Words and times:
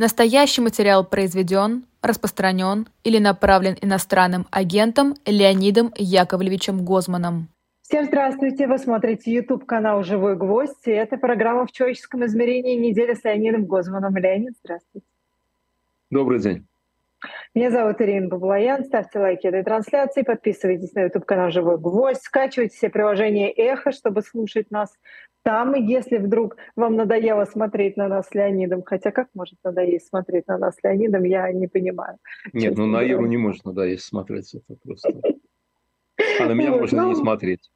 Настоящий 0.00 0.62
материал 0.62 1.04
произведен, 1.04 1.84
распространен 2.00 2.88
или 3.04 3.18
направлен 3.18 3.76
иностранным 3.82 4.46
агентом 4.50 5.14
Леонидом 5.26 5.92
Яковлевичем 5.94 6.86
Гозманом. 6.86 7.48
Всем 7.82 8.06
здравствуйте! 8.06 8.66
Вы 8.66 8.78
смотрите 8.78 9.30
YouTube-канал 9.30 10.02
«Живой 10.02 10.36
гвоздь». 10.36 10.86
И 10.86 10.90
это 10.90 11.18
программа 11.18 11.66
«В 11.66 11.72
человеческом 11.72 12.24
измерении. 12.24 12.76
Неделя 12.76 13.14
с 13.14 13.22
Леонидом 13.24 13.66
Гозманом». 13.66 14.16
Леонид, 14.16 14.54
здравствуйте. 14.64 15.06
Добрый 16.08 16.40
день. 16.40 16.66
Меня 17.52 17.72
зовут 17.72 18.00
Ирина 18.00 18.28
Баблоян. 18.28 18.84
Ставьте 18.84 19.18
лайки 19.18 19.48
этой 19.48 19.64
трансляции, 19.64 20.22
подписывайтесь 20.22 20.92
на 20.94 21.02
YouTube-канал 21.02 21.50
«Живой 21.50 21.78
гвоздь», 21.78 22.22
скачивайте 22.22 22.76
все 22.76 22.90
приложения 22.90 23.50
«Эхо», 23.50 23.90
чтобы 23.90 24.22
слушать 24.22 24.70
нас 24.70 24.96
там, 25.42 25.74
если 25.74 26.18
вдруг 26.18 26.56
вам 26.76 26.94
надоело 26.94 27.44
смотреть 27.46 27.96
на 27.96 28.06
нас 28.06 28.28
с 28.28 28.34
Леонидом, 28.34 28.84
хотя 28.84 29.10
как 29.10 29.28
может 29.34 29.58
надоесть 29.64 30.06
смотреть 30.06 30.46
на 30.46 30.58
нас 30.58 30.76
с 30.76 30.82
Леонидом, 30.84 31.24
я 31.24 31.50
не 31.50 31.66
понимаю. 31.66 32.18
Нет, 32.52 32.76
ну 32.76 32.86
на 32.86 33.02
Иру 33.02 33.26
не 33.26 33.36
может 33.36 33.64
надоесть 33.64 34.04
смотреть, 34.04 34.54
это 34.54 34.78
просто... 34.84 35.12
А 36.38 36.46
на 36.46 36.52
меня 36.52 36.70
можно 36.70 37.00
не 37.00 37.06
ну, 37.06 37.14
смотреть. 37.16 37.70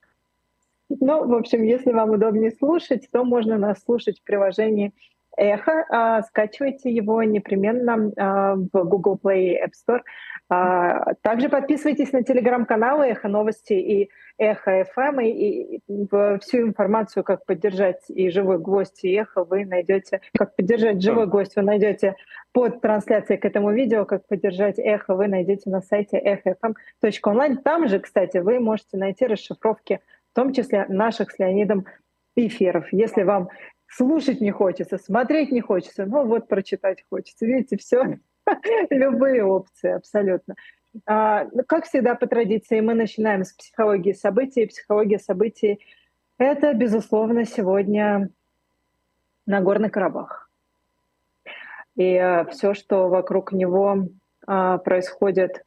Ну, 0.89 1.27
в 1.27 1.35
общем, 1.35 1.63
если 1.63 1.93
вам 1.93 2.11
удобнее 2.11 2.51
слушать, 2.53 3.09
то 3.11 3.25
можно 3.25 3.57
нас 3.57 3.83
слушать 3.83 4.21
в 4.21 4.23
приложении 4.23 4.93
Эхо. 5.37 5.85
А, 5.91 6.23
скачивайте 6.23 6.91
его 6.91 7.23
непременно 7.23 8.13
а, 8.17 8.55
в 8.55 8.85
Google 8.85 9.19
Play 9.23 9.41
и 9.41 9.63
App 9.63 9.73
Store. 9.73 10.01
А, 10.49 11.15
также 11.23 11.49
подписывайтесь 11.49 12.13
на 12.13 12.23
телеграм-каналы 12.23 13.07
Эхо 13.07 13.29
Новости 13.29 13.73
и 13.73 14.11
Эхо 14.39 14.85
ФМ. 14.85 15.21
И, 15.21 15.29
и, 15.29 15.77
и 15.77 16.09
всю 16.41 16.63
информацию, 16.63 17.25
как 17.25 17.47
поддержать 17.47 18.03
и 18.09 18.31
живой 18.31 18.59
гвоздь, 18.59 19.05
и 19.05 19.13
эхо 19.13 19.45
вы 19.45 19.65
найдете. 19.65 20.21
Как 20.37 20.57
поддержать 20.57 21.03
живой 21.03 21.27
гвоздь 21.27 21.57
вы 21.57 21.63
найдете 21.63 22.17
под 22.53 22.81
трансляцией 22.81 23.39
к 23.39 23.45
этому 23.45 23.73
видео. 23.73 24.05
Как 24.05 24.27
поддержать 24.27 24.79
эхо 24.79 25.15
вы 25.15 25.29
найдете 25.29 25.71
на 25.71 25.81
сайте 25.81 26.19
эхофм.онлайн. 26.19 27.59
Там 27.59 27.89
же, 27.89 28.01
кстати, 28.01 28.39
вы 28.39 28.61
можете 28.61 28.97
найти 28.97 29.27
расшифровки, 29.27 30.01
в 30.33 30.35
том 30.35 30.53
числе 30.53 30.87
наших 30.89 31.31
с 31.31 31.39
Леонидом 31.39 31.87
эфиров. 32.37 32.87
Если 32.93 33.23
вам 33.23 33.49
слушать 33.89 34.41
не 34.41 34.51
хочется, 34.51 34.99
смотреть 34.99 35.53
не 35.53 35.61
хочется, 35.61 36.07
ну 36.07 36.27
вот 36.27 36.49
прочитать 36.49 37.05
хочется. 37.09 37.47
Видите, 37.47 37.77
все, 37.77 38.19
любые 38.91 39.45
опции 39.45 39.93
абсолютно. 39.93 40.55
А, 41.07 41.47
ну, 41.53 41.63
как 41.67 41.87
всегда 41.87 42.15
по 42.15 42.27
традиции 42.27 42.81
мы 42.81 42.95
начинаем 42.95 43.45
с 43.45 43.53
психологии 43.53 44.13
событий. 44.13 44.67
Психология 44.67 45.19
событий— 45.19 45.81
это, 46.39 46.73
безусловно, 46.75 47.45
сегодня 47.45 48.31
Нагорный 49.47 49.91
Карабах. 49.91 50.51
И 51.97 52.17
а, 52.17 52.45
все, 52.45 52.75
что 52.75 53.09
вокруг 53.09 53.53
него 53.53 54.09
а, 54.47 54.79
происходит, 54.79 55.65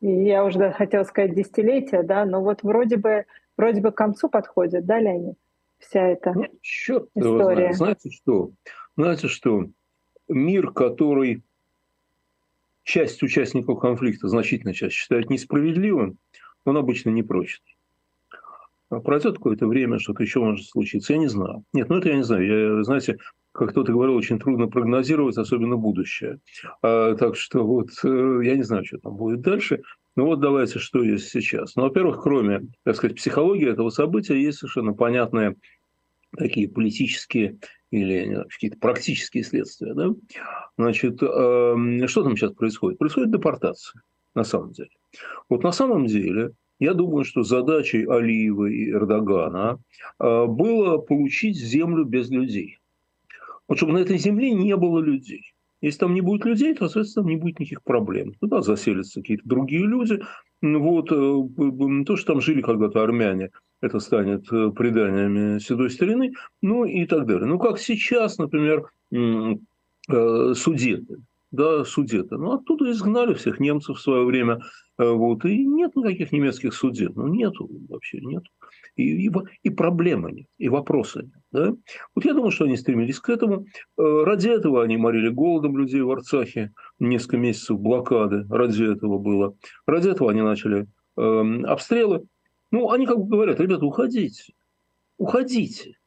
я 0.00 0.44
уже 0.44 0.72
хотела 0.72 1.04
сказать 1.04 1.34
десятилетия, 1.34 2.02
да, 2.02 2.24
но 2.24 2.42
вот 2.42 2.62
вроде 2.62 2.96
бы, 2.96 3.26
вроде 3.56 3.80
бы 3.80 3.92
к 3.92 3.96
концу 3.96 4.28
подходит, 4.28 4.84
да, 4.84 4.98
Леонид? 4.98 5.38
Вся 5.78 6.00
эта 6.08 6.32
ну, 6.32 6.46
черт 6.62 7.08
история. 7.14 7.72
Знаете 7.72 8.10
что? 8.10 8.52
Знаете 8.96 9.28
что? 9.28 9.66
Мир, 10.28 10.72
который 10.72 11.42
часть 12.82 13.22
участников 13.22 13.80
конфликта, 13.80 14.28
значительная 14.28 14.74
часть, 14.74 14.94
считает 14.94 15.30
несправедливым, 15.30 16.18
он 16.64 16.76
обычно 16.76 17.10
не 17.10 17.22
прочит. 17.22 17.62
А 18.88 19.00
пройдет 19.00 19.36
какое-то 19.36 19.66
время, 19.66 19.98
что-то 19.98 20.22
еще 20.22 20.40
может 20.40 20.66
случиться, 20.66 21.12
я 21.12 21.18
не 21.18 21.26
знаю. 21.26 21.64
Нет, 21.72 21.88
ну 21.88 21.98
это 21.98 22.08
я 22.08 22.16
не 22.16 22.22
знаю. 22.22 22.76
Я, 22.76 22.84
знаете, 22.84 23.18
как 23.50 23.70
кто-то 23.70 23.92
говорил, 23.92 24.14
очень 24.14 24.38
трудно 24.38 24.68
прогнозировать, 24.68 25.38
особенно 25.38 25.76
будущее. 25.76 26.38
А, 26.82 27.14
так 27.16 27.36
что 27.36 27.66
вот 27.66 27.88
э, 28.04 28.40
я 28.44 28.56
не 28.56 28.62
знаю, 28.62 28.84
что 28.84 28.98
там 28.98 29.16
будет 29.16 29.40
дальше. 29.40 29.82
Ну 30.16 30.24
вот 30.24 30.40
давайте, 30.40 30.78
что 30.78 31.02
есть 31.02 31.28
сейчас. 31.28 31.76
Ну, 31.76 31.82
во-первых, 31.82 32.22
кроме, 32.22 32.68
так 32.84 32.96
сказать, 32.96 33.16
психологии 33.16 33.70
этого 33.70 33.90
события, 33.90 34.40
есть 34.40 34.58
совершенно 34.58 34.94
понятные 34.94 35.56
такие 36.36 36.68
политические 36.68 37.58
или 37.90 38.44
какие-то 38.48 38.78
практические 38.78 39.44
следствия. 39.44 39.92
Да? 39.94 40.14
Значит, 40.78 41.22
э, 41.22 42.06
что 42.06 42.22
там 42.22 42.36
сейчас 42.36 42.52
происходит? 42.52 42.98
Происходит 42.98 43.30
депортация, 43.30 44.02
на 44.34 44.44
самом 44.44 44.72
деле. 44.72 44.90
Вот 45.50 45.62
на 45.62 45.72
самом 45.72 46.06
деле, 46.06 46.52
я 46.78 46.94
думаю, 46.94 47.24
что 47.24 47.42
задачей 47.42 48.04
Алиева 48.06 48.66
и 48.66 48.90
Эрдогана 48.90 49.78
э, 50.18 50.46
было 50.46 50.96
получить 50.96 51.56
землю 51.56 52.04
без 52.04 52.30
людей. 52.30 52.78
Вот 53.68 53.78
чтобы 53.78 53.92
на 53.92 53.98
этой 53.98 54.16
земле 54.16 54.52
не 54.52 54.76
было 54.76 55.00
людей. 55.00 55.52
Если 55.86 56.00
там 56.00 56.14
не 56.14 56.20
будет 56.20 56.44
людей, 56.44 56.74
то, 56.74 56.88
соответственно, 56.88 57.22
там 57.22 57.30
не 57.30 57.36
будет 57.36 57.60
никаких 57.60 57.84
проблем. 57.84 58.34
Туда 58.40 58.60
заселятся 58.60 59.20
какие-то 59.20 59.48
другие 59.48 59.86
люди. 59.86 60.20
Вот, 60.60 61.12
э, 61.12 62.04
то, 62.04 62.16
что 62.16 62.32
там 62.32 62.40
жили 62.40 62.60
когда-то 62.60 63.04
армяне, 63.04 63.50
это 63.80 64.00
станет 64.00 64.52
э, 64.52 64.72
преданиями 64.72 65.60
седой 65.60 65.90
старины, 65.90 66.32
ну 66.60 66.84
и 66.84 67.06
так 67.06 67.26
далее. 67.26 67.46
Ну, 67.46 67.60
как 67.60 67.78
сейчас, 67.78 68.38
например, 68.38 68.90
э, 69.12 70.54
судеты, 70.54 71.18
да, 71.56 71.84
судеты. 71.84 72.36
Ну, 72.36 72.52
оттуда 72.52 72.90
изгнали 72.90 73.34
всех 73.34 73.58
немцев 73.58 73.98
в 73.98 74.00
свое 74.00 74.24
время, 74.24 74.60
вот, 74.98 75.44
и 75.44 75.64
нет 75.66 75.96
никаких 75.96 76.32
немецких 76.32 76.72
судет, 76.72 77.16
ну, 77.16 77.26
нету, 77.26 77.68
вообще 77.88 78.20
нету. 78.20 78.50
И, 78.94 79.26
и, 79.26 79.30
и 79.62 79.70
проблемы 79.70 80.32
нет, 80.32 80.46
и 80.58 80.68
вопросы 80.68 81.22
нет. 81.24 81.42
Да? 81.52 81.74
Вот 82.14 82.24
я 82.24 82.34
думаю, 82.34 82.50
что 82.50 82.64
они 82.64 82.76
стремились 82.76 83.18
к 83.18 83.28
этому. 83.28 83.66
Ради 83.96 84.48
этого 84.48 84.82
они 84.82 84.96
морили 84.96 85.28
голодом 85.28 85.76
людей 85.76 86.00
в 86.00 86.10
Арцахе, 86.10 86.72
несколько 86.98 87.36
месяцев 87.36 87.78
блокады, 87.78 88.46
ради 88.48 88.84
этого 88.84 89.18
было. 89.18 89.54
Ради 89.86 90.08
этого 90.08 90.30
они 90.30 90.42
начали 90.42 90.86
э, 91.16 91.62
обстрелы. 91.64 92.26
Ну, 92.70 92.90
они 92.90 93.06
как 93.06 93.18
бы 93.18 93.26
говорят, 93.26 93.60
ребята, 93.60 93.86
уходите, 93.86 94.54
уходите. 95.18 95.98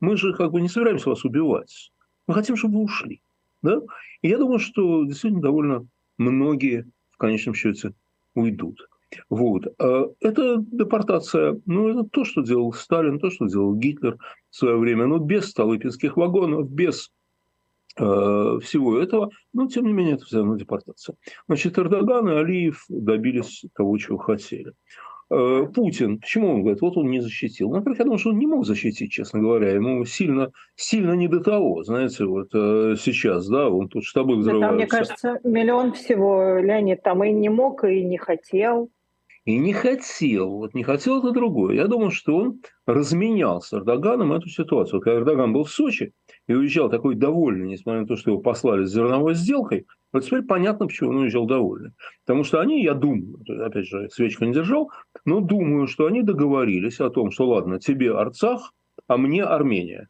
Мы 0.00 0.16
же 0.16 0.34
как 0.34 0.52
бы 0.52 0.60
не 0.60 0.68
собираемся 0.68 1.08
вас 1.08 1.24
убивать. 1.24 1.92
Мы 2.26 2.34
хотим, 2.34 2.56
чтобы 2.56 2.78
вы 2.78 2.84
ушли. 2.84 3.22
Да? 3.64 3.80
И 4.20 4.28
я 4.28 4.36
думаю, 4.36 4.58
что 4.58 5.04
действительно 5.04 5.40
довольно 5.40 5.86
многие 6.18 6.86
в 7.10 7.16
конечном 7.16 7.54
счете 7.54 7.94
уйдут. 8.34 8.88
Вот. 9.30 9.66
А 9.78 10.10
это 10.20 10.56
депортация, 10.58 11.60
ну, 11.64 11.88
это 11.88 12.04
то, 12.04 12.24
что 12.24 12.42
делал 12.42 12.74
Сталин, 12.74 13.18
то, 13.18 13.30
что 13.30 13.46
делал 13.46 13.74
Гитлер 13.74 14.18
в 14.50 14.56
свое 14.56 14.76
время, 14.76 15.06
но 15.06 15.18
без 15.18 15.48
столыпинских 15.48 16.18
вагонов, 16.18 16.70
без 16.70 17.10
э, 17.96 18.02
всего 18.62 18.98
этого, 18.98 19.30
но, 19.54 19.66
тем 19.66 19.86
не 19.86 19.94
менее, 19.94 20.16
это 20.16 20.26
все 20.26 20.38
равно 20.38 20.56
депортация. 20.56 21.16
Значит, 21.46 21.78
Эрдоган 21.78 22.28
и 22.28 22.34
Алиев 22.34 22.84
добились 22.88 23.64
того, 23.74 23.96
чего 23.96 24.18
хотели. 24.18 24.74
Э, 25.30 25.66
Путин, 25.74 26.18
почему 26.18 26.50
он 26.50 26.60
говорит, 26.62 26.80
вот 26.82 26.96
он 26.96 27.10
не 27.10 27.20
защитил? 27.20 27.68
Ну, 27.68 27.76
во-первых, 27.76 27.98
я 27.98 28.04
думаю, 28.04 28.18
что 28.18 28.30
он 28.30 28.38
не 28.38 28.46
мог 28.46 28.66
защитить, 28.66 29.10
честно 29.10 29.40
говоря. 29.40 29.70
Ему 29.70 30.04
сильно, 30.04 30.52
сильно 30.76 31.12
не 31.12 31.28
до 31.28 31.40
того, 31.40 31.82
знаете, 31.82 32.24
вот 32.24 32.48
э, 32.54 32.96
сейчас, 32.98 33.48
да, 33.48 33.68
он 33.68 33.88
тут 33.88 34.04
штабы 34.04 34.36
взрываются. 34.36 34.70
Да, 34.70 34.74
мне 34.74 34.86
кажется, 34.86 35.40
миллион 35.44 35.92
всего, 35.92 36.58
Леонид, 36.58 37.02
там 37.02 37.24
и 37.24 37.32
не 37.32 37.48
мог, 37.48 37.84
и 37.84 38.02
не 38.04 38.18
хотел. 38.18 38.90
И 39.44 39.58
не 39.58 39.74
хотел, 39.74 40.50
вот 40.50 40.72
не 40.72 40.84
хотел 40.84 41.18
это 41.18 41.32
другое. 41.32 41.74
Я 41.74 41.86
думаю, 41.86 42.10
что 42.10 42.36
он 42.36 42.62
разменял 42.86 43.60
с 43.60 43.74
Эрдоганом 43.74 44.32
эту 44.32 44.48
ситуацию. 44.48 45.00
Когда 45.00 45.20
Эрдоган 45.20 45.52
был 45.52 45.64
в 45.64 45.70
Сочи 45.70 46.12
и 46.46 46.54
уезжал 46.54 46.90
такой 46.90 47.14
довольный, 47.14 47.68
несмотря 47.68 48.02
на 48.02 48.06
то, 48.06 48.16
что 48.16 48.30
его 48.30 48.40
послали 48.40 48.84
с 48.84 48.92
зерновой 48.92 49.34
сделкой, 49.34 49.86
вот 50.12 50.24
теперь 50.24 50.42
понятно, 50.42 50.86
почему 50.86 51.10
он 51.10 51.16
уезжал 51.16 51.46
довольный. 51.46 51.92
Потому 52.24 52.44
что 52.44 52.60
они, 52.60 52.82
я 52.82 52.94
думаю, 52.94 53.38
опять 53.64 53.86
же, 53.86 54.08
свечку 54.10 54.44
не 54.44 54.52
держал, 54.52 54.90
но 55.24 55.40
думаю, 55.40 55.86
что 55.86 56.06
они 56.06 56.22
договорились 56.22 57.00
о 57.00 57.10
том, 57.10 57.30
что 57.30 57.48
ладно, 57.48 57.80
тебе 57.80 58.14
Арцах, 58.14 58.72
а 59.08 59.16
мне 59.16 59.42
Армения. 59.42 60.08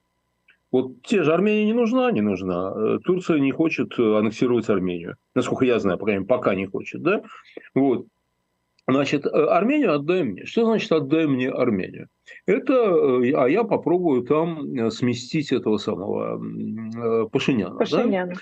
Вот 0.71 1.03
те 1.03 1.23
же 1.23 1.33
Армения 1.33 1.67
не 1.67 1.73
нужна, 1.73 2.11
не 2.11 2.21
нужна. 2.21 2.99
Турция 3.05 3.39
не 3.39 3.53
хочет 3.53 3.97
аннексировать 3.97 4.69
Армению. 4.69 5.17
Насколько 5.35 5.65
я 5.67 5.79
знаю, 5.79 5.99
по 5.99 6.05
крайней 6.05 6.25
мере, 6.25 6.29
пока 6.29 6.55
не 6.57 6.67
хочет. 6.67 7.01
Да? 7.01 7.23
Вот. 7.75 8.07
Значит, 8.87 9.25
э, 9.25 9.29
Армению 9.31 9.95
отдай 9.95 10.25
мне. 10.25 10.45
Что 10.45 10.67
значит 10.67 10.93
отдай 10.93 11.27
мне 11.27 11.49
Армению? 11.49 12.09
Это, 12.45 12.73
э, 12.73 13.33
а 13.33 13.49
я 13.49 13.65
попробую 13.65 14.23
там 14.25 14.75
э, 14.75 14.91
сместить 14.91 15.53
этого 15.53 15.79
самого 15.79 16.39
Пашиняна. 17.29 17.77
Пашиняна. 17.77 18.35
Да? 18.35 18.41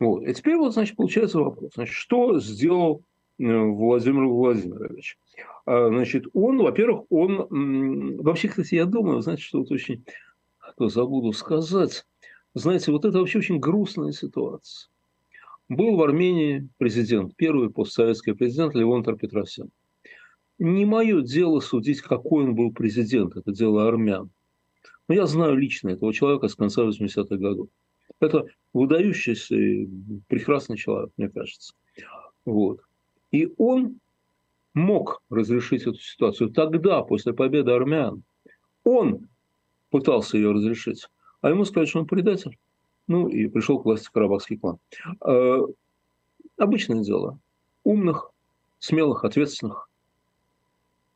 Вот. 0.00 0.22
И 0.22 0.32
теперь 0.32 0.56
вот, 0.56 0.72
значит, 0.72 0.96
получается 0.96 1.40
вопрос. 1.40 1.72
Значит, 1.74 1.94
что 1.94 2.40
сделал 2.40 3.02
Владимир 3.38 4.24
Владимирович? 4.24 5.18
А, 5.66 5.88
значит, 5.88 6.24
он, 6.32 6.58
во-первых, 6.58 7.04
он... 7.10 8.16
Вообще, 8.18 8.48
кстати, 8.48 8.74
я 8.74 8.86
думаю, 8.86 9.20
знаете, 9.20 9.42
что 9.42 9.58
вот 9.58 9.70
очень... 9.70 10.04
То 10.78 10.88
забуду 10.88 11.32
сказать. 11.32 12.06
Знаете, 12.54 12.92
вот 12.92 13.04
это 13.04 13.18
вообще 13.18 13.38
очень 13.38 13.58
грустная 13.58 14.12
ситуация. 14.12 14.88
Был 15.68 15.96
в 15.96 16.02
Армении 16.02 16.68
президент, 16.78 17.36
первый 17.36 17.68
постсоветский 17.68 18.34
президент 18.34 18.74
Левон 18.74 19.04
Петросян 19.04 19.70
не 20.62 20.84
мое 20.84 21.22
дело 21.22 21.58
судить, 21.58 22.00
какой 22.00 22.44
он 22.44 22.54
был 22.54 22.72
президент, 22.72 23.36
это 23.36 23.52
дело 23.52 23.88
армян. 23.88 24.30
Но 25.08 25.14
я 25.14 25.26
знаю 25.26 25.56
лично 25.56 25.90
этого 25.90 26.14
человека 26.14 26.46
с 26.46 26.54
конца 26.54 26.84
80-х 26.84 27.36
годов. 27.36 27.68
Это 28.20 28.46
выдающийся 28.72 29.56
и 29.56 29.88
прекрасный 30.28 30.76
человек, 30.76 31.10
мне 31.16 31.28
кажется. 31.28 31.74
Вот. 32.44 32.80
И 33.32 33.52
он 33.58 33.98
мог 34.72 35.22
разрешить 35.30 35.82
эту 35.82 35.98
ситуацию 35.98 36.50
тогда, 36.50 37.02
после 37.02 37.32
победы 37.32 37.72
армян. 37.72 38.22
Он 38.84 39.28
пытался 39.90 40.36
ее 40.36 40.52
разрешить, 40.52 41.08
а 41.40 41.50
ему 41.50 41.64
сказали, 41.64 41.88
что 41.88 41.98
он 41.98 42.06
предатель. 42.06 42.56
Ну 43.08 43.26
и 43.26 43.48
пришел 43.48 43.80
к 43.80 43.84
власти 43.84 44.10
Карабахский 44.12 44.58
клан. 44.58 44.78
Э, 45.26 45.58
обычное 46.56 47.02
дело. 47.02 47.40
Умных, 47.82 48.30
смелых, 48.78 49.24
ответственных 49.24 49.88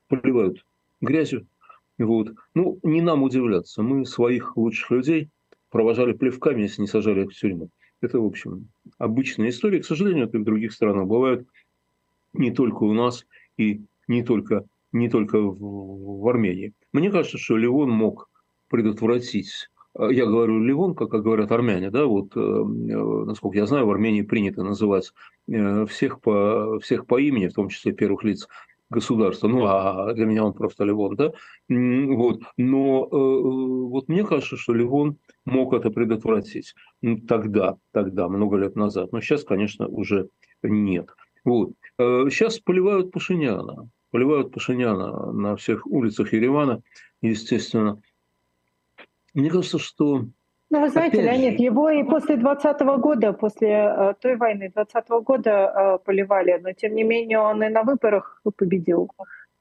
поливают 0.09 0.65
грязью. 1.01 1.47
Вот. 1.99 2.29
Ну, 2.55 2.79
не 2.83 3.01
нам 3.01 3.23
удивляться. 3.23 3.83
Мы 3.83 4.05
своих 4.05 4.57
лучших 4.57 4.91
людей 4.91 5.31
провожали 5.71 6.13
плевками, 6.13 6.63
если 6.63 6.83
не 6.83 6.89
сажали 6.89 7.25
их 7.25 7.31
в 7.31 7.35
тюрьму. 7.35 7.71
Это, 8.01 8.21
в 8.21 8.27
общем, 8.27 8.69
обычная 8.99 9.49
история. 9.49 9.81
К 9.81 9.87
сожалению, 9.87 10.27
это 10.27 10.39
в 10.39 10.45
других 10.45 10.73
странах 10.73 11.07
бывает 11.07 11.47
не 12.35 12.51
только 12.51 12.85
у 12.85 12.93
нас 12.93 13.27
и 13.57 13.83
не 14.09 14.23
только, 14.23 14.65
не 14.93 15.09
только 15.09 15.41
в, 15.41 16.21
в 16.21 16.29
Армении. 16.29 16.73
Мне 16.93 17.11
кажется, 17.11 17.39
что 17.39 17.57
Ливон 17.57 17.91
мог 17.91 18.29
предотвратить 18.69 19.71
э, 19.95 20.09
я 20.13 20.27
говорю 20.27 20.63
Ливон, 20.63 20.95
как 20.95 21.11
говорят 21.11 21.53
армяне, 21.53 21.91
да, 21.91 22.05
вот, 22.05 22.37
э, 22.37 22.41
э, 22.41 23.25
насколько 23.25 23.59
я 23.59 23.67
знаю, 23.67 23.87
в 23.87 23.91
Армении 23.91 24.23
принято 24.23 24.63
называть 24.63 25.13
всех 25.47 26.21
по, 26.21 26.79
всех 26.81 27.07
по 27.07 27.21
имени, 27.21 27.47
в 27.47 27.55
том 27.55 27.69
числе 27.69 27.93
первых 27.93 28.25
лиц 28.25 28.49
государства. 28.91 29.49
Ну, 29.49 29.65
а 29.67 30.13
для 30.15 30.27
меня 30.27 30.45
он 30.45 30.53
просто 30.53 30.85
Ливон, 30.85 31.17
да. 31.17 31.33
Вот. 31.69 32.43
Но 32.57 33.07
вот 33.11 34.09
мне 34.09 34.25
кажется, 34.25 34.57
что 34.57 34.75
Ливон 34.75 35.17
мог 35.45 35.73
это 35.75 35.91
предотвратить 35.91 36.75
тогда, 37.27 37.77
тогда, 37.93 38.29
много 38.29 38.57
лет 38.57 38.77
назад. 38.77 39.13
Но 39.13 39.21
сейчас, 39.21 39.45
конечно, 39.45 39.89
уже 39.89 40.29
нет. 40.63 41.11
Вот. 41.45 41.73
Сейчас 41.99 42.59
поливают 42.59 43.11
Пашиняна. 43.11 43.89
Поливают 44.11 44.53
Пашиняна 44.53 45.33
на 45.33 45.57
всех 45.57 45.87
улицах 45.87 46.33
Еревана, 46.33 46.83
естественно. 47.23 48.01
Мне 49.35 49.51
кажется, 49.51 49.79
что 49.79 50.27
ну, 50.71 50.81
вы 50.81 50.89
знаете, 50.89 51.19
Опять 51.19 51.33
Леонид, 51.33 51.59
же... 51.59 51.65
его 51.65 51.91
и 51.91 52.03
после 52.03 52.37
2020 52.37 52.81
года, 53.01 53.33
после 53.33 53.69
э, 53.69 54.15
той 54.21 54.37
войны 54.37 54.71
2020 54.75 55.11
года 55.25 55.51
э, 55.51 55.99
поливали, 56.05 56.61
но 56.63 56.73
тем 56.73 56.95
не 56.95 57.05
менее 57.05 57.39
он 57.39 57.63
и 57.63 57.69
на 57.69 57.83
выборах 57.83 58.43
победил. 58.57 59.11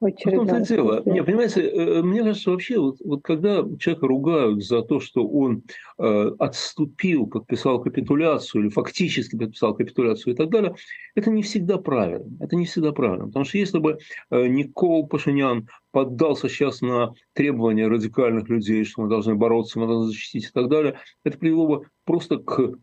В 0.02 0.12
том-то 0.12 0.60
дело. 0.60 1.02
Не, 1.06 1.24
понимаете, 1.24 1.62
э, 1.62 2.02
мне 2.02 2.22
кажется, 2.22 2.52
вообще, 2.52 2.80
вот, 2.80 2.98
вот 3.04 3.24
когда 3.24 3.64
человека 3.80 4.08
ругают 4.08 4.64
за 4.64 4.82
то, 4.82 5.00
что 5.00 5.26
он 5.26 5.64
э, 5.98 6.32
отступил, 6.38 7.28
подписал 7.28 7.82
капитуляцию 7.82 8.64
или 8.64 8.70
фактически 8.70 9.38
подписал 9.38 9.74
капитуляцию 9.74 10.34
и 10.34 10.36
так 10.36 10.50
далее, 10.50 10.76
это 11.16 11.32
не 11.32 11.44
всегда 11.44 11.78
правильно. 11.78 12.30
Это 12.42 12.58
не 12.58 12.66
всегда 12.66 12.92
правильно. 12.92 13.28
Потому 13.28 13.46
что 13.46 13.58
если 13.58 13.80
бы 13.80 13.98
э, 14.32 14.48
Никол 14.48 15.08
Пашинян 15.08 15.70
поддался 15.96 16.50
сейчас 16.50 16.82
на 16.82 17.14
требования 17.32 17.88
радикальных 17.88 18.50
людей, 18.50 18.84
что 18.84 19.04
мы 19.04 19.08
должны 19.08 19.36
бороться, 19.36 19.80
мы 19.80 19.88
должны 19.88 20.08
защитить 20.08 20.44
и 20.44 20.52
так 20.52 20.68
далее, 20.68 21.00
это 21.24 21.38
привело 21.38 21.68
бы 21.68 21.88
просто 22.04 22.38
к 22.38 22.74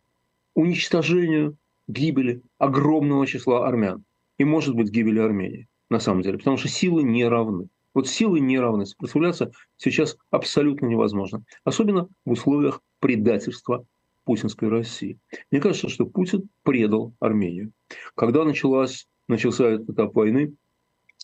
уничтожению, 0.54 1.58
гибели 1.86 2.40
огромного 2.56 3.26
числа 3.26 3.68
армян. 3.68 4.02
И, 4.38 4.44
может 4.44 4.74
быть, 4.74 4.88
гибели 4.90 5.18
Армении 5.18 5.68
на 5.90 6.00
самом 6.00 6.22
деле, 6.22 6.38
потому 6.38 6.56
что 6.56 6.68
силы 6.68 7.02
не 7.02 7.26
равны. 7.26 7.68
Вот 7.92 8.08
силы 8.08 8.40
не 8.40 8.58
равны. 8.58 8.86
Сопротивляться 8.86 9.52
сейчас 9.76 10.16
абсолютно 10.30 10.86
невозможно. 10.86 11.44
Особенно 11.64 12.08
в 12.24 12.30
условиях 12.30 12.80
предательства 12.98 13.84
путинской 14.24 14.70
России. 14.70 15.18
Мне 15.50 15.60
кажется, 15.60 15.90
что 15.90 16.06
Путин 16.06 16.48
предал 16.62 17.12
Армению. 17.20 17.72
Когда 18.14 18.42
началась, 18.44 19.06
начался 19.28 19.68
этот 19.68 19.90
этап 19.90 20.14
войны, 20.14 20.54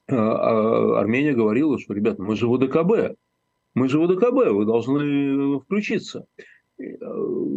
Армения 0.08 1.32
говорила, 1.32 1.78
что, 1.78 1.94
ребята, 1.94 2.22
мы 2.22 2.36
же 2.36 2.46
в 2.46 2.58
мы 3.74 3.88
же 3.88 3.98
в 3.98 4.06
вы 4.06 4.64
должны 4.64 5.60
включиться. 5.60 6.26
Э, 6.78 6.84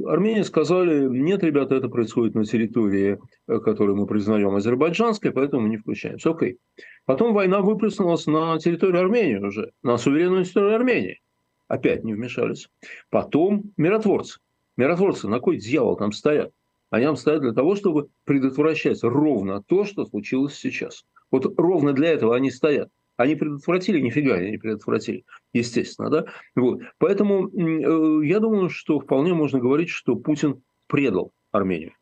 Армения 0.07 0.43
сказали, 0.43 1.07
нет, 1.07 1.43
ребята, 1.43 1.75
это 1.75 1.89
происходит 1.89 2.35
на 2.35 2.43
территории, 2.43 3.19
э, 3.47 3.59
которую 3.59 3.95
мы 3.95 4.07
признаем 4.07 4.55
азербайджанской, 4.55 5.31
поэтому 5.31 5.63
мы 5.63 5.69
не 5.69 5.77
включаемся. 5.77 6.31
Окей. 6.31 6.57
Потом 7.05 7.33
война 7.33 7.61
выплеснулась 7.61 8.25
на 8.25 8.57
территорию 8.59 9.01
Армении 9.01 9.37
уже, 9.37 9.71
на 9.83 9.97
суверенную 9.97 10.43
территорию 10.43 10.75
Армении. 10.75 11.21
Опять 11.67 12.03
не 12.03 12.13
вмешались. 12.13 12.67
Потом 13.09 13.71
миротворцы. 13.77 14.39
Миротворцы, 14.75 15.27
на 15.27 15.39
кой 15.39 15.57
дьявол 15.57 15.97
там 15.97 16.11
стоят? 16.11 16.51
Они 16.89 17.05
там 17.05 17.15
стоят 17.15 17.41
для 17.41 17.53
того, 17.53 17.75
чтобы 17.75 18.09
предотвращать 18.25 19.03
ровно 19.03 19.63
то, 19.63 19.85
что 19.85 20.05
случилось 20.05 20.55
сейчас. 20.55 21.05
Вот 21.31 21.57
ровно 21.57 21.93
для 21.93 22.09
этого 22.09 22.35
они 22.35 22.51
стоят. 22.51 22.89
Они 23.17 23.35
предотвратили? 23.35 23.99
Нифига 23.99 24.35
они 24.35 24.51
не 24.51 24.57
предотвратили, 24.57 25.25
естественно. 25.53 26.09
Да? 26.09 26.25
Вот. 26.55 26.81
Поэтому 26.97 27.47
э, 27.47 28.25
я 28.25 28.39
думаю, 28.39 28.69
что 28.69 28.99
вполне 28.99 29.33
можно 29.33 29.59
говорить, 29.59 29.89
что 29.89 30.15
Путин 30.15 30.61
предал 30.87 31.31
Армению. 31.51 31.93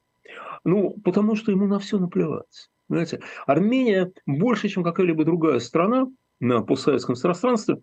Ну, 0.63 0.95
потому 1.03 1.35
что 1.35 1.51
ему 1.51 1.67
на 1.67 1.79
все 1.79 1.99
наплевать. 1.99 2.69
Понимаете? 2.87 3.21
Армения 3.45 4.11
больше, 4.25 4.67
чем 4.67 4.83
какая-либо 4.83 5.23
другая 5.23 5.59
страна 5.59 6.07
на 6.39 6.61
постсоветском 6.61 7.15
пространстве, 7.15 7.81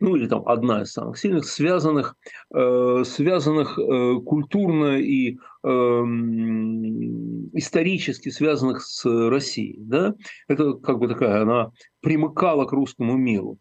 ну 0.00 0.16
или 0.16 0.26
там 0.26 0.46
одна 0.46 0.82
из 0.82 0.92
самых 0.92 1.18
сильных, 1.18 1.44
связанных, 1.44 2.16
э, 2.54 3.02
связанных 3.04 3.78
э, 3.78 4.20
культурно 4.24 4.98
и 4.98 5.38
э, 5.64 5.68
исторически 7.54 8.28
связанных 8.28 8.82
с 8.82 9.04
Россией. 9.28 9.78
Да? 9.80 10.14
Это 10.46 10.74
как 10.74 10.98
бы 10.98 11.08
такая, 11.08 11.42
она 11.42 11.72
примыкала 12.00 12.64
к 12.64 12.72
русскому 12.72 13.16
миру. 13.16 13.58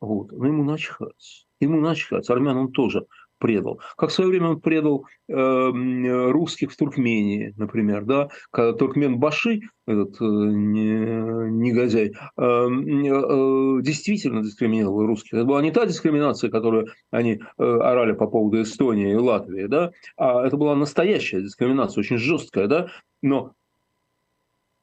Вот. 0.00 0.32
Но 0.32 0.46
ему 0.46 0.64
начхать. 0.64 1.46
Ему 1.60 1.80
начхать. 1.80 2.28
Он 2.30 2.72
тоже 2.72 3.06
предал. 3.44 3.78
Как 3.98 4.08
в 4.08 4.12
свое 4.14 4.30
время 4.30 4.48
он 4.48 4.60
предал 4.62 5.04
э, 5.28 5.34
русских 5.34 6.72
в 6.72 6.76
Туркмении, 6.78 7.52
например, 7.58 8.06
да, 8.06 8.30
когда 8.50 8.72
Туркмен 8.72 9.18
Баши, 9.18 9.60
этот 9.86 10.18
э, 10.18 10.24
негодяй, 10.24 12.08
э, 12.08 12.42
э, 12.42 13.82
действительно 13.82 14.42
дискриминировал 14.42 15.04
русских. 15.04 15.34
Это 15.34 15.44
была 15.44 15.60
не 15.60 15.72
та 15.72 15.84
дискриминация, 15.84 16.48
которую 16.48 16.86
они 17.10 17.34
э, 17.58 17.62
орали 17.62 18.12
по 18.12 18.26
поводу 18.28 18.62
Эстонии 18.62 19.12
и 19.12 19.16
Латвии, 19.16 19.66
да, 19.66 19.90
а 20.16 20.46
это 20.46 20.56
была 20.56 20.74
настоящая 20.74 21.42
дискриминация, 21.42 22.00
очень 22.00 22.16
жесткая, 22.16 22.66
да, 22.66 22.88
но 23.20 23.52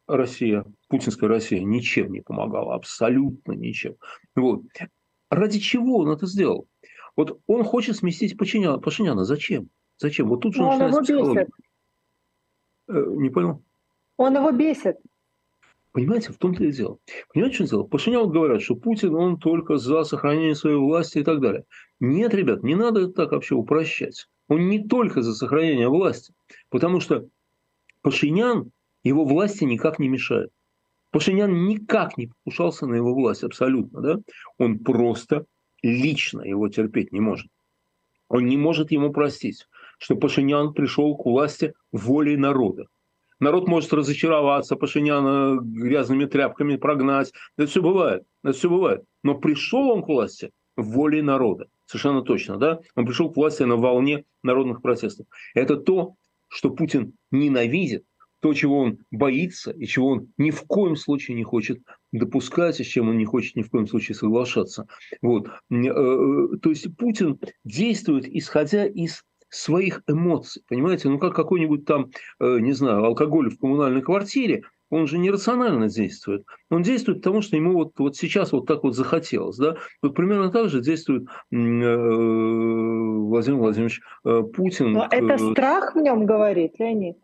Россия, 0.07 0.65
путинская 0.87 1.29
Россия 1.29 1.63
ничем 1.63 2.11
не 2.11 2.21
помогала, 2.21 2.75
абсолютно 2.75 3.53
ничем. 3.53 3.95
Вот. 4.35 4.61
Ради 5.31 5.59
чего 5.59 5.99
он 5.99 6.09
это 6.09 6.27
сделал? 6.27 6.67
Вот 7.15 7.39
он 7.47 7.63
хочет 7.63 7.95
сместить 7.97 8.37
Пашиняна. 8.37 8.79
Пашиняна 8.79 9.23
зачем? 9.23 9.69
Зачем? 9.97 10.27
Вот 10.29 10.41
тут 10.41 10.55
же 10.55 10.63
он 10.63 10.79
начинается 10.79 11.01
психология. 11.01 11.47
Э, 12.87 13.05
не 13.17 13.29
понял? 13.29 13.63
Он 14.17 14.35
его 14.35 14.51
бесит. 14.51 14.97
Понимаете, 15.91 16.31
в 16.31 16.37
том-то 16.37 16.63
и 16.63 16.71
дело. 16.71 16.99
Понимаете, 17.33 17.55
что 17.55 17.67
дело? 17.67 17.83
Пашинян 17.83 18.29
говорят, 18.29 18.61
что 18.61 18.75
Путин, 18.75 19.13
он 19.13 19.37
только 19.37 19.77
за 19.77 20.03
сохранение 20.03 20.55
своей 20.55 20.77
власти 20.77 21.19
и 21.19 21.23
так 21.23 21.41
далее. 21.41 21.65
Нет, 21.99 22.33
ребят, 22.33 22.63
не 22.63 22.75
надо 22.75 23.01
это 23.01 23.11
так 23.11 23.31
вообще 23.31 23.55
упрощать. 23.55 24.27
Он 24.47 24.69
не 24.69 24.87
только 24.87 25.21
за 25.21 25.33
сохранение 25.33 25.89
власти, 25.89 26.33
потому 26.69 27.01
что 27.01 27.27
Пашинян 28.01 28.71
его 29.03 29.25
власти 29.25 29.65
никак 29.65 29.99
не 29.99 30.07
мешает. 30.07 30.51
Пашинян 31.11 31.65
никак 31.65 32.17
не 32.17 32.27
покушался 32.27 32.87
на 32.87 32.95
его 32.95 33.13
власть, 33.13 33.43
абсолютно. 33.43 34.01
Да? 34.01 34.19
Он 34.57 34.79
просто 34.79 35.45
лично 35.83 36.41
его 36.41 36.69
терпеть 36.69 37.11
не 37.11 37.19
может. 37.19 37.47
Он 38.27 38.45
не 38.45 38.57
может 38.57 38.91
ему 38.91 39.11
простить, 39.11 39.67
что 39.99 40.15
Пашинян 40.15 40.73
пришел 40.73 41.17
к 41.17 41.25
власти 41.25 41.73
волей 41.91 42.37
народа. 42.37 42.85
Народ 43.39 43.67
может 43.67 43.91
разочароваться, 43.91 44.75
Пашиняна 44.75 45.59
грязными 45.59 46.25
тряпками 46.25 46.75
прогнать. 46.75 47.33
Это 47.57 47.67
все 47.67 47.81
бывает. 47.81 48.23
Это 48.43 48.53
все 48.53 48.69
бывает. 48.69 49.03
Но 49.23 49.35
пришел 49.35 49.89
он 49.89 50.03
к 50.03 50.07
власти 50.07 50.51
волей 50.77 51.21
народа. 51.21 51.67
Совершенно 51.87 52.21
точно, 52.21 52.57
да? 52.57 52.79
Он 52.95 53.05
пришел 53.05 53.31
к 53.31 53.35
власти 53.35 53.63
на 53.63 53.75
волне 53.75 54.25
народных 54.43 54.81
протестов. 54.81 55.25
Это 55.55 55.75
то, 55.75 56.15
что 56.47 56.69
Путин 56.69 57.13
ненавидит, 57.31 58.05
то, 58.41 58.53
чего 58.53 58.79
он 58.79 58.97
боится 59.11 59.71
и 59.71 59.85
чего 59.85 60.09
он 60.09 60.27
ни 60.37 60.51
в 60.51 60.63
коем 60.63 60.95
случае 60.97 61.37
не 61.37 61.43
хочет 61.43 61.79
допускать, 62.11 62.79
и 62.79 62.83
с 62.83 62.87
чем 62.87 63.09
он 63.09 63.17
не 63.17 63.25
хочет 63.25 63.55
ни 63.55 63.61
в 63.61 63.69
коем 63.69 63.87
случае 63.87 64.15
соглашаться. 64.15 64.87
Вот. 65.21 65.47
Э, 65.47 65.75
э, 65.75 66.57
то 66.61 66.69
есть 66.69 66.95
Путин 66.97 67.39
действует, 67.63 68.27
исходя 68.27 68.85
из 68.85 69.23
своих 69.49 70.01
эмоций, 70.07 70.63
понимаете? 70.67 71.09
Ну, 71.09 71.19
как 71.19 71.35
какой-нибудь 71.35 71.85
там, 71.85 72.09
э, 72.39 72.59
не 72.59 72.73
знаю, 72.73 73.03
алкоголь 73.05 73.49
в 73.49 73.59
коммунальной 73.59 74.01
квартире, 74.01 74.63
он 74.89 75.07
же 75.07 75.17
нерационально 75.17 75.87
действует. 75.87 76.43
Он 76.69 76.81
действует 76.83 77.19
потому, 77.19 77.41
что 77.41 77.55
ему 77.55 77.73
вот, 77.73 77.93
вот 77.97 78.17
сейчас 78.17 78.51
вот 78.51 78.65
так 78.65 78.83
вот 78.83 78.95
захотелось. 78.95 79.57
Да? 79.57 79.77
Вот 80.01 80.15
примерно 80.15 80.51
так 80.51 80.69
же 80.69 80.81
действует 80.81 81.27
Владимир 81.49 81.69
Владимирович 83.57 84.01
Путин. 84.53 84.91
Но 84.91 85.07
это 85.09 85.37
страх 85.37 85.95
в 85.95 85.99
нем 85.99 86.25
говорит, 86.25 86.73
Леонид? 86.77 87.17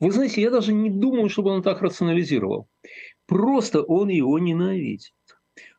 Вы 0.00 0.10
знаете, 0.10 0.42
я 0.42 0.50
даже 0.50 0.72
не 0.72 0.90
думаю, 0.90 1.28
чтобы 1.28 1.50
он 1.50 1.62
так 1.62 1.82
рационализировал. 1.82 2.68
Просто 3.26 3.82
он 3.82 4.08
его 4.08 4.38
ненавидит. 4.38 5.12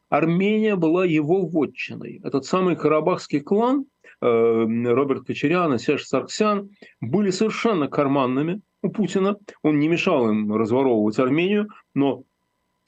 Армения 0.10 0.76
была 0.76 1.06
его 1.06 1.46
вотчиной. 1.46 2.22
Этот 2.24 2.46
самый 2.46 2.76
карабахский 2.76 3.42
клан, 3.42 3.86
э, 4.22 4.26
Роберт 4.26 5.26
Кочерян 5.26 5.74
и 5.74 5.78
Серж 5.78 6.04
Сарксян, 6.06 6.70
были 7.02 7.32
совершенно 7.32 7.88
карманными 7.88 8.62
у 8.82 8.90
Путина. 8.90 9.38
Он 9.64 9.80
не 9.80 9.88
мешал 9.88 10.30
им 10.30 10.54
разворовывать 10.56 11.20
Армению, 11.20 11.68
но 11.94 12.24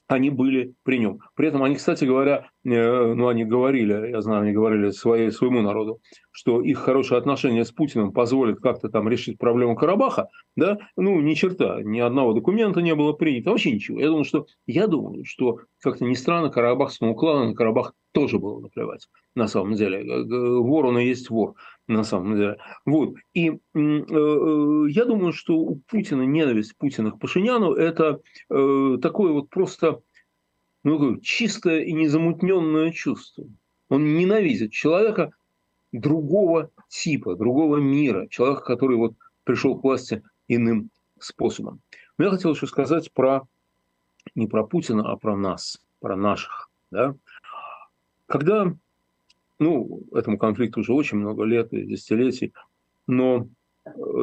они 0.06 0.30
были 0.30 0.74
при 0.84 0.98
нем. 0.98 1.20
При 1.34 1.48
этом 1.48 1.62
они, 1.62 1.76
кстати 1.76 2.04
говоря, 2.04 2.48
ну 2.76 3.28
они 3.28 3.44
говорили, 3.44 4.10
я 4.10 4.20
знаю, 4.20 4.42
они 4.42 4.52
говорили 4.52 4.90
своей, 4.90 5.30
своему 5.30 5.62
народу, 5.62 6.00
что 6.30 6.60
их 6.60 6.78
хорошие 6.78 7.18
отношения 7.18 7.64
с 7.64 7.72
Путиным 7.72 8.12
позволят 8.12 8.60
как-то 8.60 8.88
там 8.88 9.08
решить 9.08 9.38
проблему 9.38 9.76
Карабаха, 9.76 10.28
да, 10.56 10.78
ну 10.96 11.20
ни 11.20 11.34
черта, 11.34 11.82
ни 11.82 12.00
одного 12.00 12.32
документа 12.32 12.80
не 12.80 12.94
было 12.94 13.12
принято, 13.12 13.50
вообще 13.50 13.72
ничего. 13.72 14.00
Я 14.00 14.08
думаю, 14.08 14.24
что, 14.24 14.46
я 14.66 14.86
думаю, 14.86 15.24
что 15.24 15.60
как-то 15.82 16.04
ни 16.04 16.14
странно, 16.14 16.50
карабахскому 16.50 17.14
клану 17.14 17.48
на 17.48 17.54
Карабах 17.54 17.94
тоже 18.12 18.38
было 18.38 18.60
наплевать, 18.60 19.08
на 19.34 19.46
самом 19.46 19.74
деле. 19.74 20.24
Вор 20.60 20.86
он 20.86 20.98
и 20.98 21.04
есть 21.04 21.30
вор, 21.30 21.54
на 21.86 22.04
самом 22.04 22.36
деле. 22.36 22.58
Вот. 22.84 23.14
И 23.34 23.50
э, 23.50 23.54
э, 23.74 24.84
я 24.90 25.04
думаю, 25.04 25.32
что 25.32 25.56
у 25.56 25.76
Путина 25.88 26.22
ненависть 26.22 26.76
Путина 26.76 27.10
к 27.10 27.18
Пашиняну– 27.18 27.72
это 27.74 28.20
э, 28.50 28.98
такое 29.00 29.32
вот 29.32 29.50
просто 29.50 30.00
ну, 30.84 31.20
чистое 31.20 31.80
и 31.80 31.92
незамутненное 31.92 32.92
чувство. 32.92 33.44
Он 33.88 34.16
ненавидит 34.16 34.72
человека 34.72 35.32
другого 35.92 36.70
типа, 36.88 37.36
другого 37.36 37.76
мира, 37.76 38.28
человека, 38.28 38.62
который 38.62 38.96
вот 38.96 39.14
пришел 39.44 39.78
к 39.78 39.84
власти 39.84 40.22
иным 40.46 40.90
способом. 41.18 41.80
Но 42.16 42.26
я 42.26 42.30
хотел 42.30 42.52
еще 42.52 42.66
сказать 42.66 43.12
про 43.12 43.46
не 44.34 44.46
про 44.46 44.64
Путина, 44.64 45.10
а 45.10 45.16
про 45.16 45.36
нас, 45.36 45.80
про 46.00 46.16
наших. 46.16 46.70
Да? 46.90 47.14
Когда, 48.26 48.74
ну, 49.58 50.02
этому 50.12 50.38
конфликту 50.38 50.80
уже 50.80 50.92
очень 50.92 51.18
много 51.18 51.44
лет 51.44 51.72
и 51.72 51.84
десятилетий, 51.84 52.52
но 53.06 53.48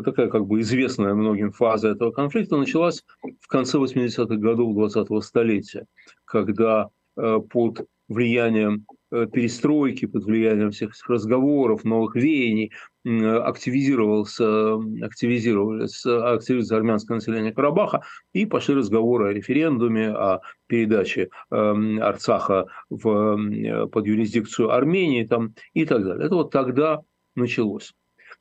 такая 0.04 0.28
как 0.30 0.46
бы 0.46 0.62
известная 0.62 1.14
многим 1.14 1.52
фаза 1.52 1.90
этого 1.90 2.12
конфликта 2.12 2.58
началась 2.58 3.04
в 3.42 3.48
конце 3.48 3.78
80-х 3.78 4.36
годов 4.36 4.76
20-го 4.76 5.22
столетия, 5.22 5.86
когда 6.26 6.90
э, 7.18 7.40
под 7.50 7.86
влиянием 8.08 8.86
э, 9.12 9.26
перестройки, 9.32 10.06
под 10.06 10.26
влиянием 10.26 10.72
всех 10.72 10.92
этих 10.92 11.10
разговоров, 11.10 11.84
новых 11.84 12.16
веяний, 12.16 12.72
активизировался, 13.04 14.76
активизировалось, 15.04 16.06
активизировалось 16.06 16.72
армянское 16.72 17.16
население 17.16 17.54
Карабаха, 17.54 18.02
и 18.34 18.46
пошли 18.46 18.76
разговоры 18.76 19.30
о 19.30 19.34
референдуме, 19.34 20.10
о 20.10 20.42
передаче 20.68 21.30
э, 21.52 21.56
Арцаха 22.02 22.66
в, 22.90 23.88
под 23.88 24.08
юрисдикцию 24.08 24.72
Армении 24.72 25.24
там, 25.24 25.54
и 25.74 25.86
так 25.86 26.04
далее. 26.04 26.26
Это 26.26 26.36
вот 26.36 26.52
тогда 26.52 27.02
началось. 27.36 27.94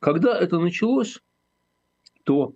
Когда 0.05 0.39
это 0.39 0.59
началось, 0.59 1.19
то 2.25 2.53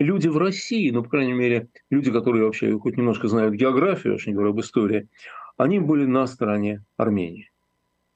люди 0.00 0.26
в 0.26 0.36
России, 0.36 0.90
ну, 0.90 1.04
по 1.04 1.08
крайней 1.08 1.32
мере, 1.32 1.68
люди, 1.90 2.10
которые 2.10 2.44
вообще 2.44 2.76
хоть 2.76 2.96
немножко 2.96 3.28
знают 3.28 3.54
географию, 3.54 4.14
очень 4.14 4.32
говоря 4.32 4.50
об 4.50 4.58
истории, 4.58 5.06
они 5.56 5.78
были 5.78 6.06
на 6.06 6.26
стороне 6.26 6.84
Армении. 6.96 7.52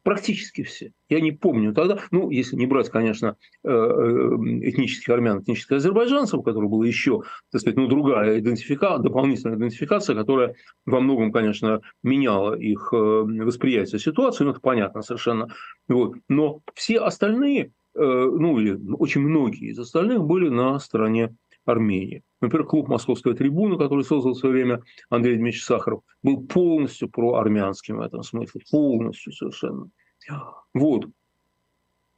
Практически 0.02 0.64
все. 0.64 0.90
Я 1.08 1.20
не 1.20 1.30
помню 1.30 1.72
тогда, 1.72 2.00
ну, 2.10 2.28
если 2.30 2.56
не 2.56 2.66
брать, 2.66 2.90
конечно, 2.90 3.36
э, 3.62 3.68
э, 3.68 4.34
этнических 4.68 5.10
армян, 5.10 5.40
этнических 5.40 5.76
азербайджанцев, 5.76 6.40
у 6.40 6.42
которых 6.42 6.70
была 6.70 6.88
еще, 6.88 7.22
так 7.52 7.60
сказать, 7.60 7.76
ну, 7.76 7.86
другая 7.86 8.40
идентификация, 8.40 9.00
дополнительная 9.00 9.56
идентификация, 9.56 10.16
которая 10.16 10.56
во 10.86 10.98
многом, 10.98 11.30
конечно, 11.30 11.82
меняла 12.02 12.54
их 12.54 12.88
э, 12.92 12.96
восприятие 12.96 14.00
ситуации, 14.00 14.42
ну, 14.42 14.50
это 14.50 14.60
понятно 14.60 15.02
совершенно. 15.02 15.54
Вот. 15.86 16.16
Но 16.28 16.62
все 16.74 16.98
остальные, 16.98 17.70
ну, 17.94 18.58
или 18.58 18.78
очень 18.94 19.20
многие 19.20 19.70
из 19.70 19.78
остальных 19.78 20.24
были 20.24 20.48
на 20.48 20.78
стороне 20.78 21.34
Армении. 21.64 22.22
Например, 22.40 22.66
клуб 22.66 22.88
«Московская 22.88 23.34
трибуна», 23.34 23.78
который 23.78 24.04
создал 24.04 24.34
в 24.34 24.38
свое 24.38 24.54
время 24.54 24.82
Андрей 25.08 25.36
Дмитриевич 25.36 25.64
Сахаров, 25.64 26.02
был 26.22 26.46
полностью 26.46 27.08
проармянским 27.08 27.96
в 27.96 28.00
этом 28.00 28.22
смысле, 28.22 28.60
полностью 28.70 29.32
совершенно. 29.32 29.88
Вот. 30.74 31.06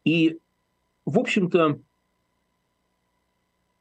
И, 0.04 0.38
в 1.04 1.18
общем-то, 1.18 1.78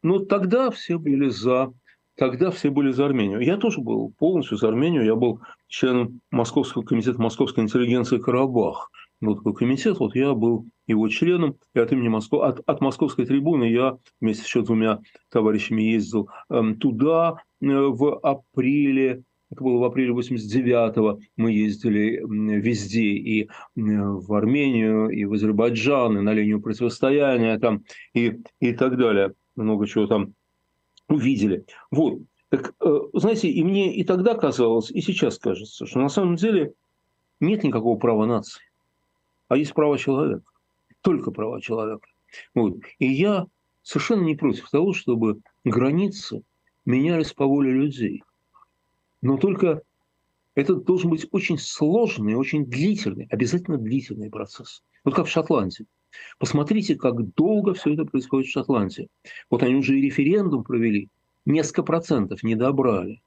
ну, 0.03 0.19
тогда 0.19 0.69
все 0.69 0.97
были 0.97 1.29
за 1.29 1.73
тогда 2.15 2.49
все 2.49 2.69
были 2.69 2.91
за 2.91 3.05
Армению. 3.05 3.41
Я 3.41 3.57
тоже 3.57 3.81
был 3.81 4.13
полностью 4.17 4.57
за 4.57 4.69
Армению. 4.69 5.03
Я 5.03 5.15
был 5.15 5.41
членом 5.67 6.21
Московского 6.31 6.83
комитета 6.83 7.21
московской 7.21 7.63
интеллигенции 7.63 8.19
«Карабах» 8.19 8.89
был 9.25 9.35
такой 9.35 9.53
комитет, 9.53 9.99
вот 9.99 10.15
я 10.15 10.33
был 10.33 10.65
его 10.87 11.07
членом, 11.09 11.57
и 11.73 11.79
от 11.79 11.91
имени 11.91 12.07
Москвы, 12.07 12.45
от, 12.45 12.61
от 12.65 12.81
московской 12.81 13.25
трибуны 13.25 13.65
я 13.65 13.97
вместе 14.21 14.43
с 14.43 14.45
еще 14.45 14.61
двумя 14.61 15.01
товарищами 15.29 15.81
ездил 15.81 16.29
эм, 16.49 16.77
туда 16.77 17.37
э, 17.61 17.65
в 17.67 18.19
апреле, 18.19 19.23
это 19.51 19.63
было 19.63 19.79
в 19.79 19.83
апреле 19.83 20.13
89-го, 20.13 21.19
мы 21.37 21.51
ездили 21.51 22.21
везде, 22.59 23.03
и 23.03 23.43
э, 23.43 23.47
в 23.75 24.33
Армению, 24.33 25.09
и 25.09 25.25
в 25.25 25.33
Азербайджан, 25.33 26.17
и 26.17 26.21
на 26.21 26.33
линию 26.33 26.61
противостояния, 26.61 27.57
там, 27.59 27.83
и, 28.13 28.41
и 28.59 28.73
так 28.73 28.97
далее. 28.97 29.33
Много 29.55 29.87
чего 29.87 30.07
там 30.07 30.33
увидели. 31.07 31.65
Вот. 31.91 32.19
Так, 32.49 32.73
э, 32.83 32.99
знаете, 33.13 33.49
и 33.49 33.63
мне 33.63 33.95
и 33.95 34.03
тогда 34.03 34.35
казалось, 34.35 34.91
и 34.91 35.01
сейчас 35.01 35.39
кажется, 35.39 35.85
что 35.85 35.99
на 35.99 36.09
самом 36.09 36.35
деле 36.35 36.73
нет 37.39 37.63
никакого 37.63 37.97
права 37.97 38.25
нации 38.25 38.61
а 39.47 39.57
есть 39.57 39.73
права 39.73 39.97
человека. 39.97 40.49
Только 41.01 41.31
права 41.31 41.61
человека. 41.61 42.07
Вот. 42.53 42.77
И 42.99 43.07
я 43.07 43.45
совершенно 43.83 44.23
не 44.23 44.35
против 44.35 44.69
того, 44.69 44.93
чтобы 44.93 45.39
границы 45.63 46.43
менялись 46.85 47.33
по 47.33 47.45
воле 47.45 47.71
людей. 47.71 48.23
Но 49.21 49.37
только 49.37 49.81
это 50.55 50.75
должен 50.75 51.09
быть 51.09 51.27
очень 51.31 51.57
сложный, 51.57 52.35
очень 52.35 52.65
длительный, 52.65 53.27
обязательно 53.29 53.77
длительный 53.77 54.29
процесс. 54.29 54.83
Вот 55.03 55.13
как 55.13 55.27
в 55.27 55.31
Шотландии. 55.31 55.85
Посмотрите, 56.39 56.95
как 56.95 57.33
долго 57.35 57.73
все 57.73 57.93
это 57.93 58.05
происходит 58.05 58.47
в 58.47 58.51
Шотландии. 58.51 59.09
Вот 59.49 59.63
они 59.63 59.75
уже 59.75 59.99
и 59.99 60.01
референдум 60.01 60.63
провели, 60.63 61.09
несколько 61.45 61.83
процентов 61.83 62.41
не 62.41 62.55
добрали. 62.55 63.21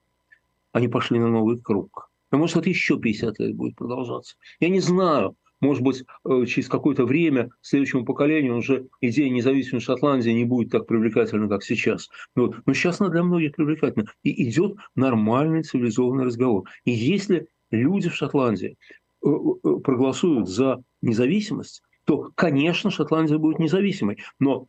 Они 0.72 0.88
пошли 0.88 1.18
на 1.18 1.28
новый 1.28 1.60
круг. 1.60 2.10
А 2.30 2.36
может, 2.36 2.56
это 2.56 2.68
еще 2.68 2.98
50 2.98 3.38
лет 3.38 3.54
будет 3.54 3.76
продолжаться. 3.76 4.36
Я 4.60 4.68
не 4.68 4.80
знаю, 4.80 5.36
может 5.60 5.82
быть, 5.82 6.04
э, 6.24 6.44
через 6.46 6.68
какое-то 6.68 7.04
время 7.04 7.50
следующему 7.60 8.04
поколению 8.04 8.56
уже 8.56 8.88
идея 9.00 9.28
независимой 9.30 9.80
Шотландии 9.80 10.30
не 10.30 10.44
будет 10.44 10.70
так 10.70 10.86
привлекательна, 10.86 11.48
как 11.48 11.64
сейчас. 11.64 12.08
Вот. 12.34 12.56
Но 12.66 12.74
сейчас 12.74 13.00
она 13.00 13.10
для 13.10 13.22
многих 13.22 13.56
привлекательна. 13.56 14.06
И 14.22 14.48
идет 14.48 14.76
нормальный 14.94 15.62
цивилизованный 15.62 16.24
разговор. 16.24 16.68
И 16.84 16.90
если 16.90 17.48
люди 17.70 18.08
в 18.08 18.14
Шотландии 18.14 18.76
э, 19.24 19.28
э, 19.28 19.76
проголосуют 19.82 20.48
за 20.48 20.82
независимость, 21.02 21.82
то, 22.04 22.30
конечно, 22.34 22.90
Шотландия 22.90 23.38
будет 23.38 23.58
независимой. 23.58 24.18
Но 24.38 24.66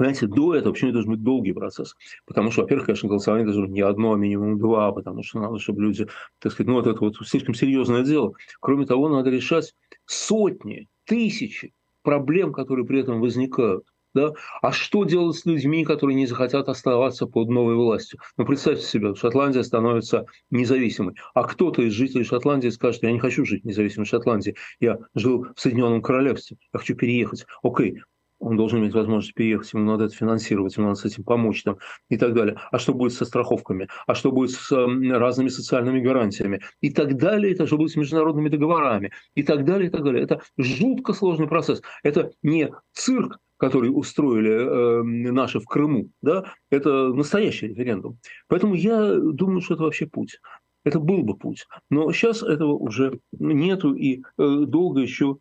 Понимаете, 0.00 0.28
до 0.28 0.54
этого 0.54 0.72
почему 0.72 0.92
должен 0.92 1.10
быть 1.10 1.22
долгий 1.22 1.52
процесс? 1.52 1.94
Потому 2.24 2.50
что, 2.50 2.62
во-первых, 2.62 2.86
конечно, 2.86 3.06
голосование 3.06 3.44
должно 3.44 3.64
быть 3.64 3.72
не 3.72 3.82
одно, 3.82 4.14
а 4.14 4.16
минимум 4.16 4.58
два, 4.58 4.90
потому 4.92 5.22
что 5.22 5.40
надо, 5.40 5.58
чтобы 5.58 5.82
люди, 5.82 6.06
так 6.38 6.52
сказать, 6.52 6.68
ну 6.68 6.76
вот 6.76 6.86
это 6.86 6.98
вот 7.00 7.16
слишком 7.16 7.52
серьезное 7.52 8.02
дело. 8.02 8.32
Кроме 8.60 8.86
того, 8.86 9.10
надо 9.10 9.28
решать 9.28 9.74
сотни, 10.06 10.88
тысячи 11.04 11.74
проблем, 12.00 12.54
которые 12.54 12.86
при 12.86 13.00
этом 13.00 13.20
возникают. 13.20 13.84
Да? 14.14 14.32
А 14.62 14.72
что 14.72 15.04
делать 15.04 15.36
с 15.36 15.44
людьми, 15.44 15.84
которые 15.84 16.16
не 16.16 16.26
захотят 16.26 16.70
оставаться 16.70 17.26
под 17.26 17.50
новой 17.50 17.74
властью? 17.74 18.20
Ну, 18.38 18.46
представьте 18.46 18.86
себе, 18.86 19.14
Шотландия 19.14 19.62
становится 19.62 20.24
независимой. 20.50 21.14
А 21.34 21.42
кто-то 21.42 21.82
из 21.82 21.92
жителей 21.92 22.24
Шотландии 22.24 22.70
скажет, 22.70 23.02
я 23.02 23.12
не 23.12 23.20
хочу 23.20 23.44
жить 23.44 23.64
в 23.64 23.66
независимой 23.66 24.06
Шотландии, 24.06 24.56
я 24.80 24.98
жил 25.14 25.46
в 25.54 25.60
Соединенном 25.60 26.00
Королевстве, 26.00 26.56
я 26.72 26.78
хочу 26.78 26.96
переехать. 26.96 27.44
Окей, 27.62 28.00
он 28.40 28.56
должен 28.56 28.80
иметь 28.80 28.94
возможность 28.94 29.34
переехать, 29.34 29.72
ему 29.72 29.84
надо 29.84 30.06
это 30.06 30.14
финансировать, 30.14 30.76
ему 30.76 30.88
надо 30.88 30.98
с 30.98 31.04
этим 31.04 31.22
помочь 31.24 31.62
там, 31.62 31.76
и 32.08 32.16
так 32.16 32.34
далее. 32.34 32.56
А 32.72 32.78
что 32.78 32.94
будет 32.94 33.12
со 33.12 33.24
страховками? 33.24 33.88
А 34.06 34.14
что 34.14 34.32
будет 34.32 34.50
с 34.50 34.72
э, 34.72 35.12
разными 35.16 35.48
социальными 35.48 36.00
гарантиями? 36.00 36.60
И 36.80 36.90
так 36.90 37.16
далее. 37.16 37.52
Это 37.52 37.66
что 37.66 37.76
будет 37.76 37.92
с 37.92 37.96
международными 37.96 38.48
договорами? 38.48 39.12
И 39.34 39.42
так 39.42 39.64
далее, 39.64 39.88
и 39.88 39.90
так 39.90 40.02
далее. 40.02 40.22
Это 40.22 40.40
жутко 40.56 41.12
сложный 41.12 41.46
процесс. 41.46 41.82
Это 42.02 42.32
не 42.42 42.72
цирк 42.92 43.38
который 43.60 43.88
устроили 43.88 44.50
э, 44.50 45.02
наши 45.02 45.60
в 45.60 45.66
Крыму, 45.66 46.08
да, 46.22 46.54
это 46.70 47.12
настоящий 47.12 47.68
референдум. 47.68 48.18
Поэтому 48.48 48.74
я 48.74 49.14
думаю, 49.16 49.60
что 49.60 49.74
это 49.74 49.82
вообще 49.82 50.06
путь. 50.06 50.40
Это 50.82 50.98
был 50.98 51.22
бы 51.22 51.36
путь. 51.36 51.66
Но 51.90 52.10
сейчас 52.10 52.42
этого 52.42 52.72
уже 52.72 53.20
нету 53.32 53.92
и 53.92 54.22
э, 54.38 54.64
долго 54.66 55.00
еще 55.00 55.36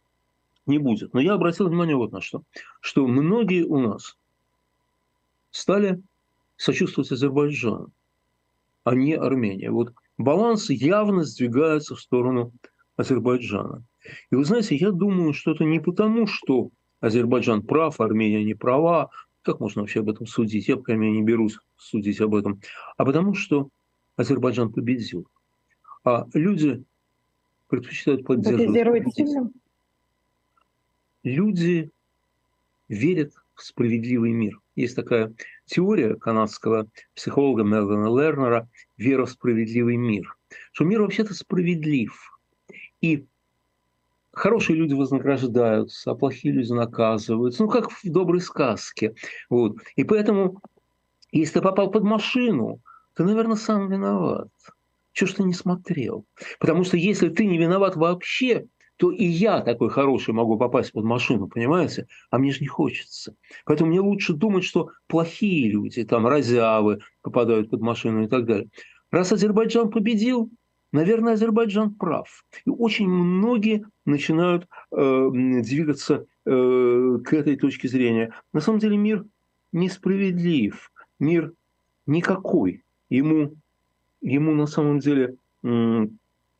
не 0.69 0.77
будет. 0.77 1.13
Но 1.13 1.19
я 1.19 1.33
обратил 1.33 1.67
внимание 1.67 1.95
вот 1.95 2.11
на 2.11 2.21
что. 2.21 2.43
Что 2.79 3.05
многие 3.07 3.63
у 3.63 3.79
нас 3.79 4.17
стали 5.51 6.01
сочувствовать 6.55 7.11
Азербайджану, 7.11 7.91
а 8.83 8.95
не 8.95 9.15
Армении. 9.15 9.67
Вот 9.67 9.93
баланс 10.17 10.69
явно 10.69 11.23
сдвигается 11.23 11.95
в 11.95 12.01
сторону 12.01 12.53
Азербайджана. 12.95 13.83
И 14.31 14.35
вы 14.35 14.45
знаете, 14.45 14.75
я 14.75 14.91
думаю, 14.91 15.33
что 15.33 15.51
это 15.51 15.63
не 15.63 15.79
потому, 15.79 16.27
что 16.27 16.69
Азербайджан 17.01 17.63
прав, 17.63 17.99
Армения 17.99 18.43
не 18.43 18.53
права, 18.53 19.09
как 19.41 19.59
можно 19.59 19.81
вообще 19.81 20.01
об 20.01 20.09
этом 20.09 20.27
судить? 20.27 20.67
Я, 20.67 20.77
по 20.77 20.83
крайней 20.83 21.07
мере, 21.07 21.19
не 21.19 21.23
берусь 21.23 21.57
судить 21.77 22.19
об 22.21 22.35
этом. 22.35 22.61
А 22.97 23.05
потому 23.05 23.33
что 23.33 23.69
Азербайджан 24.17 24.71
победил. 24.71 25.27
А 26.03 26.27
люди 26.33 26.83
предпочитают 27.67 28.25
поддерживать. 28.25 29.05
Люди 31.23 31.91
верят 32.87 33.33
в 33.55 33.63
справедливый 33.63 34.31
мир. 34.31 34.59
Есть 34.75 34.95
такая 34.95 35.33
теория 35.65 36.15
канадского 36.15 36.87
психолога 37.13 37.63
Мелвина 37.63 38.07
Лернера 38.07 38.69
«Вера 38.97 39.25
в 39.25 39.29
справедливый 39.29 39.97
мир», 39.97 40.37
что 40.71 40.85
мир 40.85 41.01
вообще-то 41.01 41.33
справедлив. 41.33 42.39
И 43.01 43.25
хорошие 44.31 44.77
люди 44.77 44.93
вознаграждаются, 44.93 46.11
а 46.11 46.15
плохие 46.15 46.53
люди 46.53 46.71
наказываются. 46.71 47.63
Ну, 47.63 47.69
как 47.69 47.91
в 47.91 48.01
доброй 48.05 48.39
сказке. 48.41 49.13
Вот. 49.49 49.77
И 49.95 50.03
поэтому, 50.03 50.61
если 51.31 51.55
ты 51.55 51.61
попал 51.61 51.91
под 51.91 52.03
машину, 52.03 52.81
ты, 53.13 53.23
наверное, 53.23 53.57
сам 53.57 53.89
виноват. 53.89 54.49
Чего 55.11 55.27
ж 55.27 55.33
ты 55.33 55.43
не 55.43 55.53
смотрел? 55.53 56.25
Потому 56.59 56.85
что 56.85 56.95
если 56.95 57.27
ты 57.27 57.45
не 57.45 57.57
виноват 57.57 57.97
вообще, 57.97 58.67
то 58.99 59.11
и 59.11 59.23
я 59.23 59.61
такой 59.61 59.89
хороший 59.89 60.33
могу 60.33 60.57
попасть 60.57 60.91
под 60.91 61.05
машину, 61.05 61.47
понимаете? 61.47 62.07
А 62.31 62.37
мне 62.37 62.51
же 62.51 62.59
не 62.59 62.67
хочется. 62.67 63.33
Поэтому 63.63 63.91
мне 63.91 64.01
лучше 64.01 64.33
думать, 64.33 64.65
что 64.65 64.89
плохие 65.07 65.71
люди, 65.71 66.03
там, 66.03 66.27
разявы 66.27 66.99
попадают 67.21 67.69
под 67.69 67.79
машину 67.79 68.25
и 68.25 68.27
так 68.27 68.45
далее. 68.45 68.67
Раз 69.09 69.31
Азербайджан 69.31 69.89
победил, 69.89 70.51
наверное, 70.91 71.33
Азербайджан 71.33 71.93
прав. 71.95 72.43
И 72.65 72.69
очень 72.69 73.07
многие 73.07 73.85
начинают 74.05 74.67
э, 74.91 75.29
двигаться 75.31 76.25
э, 76.45 77.17
к 77.23 77.33
этой 77.33 77.55
точке 77.55 77.87
зрения. 77.87 78.33
На 78.51 78.59
самом 78.59 78.79
деле 78.79 78.97
мир 78.97 79.23
несправедлив, 79.71 80.91
мир 81.19 81.53
никакой. 82.05 82.83
Ему, 83.09 83.55
ему 84.19 84.53
на 84.55 84.67
самом 84.67 84.99
деле 84.99 85.37
Э, 85.63 86.07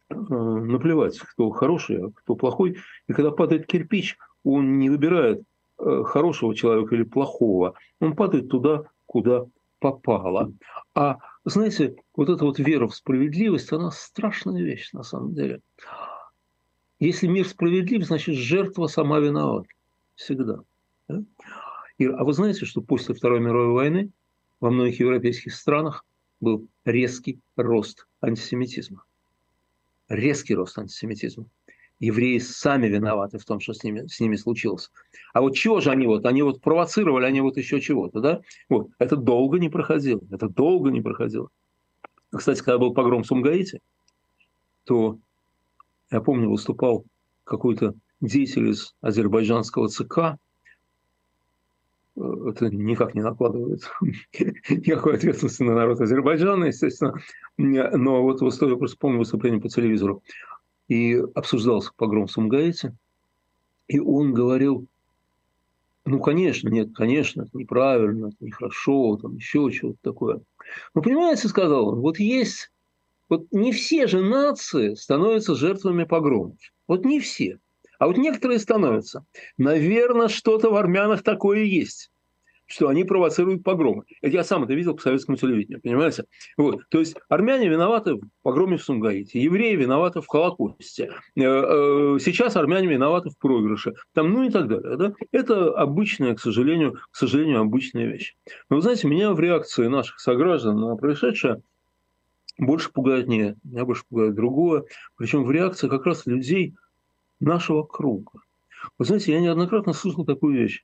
наплевать, 0.09 1.19
кто 1.19 1.49
хороший, 1.51 2.05
а 2.05 2.11
кто 2.11 2.35
плохой. 2.35 2.77
И 3.07 3.13
когда 3.13 3.31
падает 3.31 3.67
кирпич, 3.67 4.17
он 4.43 4.79
не 4.79 4.89
выбирает 4.89 5.43
э, 5.77 6.03
хорошего 6.05 6.55
человека 6.55 6.95
или 6.95 7.03
плохого. 7.03 7.75
Он 7.99 8.15
падает 8.15 8.49
туда, 8.49 8.83
куда 9.05 9.45
попало. 9.79 10.51
А 10.95 11.17
знаете, 11.45 11.95
вот 12.15 12.29
эта 12.29 12.43
вот 12.45 12.59
вера 12.59 12.87
в 12.87 12.95
справедливость, 12.95 13.71
она 13.71 13.91
страшная 13.91 14.61
вещь 14.61 14.91
на 14.93 15.03
самом 15.03 15.33
деле. 15.33 15.61
Если 16.99 17.27
мир 17.27 17.47
справедлив, 17.47 18.05
значит 18.05 18.35
жертва 18.35 18.87
сама 18.87 19.19
виновата. 19.19 19.69
Всегда. 20.15 20.59
Да? 21.07 21.23
И, 21.97 22.05
а 22.05 22.23
вы 22.23 22.33
знаете, 22.33 22.65
что 22.65 22.81
после 22.81 23.15
Второй 23.15 23.39
мировой 23.39 23.73
войны 23.73 24.11
во 24.59 24.69
многих 24.69 24.99
европейских 24.99 25.53
странах 25.53 26.05
был 26.41 26.67
резкий 26.83 27.39
рост 27.55 28.07
антисемитизма 28.21 29.03
резкий 30.09 30.55
рост 30.55 30.77
антисемитизма. 30.77 31.45
Евреи 31.99 32.37
сами 32.39 32.87
виноваты 32.87 33.37
в 33.37 33.45
том, 33.45 33.59
что 33.59 33.73
с 33.73 33.83
ними, 33.83 34.07
с 34.07 34.19
ними 34.19 34.35
случилось. 34.37 34.89
А 35.33 35.41
вот 35.41 35.55
чего 35.55 35.81
же 35.81 35.91
они 35.91 36.07
вот? 36.07 36.25
Они 36.25 36.41
вот 36.41 36.61
провоцировали, 36.61 37.25
они 37.25 37.41
вот 37.41 37.57
еще 37.57 37.81
чего-то, 37.81 38.21
да? 38.21 38.41
Вот. 38.69 38.87
Это 38.99 39.17
долго 39.17 39.59
не 39.59 39.69
проходило. 39.69 40.21
Это 40.31 40.47
долго 40.47 40.91
не 40.91 41.01
проходило. 41.01 41.49
Кстати, 42.31 42.59
когда 42.59 42.77
был 42.77 42.93
погром 42.93 43.23
в 43.23 43.27
Сумгаите, 43.27 43.79
то, 44.85 45.19
я 46.09 46.22
помню, 46.22 46.50
выступал 46.50 47.05
какой-то 47.43 47.95
деятель 48.22 48.69
из 48.69 48.93
азербайджанского 49.01 49.89
ЦК, 49.89 50.37
это 52.20 52.70
никак 52.70 53.16
не 53.16 53.22
накладывает 53.22 53.82
никакой 54.01 55.16
ответственности 55.16 55.64
на 55.64 55.75
народ 55.75 56.01
Азербайджана, 56.01 56.66
естественно. 56.66 57.16
Но 57.58 58.24
вот 58.24 58.42
я 58.42 58.75
просто 58.75 58.98
помню 58.98 59.20
выступление 59.20 59.62
по 59.62 59.70
телевизору. 59.70 60.24
И 60.88 61.16
обсуждался 61.36 61.92
погром 61.96 62.27
в 62.27 62.32
Сумгаите. 62.32 62.96
И 63.88 64.00
он 64.00 64.34
говорил, 64.34 64.88
ну, 66.05 66.20
конечно, 66.20 66.70
нет, 66.70 66.90
конечно, 66.96 67.44
это 67.44 67.51
неправильно, 67.53 68.27
это 68.27 68.38
нехорошо, 68.40 69.18
там 69.18 69.36
еще 69.36 69.70
чего-то 69.72 69.98
такое. 70.01 70.42
Но 70.94 71.01
понимаете, 71.01 71.48
сказал 71.48 71.90
он, 71.90 72.00
вот 72.00 72.20
есть, 72.20 72.72
вот 73.29 73.46
не 73.51 73.72
все 73.72 74.08
же 74.08 74.22
нации 74.22 74.96
становятся 74.96 75.55
жертвами 75.55 76.03
погромов. 76.03 76.58
Вот 76.88 77.05
не 77.05 77.20
все. 77.20 77.60
А 78.00 78.07
вот 78.07 78.18
некоторые 78.18 78.59
становятся. 78.59 79.25
Наверное, 79.57 80.29
что-то 80.29 80.72
в 80.72 80.75
армянах 80.75 81.22
такое 81.22 81.64
есть 81.64 82.09
что 82.70 82.88
они 82.88 83.03
провоцируют 83.03 83.64
погромы. 83.64 84.03
Я 84.22 84.44
сам 84.44 84.64
это 84.64 84.75
видел 84.75 84.96
по 84.96 85.01
советскому 85.01 85.38
телевидению, 85.38 85.81
понимаете? 85.81 86.25
Вот. 86.55 86.81
То 86.90 87.00
есть 87.00 87.16
армяне 87.27 87.68
виноваты 87.68 88.14
в 88.14 88.22
погроме 88.44 88.77
в 88.77 88.83
Сумгаите, 88.83 89.42
евреи 89.42 89.75
виноваты 89.75 90.22
в 90.22 90.27
Холокосте, 90.27 91.12
э, 91.35 91.42
э, 91.42 92.18
сейчас 92.22 92.55
армяне 92.55 92.88
виноваты 92.88 93.31
в 93.31 93.38
проигрыше, 93.40 93.96
там, 94.14 94.31
ну 94.31 94.44
и 94.44 94.51
так 94.51 94.68
далее. 94.68 94.98
Да? 94.98 95.14
Это 95.31 95.74
обычная, 95.74 96.35
к 96.35 96.40
сожалению, 96.40 97.00
к 97.09 97.16
сожалению, 97.16 97.62
обычная 97.62 98.05
вещь. 98.05 98.35
Но 98.70 98.75
вы 98.75 98.83
знаете, 98.83 99.07
меня 99.07 99.33
в 99.33 99.40
реакции 99.40 99.88
наших 99.88 100.20
сограждан 100.20 100.79
на 100.79 100.96
происшедшее 100.96 101.64
больше 102.59 102.92
пугает 102.92 103.27
не, 103.27 103.55
меня 103.64 103.85
больше 103.85 104.03
пугает 104.07 104.35
другое, 104.35 104.83
причем 105.18 105.44
в 105.44 105.51
реакции 105.51 105.88
как 105.88 106.05
раз 106.05 106.27
людей, 106.27 106.75
нашего 107.39 107.83
круга. 107.83 108.41
Вы 108.97 109.05
знаете, 109.05 109.33
я 109.33 109.39
неоднократно 109.39 109.93
слышал 109.93 110.25
такую 110.25 110.55
вещь. 110.55 110.83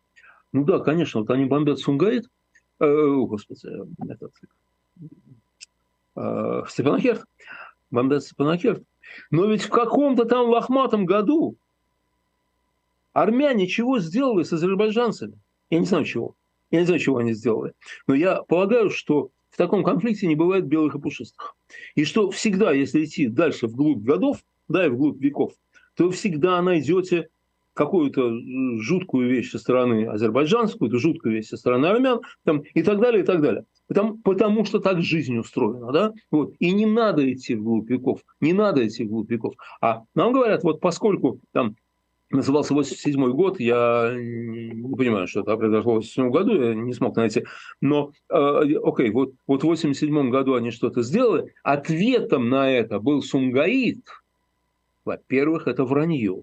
Ну 0.52 0.64
да, 0.64 0.80
конечно, 0.80 1.22
вот 1.22 1.30
они 1.30 1.46
бомбят 1.46 1.80
Сумгаит, 1.80 2.30
э, 2.80 2.86
господи, 2.88 3.68
этот, 4.10 4.34
э, 6.16 6.64
Степанакерт, 6.70 7.26
бомбят 7.92 8.24
Степанакерт. 8.24 8.84
Но 9.32 9.46
ведь 9.46 9.64
в 9.64 9.70
каком-то 9.70 10.26
там 10.26 10.50
лохматом 10.50 11.06
году 11.06 11.58
армяне 13.14 13.68
чего 13.68 14.00
сделали 14.00 14.44
с 14.44 14.54
азербайджанцами? 14.54 15.40
Я 15.70 15.80
не 15.80 15.86
знаю 15.86 16.06
чего. 16.06 16.36
Я 16.72 16.80
не 16.80 16.86
знаю, 16.86 17.00
чего 17.00 17.18
они 17.18 17.34
сделали. 17.34 17.74
Но 18.08 18.16
я 18.16 18.42
полагаю, 18.44 18.90
что 18.90 19.30
в 19.50 19.58
таком 19.58 19.84
конфликте 19.84 20.28
не 20.28 20.36
бывает 20.36 20.66
белых 20.66 20.96
и 20.96 21.00
пушистых. 21.00 21.56
И 21.96 22.04
что 22.04 22.30
всегда, 22.32 22.72
если 22.72 23.06
идти 23.06 23.28
дальше 23.28 23.68
вглубь 23.68 24.04
годов, 24.04 24.44
да, 24.68 24.86
и 24.86 24.90
вглубь 24.90 25.22
веков, 25.22 25.54
то 25.96 26.10
всегда 26.12 26.62
найдете 26.62 27.30
какую-то 27.74 28.32
жуткую 28.80 29.30
вещь 29.30 29.52
со 29.52 29.60
стороны 29.60 30.08
азербайджанскую, 30.08 30.90
какую-то 30.90 30.98
жуткую 30.98 31.36
вещь 31.36 31.48
со 31.48 31.58
стороны 31.58 31.88
армян 31.88 32.22
там, 32.44 32.62
и 32.74 32.82
так 32.82 33.00
далее, 33.00 33.22
и 33.22 33.26
так 33.26 33.42
далее. 33.42 33.66
Потому, 33.88 34.18
потому 34.20 34.66
что 34.66 34.80
так 34.80 35.02
жизнь 35.02 35.38
устроена. 35.38 35.92
Да? 35.92 36.14
Вот. 36.32 36.54
И 36.60 36.72
не 36.72 36.86
надо 36.86 37.32
идти 37.32 37.54
вглубь 37.54 37.90
веков, 37.90 38.22
не 38.40 38.54
надо 38.54 38.88
идти 38.88 39.04
вглубь 39.04 39.30
веков. 39.30 39.56
А 39.82 40.04
нам 40.16 40.34
говорят, 40.34 40.64
вот 40.64 40.80
поскольку 40.80 41.42
там 41.52 41.76
назывался 42.32 42.74
87 42.74 43.32
год, 43.32 43.60
я 43.60 44.14
не 44.16 44.96
понимаю, 44.96 45.28
что 45.28 45.42
это 45.42 45.56
произошло 45.58 45.94
в 45.94 45.96
87 45.98 46.32
году, 46.32 46.62
я 46.62 46.74
не 46.74 46.94
смог 46.94 47.16
найти. 47.16 47.44
Но, 47.82 48.12
э, 48.30 48.36
окей, 48.84 49.12
вот, 49.12 49.34
вот 49.48 49.64
в 49.64 49.66
87 49.66 50.30
году 50.30 50.56
они 50.56 50.72
что-то 50.72 51.04
сделали. 51.04 51.54
Ответом 51.62 52.50
на 52.50 52.72
это 52.72 53.00
был 53.00 53.22
Сумгаит. 53.22 54.08
Во-первых, 55.06 55.68
это 55.68 55.86
вранье. 55.86 56.42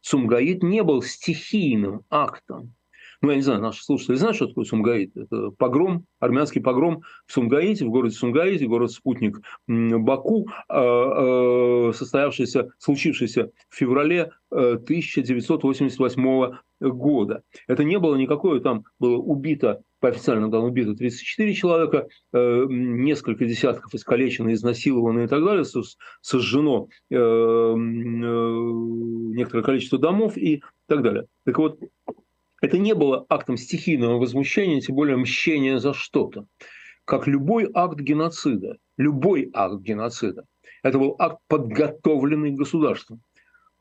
Сумгаит 0.00 0.62
не 0.62 0.82
был 0.82 1.00
стихийным 1.02 2.02
актом. 2.10 2.74
Ну, 3.24 3.30
я 3.30 3.36
не 3.36 3.42
знаю, 3.42 3.62
наши 3.62 3.82
слушатели 3.82 4.16
знают, 4.16 4.36
что 4.36 4.48
такое 4.48 4.66
Сумгаит? 4.66 5.16
Это 5.16 5.50
погром, 5.52 6.04
армянский 6.18 6.60
погром 6.60 7.04
в 7.26 7.32
Сумгаите, 7.32 7.86
в 7.86 7.90
городе 7.90 8.14
Сумгаите, 8.14 8.66
город-спутник 8.66 9.40
Баку, 9.66 10.48
а, 10.68 11.88
а, 11.88 11.92
состоявшийся, 11.94 12.70
случившийся 12.78 13.50
в 13.70 13.74
феврале 13.74 14.32
1988 14.50 16.22
э, 16.22 16.86
года. 16.86 17.42
Это 17.66 17.82
не 17.82 17.98
было 17.98 18.14
никакое, 18.16 18.60
там 18.60 18.84
было 18.98 19.16
убито 19.16 19.80
по 20.04 20.10
официальным 20.10 20.50
данным 20.50 20.68
убито 20.68 20.94
34 20.94 21.54
человека, 21.54 22.08
э, 22.34 22.64
несколько 22.68 23.46
десятков 23.46 23.94
искалечено, 23.94 24.52
изнасиловано 24.52 25.20
и 25.20 25.26
так 25.26 25.42
далее, 25.42 25.64
сожжено 26.20 26.88
э, 27.10 27.16
э, 27.16 27.74
некоторое 29.34 29.62
количество 29.62 29.98
домов 29.98 30.36
и 30.36 30.62
так 30.88 31.00
далее. 31.00 31.24
Так 31.46 31.56
вот, 31.56 31.80
Это 32.60 32.76
не 32.76 32.94
было 32.94 33.24
актом 33.30 33.56
стихийного 33.56 34.18
возмущения, 34.18 34.82
тем 34.82 34.94
более 34.94 35.16
мщения 35.16 35.78
за 35.78 35.94
что-то. 35.94 36.44
Как 37.06 37.26
любой 37.26 37.70
акт 37.72 37.98
геноцида, 37.98 38.76
любой 38.98 39.48
акт 39.54 39.80
геноцида, 39.80 40.44
это 40.82 40.98
был 40.98 41.16
акт, 41.18 41.38
подготовленный 41.48 42.50
государством 42.50 43.22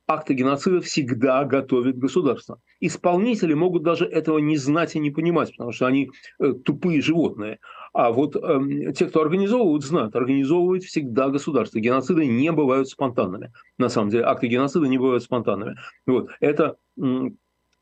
акты 0.08 0.34
геноцида 0.34 0.82
всегда 0.82 1.44
готовит 1.46 1.98
государство. 1.98 2.60
Исполнители 2.80 3.54
могут 3.54 3.84
даже 3.84 4.06
этого 4.06 4.38
не 4.40 4.58
знать 4.58 4.96
и 4.96 5.00
не 5.00 5.12
понимать, 5.12 5.52
потому 5.52 5.72
что 5.72 5.86
они 5.86 6.10
э, 6.40 6.54
тупые 6.54 7.02
животные. 7.02 7.60
А 7.94 8.12
вот 8.12 8.36
э, 8.36 8.94
те, 8.94 9.06
кто 9.06 9.22
организовывают, 9.22 9.84
знают, 9.84 10.16
организовывает 10.16 10.84
всегда 10.84 11.30
государство. 11.30 11.80
Геноциды 11.80 12.26
не 12.26 12.52
бывают 12.52 12.90
спонтанными. 12.90 13.54
На 13.78 13.90
самом 13.90 14.10
деле, 14.10 14.26
акты 14.26 14.48
геноцида 14.48 14.88
не 14.88 14.98
бывают 14.98 15.24
спонтанными. 15.24 15.78
Вот. 16.06 16.30
Это 16.40 16.78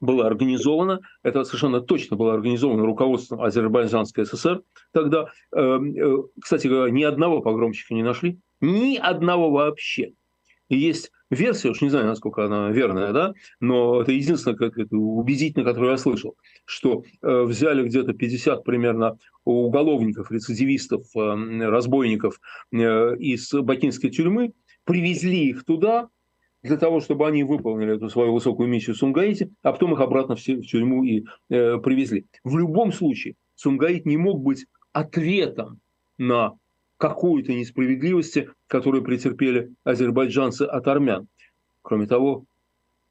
было 0.02 0.26
организовано, 0.26 1.00
это 1.24 1.44
совершенно 1.44 1.80
точно 1.80 2.18
было 2.18 2.34
организовано 2.34 2.86
руководством 2.86 3.42
Азербайджанской 3.42 4.26
ССР. 4.26 4.64
Тогда, 4.92 5.28
э, 5.56 5.60
э, 5.62 6.18
кстати 6.42 6.68
говоря, 6.68 6.92
ни 6.92 7.04
одного 7.04 7.42
погромщика 7.42 7.94
не 7.94 8.04
нашли, 8.04 8.40
ни 8.60 8.98
одного 8.98 9.52
вообще. 9.52 10.14
И 10.70 10.78
есть 10.78 11.12
версия, 11.32 11.70
уж 11.70 11.82
не 11.82 11.90
знаю, 11.90 12.08
насколько 12.08 12.46
она 12.46 12.70
верная, 12.70 13.12
да, 13.14 13.34
но 13.60 14.02
это 14.02 14.12
единственное, 14.12 14.56
как 14.56 14.78
это 14.78 14.96
убедительно, 14.96 15.66
которую 15.66 15.92
я 15.92 15.98
слышал, 15.98 16.36
что 16.66 17.04
э, 17.22 17.42
взяли 17.44 17.84
где-то 17.84 18.14
50 18.14 18.64
примерно 18.64 19.18
уголовников, 19.46 20.32
рецидивистов, 20.32 21.08
э, 21.16 21.68
разбойников 21.68 22.40
э, 22.72 22.78
из 23.18 23.52
бакинской 23.52 24.10
тюрьмы, 24.10 24.54
привезли 24.84 25.50
их 25.50 25.66
туда, 25.66 26.10
для 26.64 26.78
того, 26.78 27.00
чтобы 27.00 27.28
они 27.28 27.44
выполнили 27.44 27.96
эту 27.96 28.10
свою 28.10 28.34
высокую 28.34 28.70
миссию 28.70 28.96
в 28.96 29.00
Сумгаите, 29.00 29.50
а 29.64 29.72
потом 29.72 29.94
их 29.94 30.00
обратно 30.00 30.36
в 30.36 30.42
тюрьму 30.42 31.04
и 31.04 31.26
э, 31.50 31.78
привезли. 31.80 32.28
В 32.44 32.58
любом 32.58 32.92
случае, 32.92 33.36
Сумгаит 33.56 34.06
не 34.06 34.18
мог 34.18 34.42
быть 34.42 34.66
ответом 34.94 35.80
на 36.18 36.54
какой-то 37.02 37.52
несправедливости, 37.52 38.52
которую 38.68 39.04
претерпели 39.04 39.74
азербайджанцы 39.84 40.62
от 40.62 40.88
армян. 40.88 41.28
Кроме 41.82 42.06
того, 42.06 42.46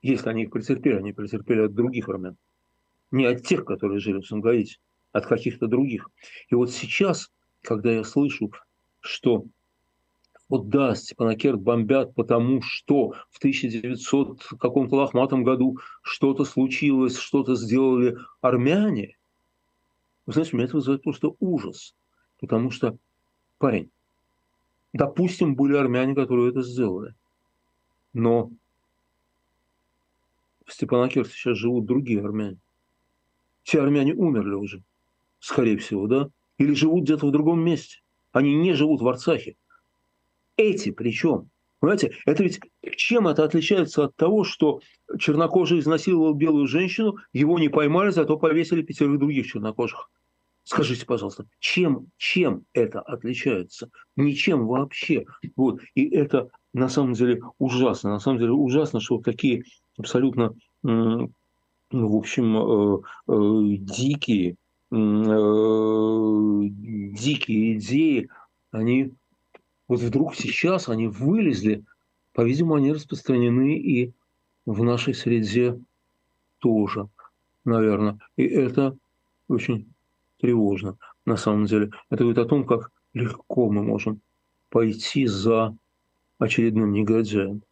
если 0.01 0.29
они 0.29 0.45
их 0.45 0.53
претерпели, 0.53 0.95
они 0.95 1.13
претерпели 1.13 1.63
от 1.63 1.75
других 1.75 2.09
армян. 2.09 2.37
Не 3.11 3.27
от 3.27 3.45
тех, 3.45 3.65
которые 3.65 3.99
жили 3.99 4.21
в 4.21 4.27
Сумгаите, 4.27 4.79
от 5.11 5.27
каких-то 5.27 5.67
других. 5.67 6.09
И 6.51 6.55
вот 6.55 6.71
сейчас, 6.71 7.33
когда 7.63 7.91
я 7.91 8.05
слышу, 8.05 8.53
что 9.01 9.47
вот 10.49 10.69
да, 10.69 10.95
Степанакерт 10.95 11.61
бомбят, 11.61 12.15
потому 12.15 12.63
что 12.63 13.15
в 13.29 13.39
1900 13.39 14.45
каком-то 14.61 14.95
лохматом 14.95 15.43
году 15.43 15.79
что-то 16.03 16.45
случилось, 16.45 17.19
что-то 17.19 17.57
сделали 17.57 18.17
армяне, 18.41 19.17
вы 20.27 20.33
знаете, 20.33 20.57
меня 20.57 20.67
это 20.67 20.77
вызывает 20.77 21.03
просто 21.03 21.33
ужас. 21.41 21.97
Потому 22.39 22.71
что 22.71 22.97
парень. 23.61 23.91
Допустим, 24.93 25.55
были 25.55 25.77
армяне, 25.77 26.17
которые 26.17 26.51
это 26.51 26.63
сделали. 26.63 27.15
Но 28.13 28.51
в 30.67 30.73
Степанакерте 30.73 31.31
сейчас 31.33 31.59
живут 31.59 31.85
другие 31.85 32.21
армяне. 32.21 32.59
Все 33.63 33.83
армяне 33.83 34.15
умерли 34.15 34.55
уже, 34.55 34.83
скорее 35.39 35.77
всего, 35.77 36.09
да? 36.09 36.31
Или 36.59 36.75
живут 36.75 37.05
где-то 37.05 37.27
в 37.27 37.31
другом 37.31 37.61
месте. 37.61 37.99
Они 38.33 38.55
не 38.55 38.73
живут 38.73 39.03
в 39.03 39.09
Арцахе. 39.09 39.57
Эти 40.57 40.91
причем, 40.91 41.51
понимаете, 41.79 42.15
это 42.27 42.43
ведь 42.43 42.61
чем 42.97 43.29
это 43.29 43.45
отличается 43.45 44.05
от 44.05 44.17
того, 44.17 44.43
что 44.43 44.81
чернокожий 45.19 45.79
изнасиловал 45.79 46.35
белую 46.35 46.67
женщину, 46.67 47.17
его 47.33 47.59
не 47.59 47.69
поймали, 47.69 48.11
зато 48.11 48.39
повесили 48.39 48.83
пятерых 48.83 49.19
других 49.19 49.47
чернокожих. 49.47 50.11
Скажите, 50.71 51.05
пожалуйста, 51.05 51.47
чем, 51.59 52.07
чем 52.17 52.63
это 52.75 53.01
отличается? 53.01 53.91
Ничем 54.15 54.69
вообще. 54.69 55.25
Вот. 55.57 55.81
И 55.97 56.09
это 56.11 56.49
на 56.73 56.89
самом 56.89 57.15
деле 57.15 57.43
ужасно. 57.59 58.11
На 58.11 58.21
самом 58.21 58.39
деле 58.39 58.53
ужасно, 58.53 59.01
что 59.01 59.19
такие 59.19 59.65
абсолютно, 59.99 60.55
в 60.85 61.29
общем, 61.91 62.57
э, 62.57 63.01
э, 63.27 63.77
дикие, 63.79 64.55
э, 64.93 66.69
дикие 67.19 67.77
идеи, 67.77 68.29
они 68.71 69.11
вот 69.89 69.99
вдруг 69.99 70.37
сейчас 70.37 70.89
они 70.89 71.09
вылезли, 71.09 71.83
по-видимому, 72.33 72.77
они 72.77 72.93
распространены 72.93 73.77
и 73.77 74.13
в 74.67 74.85
нашей 74.85 75.15
среде 75.15 75.81
тоже, 76.61 77.09
наверное. 77.65 78.21
И 78.37 78.45
это 78.45 78.97
очень 79.49 79.89
тревожно 80.41 80.97
на 81.27 81.37
самом 81.37 81.67
деле. 81.67 81.91
Это 82.11 82.25
говорит 82.25 82.39
о 82.39 82.47
том, 82.47 82.65
как 82.65 82.91
легко 83.15 83.71
мы 83.71 83.83
можем 83.83 84.21
пойти 84.71 85.27
за 85.27 85.77
очередным 86.39 86.93
негодяем. 86.93 87.63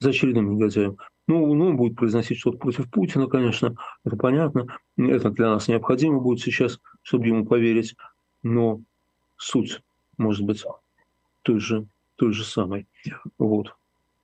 За 0.00 0.10
очередным 0.10 0.54
негодяем. 0.54 0.96
Ну, 1.28 1.54
ну, 1.54 1.66
он 1.66 1.76
будет 1.76 1.96
произносить 1.96 2.38
что-то 2.38 2.58
против 2.58 2.88
Путина, 2.90 3.26
конечно, 3.26 3.74
это 4.04 4.16
понятно. 4.16 4.66
Это 4.96 5.30
для 5.30 5.50
нас 5.50 5.66
необходимо 5.66 6.20
будет 6.20 6.40
сейчас, 6.40 6.80
чтобы 7.02 7.26
ему 7.26 7.44
поверить. 7.44 7.96
Но 8.42 8.80
суть 9.36 9.82
может 10.18 10.44
быть 10.44 10.64
той 11.42 11.58
же, 11.58 11.86
той 12.16 12.32
же 12.32 12.44
самой. 12.44 12.86
Вот. 13.38 13.74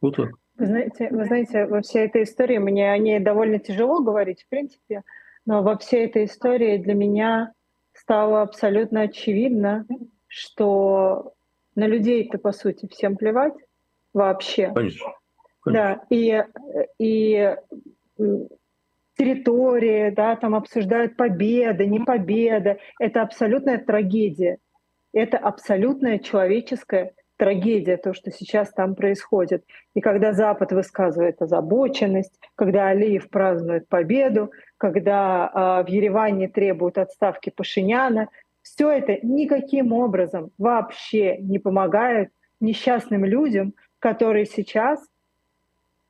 Вот 0.01 0.17
так. 0.17 0.31
Вы 0.59 0.67
знаете, 0.67 1.09
вы 1.11 1.25
знаете, 1.25 1.67
во 1.67 1.81
всей 1.81 2.07
этой 2.07 2.23
истории 2.23 2.59
мне 2.59 2.93
о 2.93 2.99
ней 2.99 3.19
довольно 3.19 3.59
тяжело 3.59 4.01
говорить, 4.01 4.43
в 4.43 4.49
принципе, 4.49 5.03
но 5.47 5.63
во 5.63 5.77
всей 5.79 6.07
этой 6.07 6.25
истории 6.25 6.79
для 6.79 6.95
меня 6.95 7.53
стало 7.93 8.43
абсолютно 8.43 9.03
очевидно, 9.03 9.87
что 10.27 11.35
на 11.75 11.87
людей-то, 11.87 12.39
по 12.39 12.53
сути, 12.53 12.87
всем 12.87 13.17
плевать 13.17 13.55
вообще. 14.13 14.73
Конечно. 14.75 15.13
Конечно. 15.65 15.97
Да, 15.97 16.05
и, 16.11 16.45
и 16.99 17.57
территории, 19.17 20.11
да, 20.11 20.37
там 20.37 20.55
обсуждают 20.55 21.17
победа, 21.17 21.87
не 21.87 22.01
победа. 22.01 22.79
Это 22.99 23.23
абсолютная 23.23 23.79
трагедия. 23.79 24.59
Это 25.13 25.39
абсолютная 25.39 26.19
человеческая 26.19 27.13
трагедия, 27.43 27.97
то, 27.97 28.15
что 28.15 28.31
сейчас 28.31 28.71
там 28.73 28.95
происходит. 28.95 29.65
И 29.95 30.01
когда 30.01 30.33
Запад 30.33 30.71
высказывает 30.71 31.43
озабоченность, 31.43 32.39
когда 32.55 32.87
Алиев 32.87 33.29
празднует 33.31 33.89
победу, 33.89 34.53
когда 34.79 35.51
э, 35.53 35.85
в 35.85 35.89
Ереване 35.89 36.47
требуют 36.47 36.99
отставки 36.99 37.51
Пашиняна, 37.51 38.29
все 38.63 38.91
это 38.91 39.19
никаким 39.27 39.93
образом 39.93 40.53
вообще 40.57 41.37
не 41.39 41.59
помогает 41.59 42.31
несчастным 42.61 43.25
людям, 43.25 43.75
которые 43.99 44.47
сейчас 44.47 45.05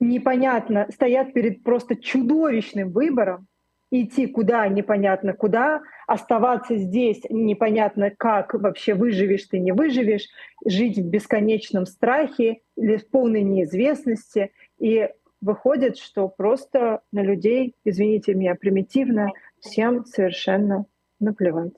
непонятно 0.01 0.87
стоят 0.93 1.33
перед 1.33 1.63
просто 1.63 1.97
чудовищным 1.97 2.91
выбором 2.91 3.47
идти 3.93 4.27
куда 4.27 4.67
непонятно 4.69 5.35
куда, 5.35 5.83
оставаться 6.07 6.77
здесь 6.77 7.21
непонятно 7.29 8.11
как, 8.11 8.55
вообще 8.55 8.95
выживешь 8.95 9.45
ты, 9.45 9.59
не 9.59 9.73
выживешь, 9.73 10.29
жить 10.65 10.99
в 10.99 11.07
бесконечном 11.09 11.85
страхе 11.85 12.63
или 12.77 12.97
в 12.97 13.09
полной 13.09 13.43
неизвестности. 13.43 14.53
И 14.79 15.09
выходит, 15.43 15.99
что 15.99 16.29
просто 16.29 17.03
на 17.13 17.23
людей, 17.23 17.75
извините 17.85 18.35
меня, 18.35 18.55
примитивно, 18.55 19.31
всем 19.61 20.07
совершенно 20.07 20.87
наплевать. 21.21 21.75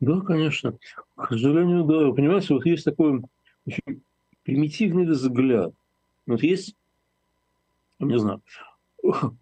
Да, 0.00 0.20
конечно. 0.20 0.76
К 1.14 1.28
сожалению, 1.28 1.84
да. 1.84 2.12
Понимаете, 2.12 2.54
вот 2.54 2.66
есть 2.66 2.84
такой 2.84 3.22
очень 3.64 4.02
примитивный 4.42 5.06
взгляд. 5.06 5.72
Вот 6.26 6.42
есть, 6.42 6.74
не 8.00 8.18
знаю, 8.18 8.42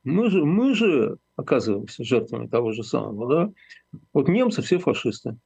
мы 0.05 0.31
же, 0.31 0.45
мы 0.45 0.75
же 0.75 1.17
оказываемся 1.41 2.05
жертвами 2.05 2.47
того 2.47 2.73
же 2.73 2.85
самого. 2.85 3.29
Да? 3.29 3.99
Вот 4.13 4.29
немцы 4.29 4.63
все 4.63 4.79
фашисты, 4.79 5.37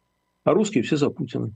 а 0.45 0.53
русские 0.53 0.85
все 0.85 0.97
за 0.97 1.11
Путина. 1.11 1.51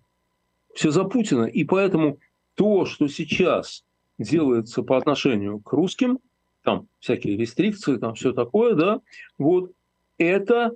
Все 0.75 0.91
за 0.91 1.05
Путина. 1.05 1.45
И 1.45 1.65
поэтому 1.65 2.19
то, 2.55 2.85
что 2.87 3.09
сейчас 3.09 3.85
делается 4.19 4.83
по 4.83 4.97
отношению 4.97 5.61
к 5.61 5.73
русским, 5.73 6.19
там 6.63 6.89
всякие 6.99 7.37
рестрикции, 7.37 7.97
там 7.97 8.15
все 8.15 8.33
такое, 8.33 8.75
да, 8.75 9.01
вот 9.39 9.73
это 10.19 10.73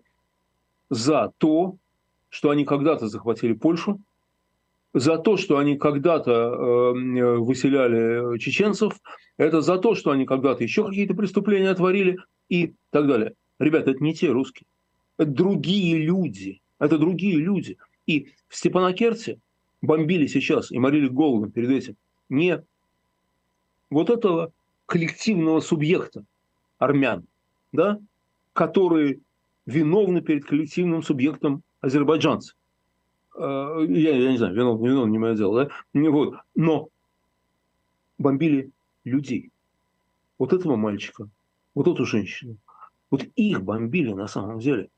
за 0.90 1.32
то, 1.38 1.76
что 2.28 2.50
они 2.50 2.64
когда-то 2.64 3.08
захватили 3.08 3.52
Польшу, 3.52 4.00
за 4.94 5.18
то, 5.18 5.36
что 5.36 5.58
они 5.58 5.76
когда-то 5.76 6.30
э, 6.30 7.36
выселяли 7.38 8.38
чеченцев, 8.38 8.92
это 9.38 9.60
за 9.60 9.78
то, 9.78 9.94
что 9.94 10.10
они 10.10 10.26
когда-то 10.26 10.62
еще 10.62 10.84
какие-то 10.86 11.14
преступления 11.14 11.74
творили 11.74 12.18
и 12.48 12.74
так 12.90 13.06
далее. 13.06 13.34
Ребята, 13.58 13.92
это 13.92 14.02
не 14.02 14.14
те 14.14 14.30
русские. 14.30 14.66
Это 15.18 15.30
другие 15.30 15.98
люди. 15.98 16.60
Это 16.78 16.98
другие 16.98 17.36
люди. 17.36 17.78
И 18.06 18.32
в 18.48 18.56
Степанакерте 18.56 19.38
бомбили 19.80 20.26
сейчас 20.26 20.70
и 20.70 20.78
морили 20.78 21.08
голодом 21.08 21.50
перед 21.50 21.70
этим 21.70 21.96
не 22.28 22.64
вот 23.90 24.10
этого 24.10 24.52
коллективного 24.86 25.60
субъекта 25.60 26.24
армян, 26.78 27.26
да, 27.72 28.00
которые 28.52 29.20
виновны 29.66 30.22
перед 30.22 30.44
коллективным 30.44 31.02
субъектом 31.02 31.62
азербайджанцев. 31.80 32.56
Э, 33.36 33.84
я, 33.88 34.16
я 34.16 34.32
не 34.32 34.38
знаю, 34.38 34.54
виновны, 34.54 34.88
виновны, 34.88 35.10
не 35.10 35.18
мое 35.18 35.34
дело, 35.34 35.64
да? 35.64 35.70
Вот. 36.10 36.36
Но 36.54 36.88
бомбили 38.18 38.70
людей. 39.04 39.50
Вот 40.38 40.52
этого 40.52 40.76
мальчика, 40.76 41.28
вот 41.74 41.86
эту 41.86 42.04
женщину. 42.04 42.56
Вот 43.12 43.24
их 43.36 43.62
бомбили 43.62 44.14
на 44.14 44.26
самом 44.26 44.58
деле. 44.58 44.88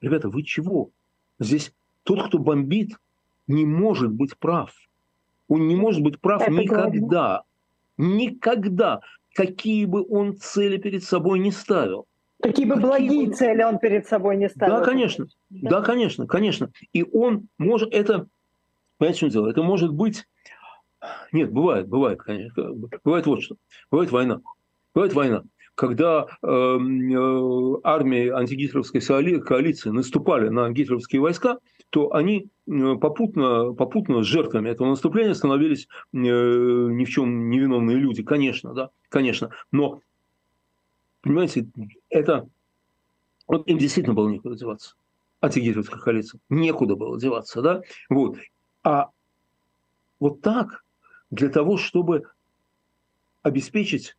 Ребята, 0.00 0.28
вы 0.28 0.42
чего? 0.42 0.90
Здесь 1.38 1.72
тот, 2.02 2.26
кто 2.26 2.38
бомбит, 2.38 2.96
не 3.46 3.64
может 3.64 4.10
быть 4.10 4.36
прав. 4.36 4.74
Он 5.46 5.68
не 5.68 5.76
может 5.76 6.02
быть 6.02 6.20
прав 6.20 6.42
Это 6.42 6.50
никогда. 6.50 7.44
Главное. 7.96 8.18
Никогда. 8.18 9.00
Какие 9.34 9.84
бы 9.84 10.04
он 10.08 10.36
цели 10.36 10.78
перед 10.78 11.04
собой 11.04 11.38
не 11.38 11.52
ставил. 11.52 12.06
Какие 12.42 12.66
бы 12.66 12.74
благие 12.74 13.28
бы... 13.28 13.34
цели 13.34 13.62
он 13.62 13.78
перед 13.78 14.08
собой 14.08 14.36
не 14.36 14.48
ставил. 14.48 14.78
Да, 14.78 14.84
конечно. 14.84 15.28
Да. 15.48 15.70
да, 15.70 15.82
конечно, 15.82 16.26
конечно. 16.26 16.72
И 16.92 17.04
он 17.04 17.46
может 17.56 17.94
это... 17.94 18.26
Понимаете, 18.98 19.16
в 19.16 19.20
чем 19.20 19.28
дело? 19.28 19.48
Это 19.48 19.62
может 19.62 19.92
быть... 19.94 20.26
Нет, 21.30 21.52
бывает, 21.52 21.86
бывает, 21.86 22.20
конечно. 22.20 22.72
Бывает 23.04 23.26
вот 23.26 23.42
что. 23.42 23.54
Бывает 23.92 24.10
война. 24.10 24.40
Бывает 24.92 25.14
война 25.14 25.44
когда 25.74 26.26
э, 26.42 26.46
э, 26.46 27.76
армии 27.82 28.28
антигитлеровской 28.28 29.00
коалиции 29.40 29.90
наступали 29.90 30.48
на 30.48 30.70
гитлеровские 30.70 31.20
войска, 31.20 31.58
то 31.90 32.12
они 32.14 32.48
э, 32.66 32.94
попутно, 32.96 33.72
попутно 33.72 34.22
жертвами 34.22 34.70
этого 34.70 34.88
наступления 34.88 35.34
становились 35.34 35.88
э, 36.12 36.16
ни 36.16 37.04
в 37.04 37.08
чем 37.08 37.50
невиновные 37.50 37.96
люди, 37.96 38.22
конечно, 38.22 38.72
да, 38.72 38.90
конечно. 39.08 39.50
Но, 39.72 40.00
понимаете, 41.22 41.66
это 42.08 42.48
вот 43.46 43.66
им 43.68 43.78
действительно 43.78 44.14
было 44.14 44.28
некуда 44.28 44.56
деваться. 44.56 44.94
Антигитлеровская 45.40 46.00
коалиция. 46.00 46.40
Некуда 46.48 46.96
было 46.96 47.20
деваться, 47.20 47.60
да? 47.62 47.82
Вот. 48.08 48.38
А 48.82 49.10
вот 50.20 50.40
так, 50.40 50.84
для 51.30 51.48
того, 51.48 51.76
чтобы 51.76 52.24
обеспечить 53.42 54.16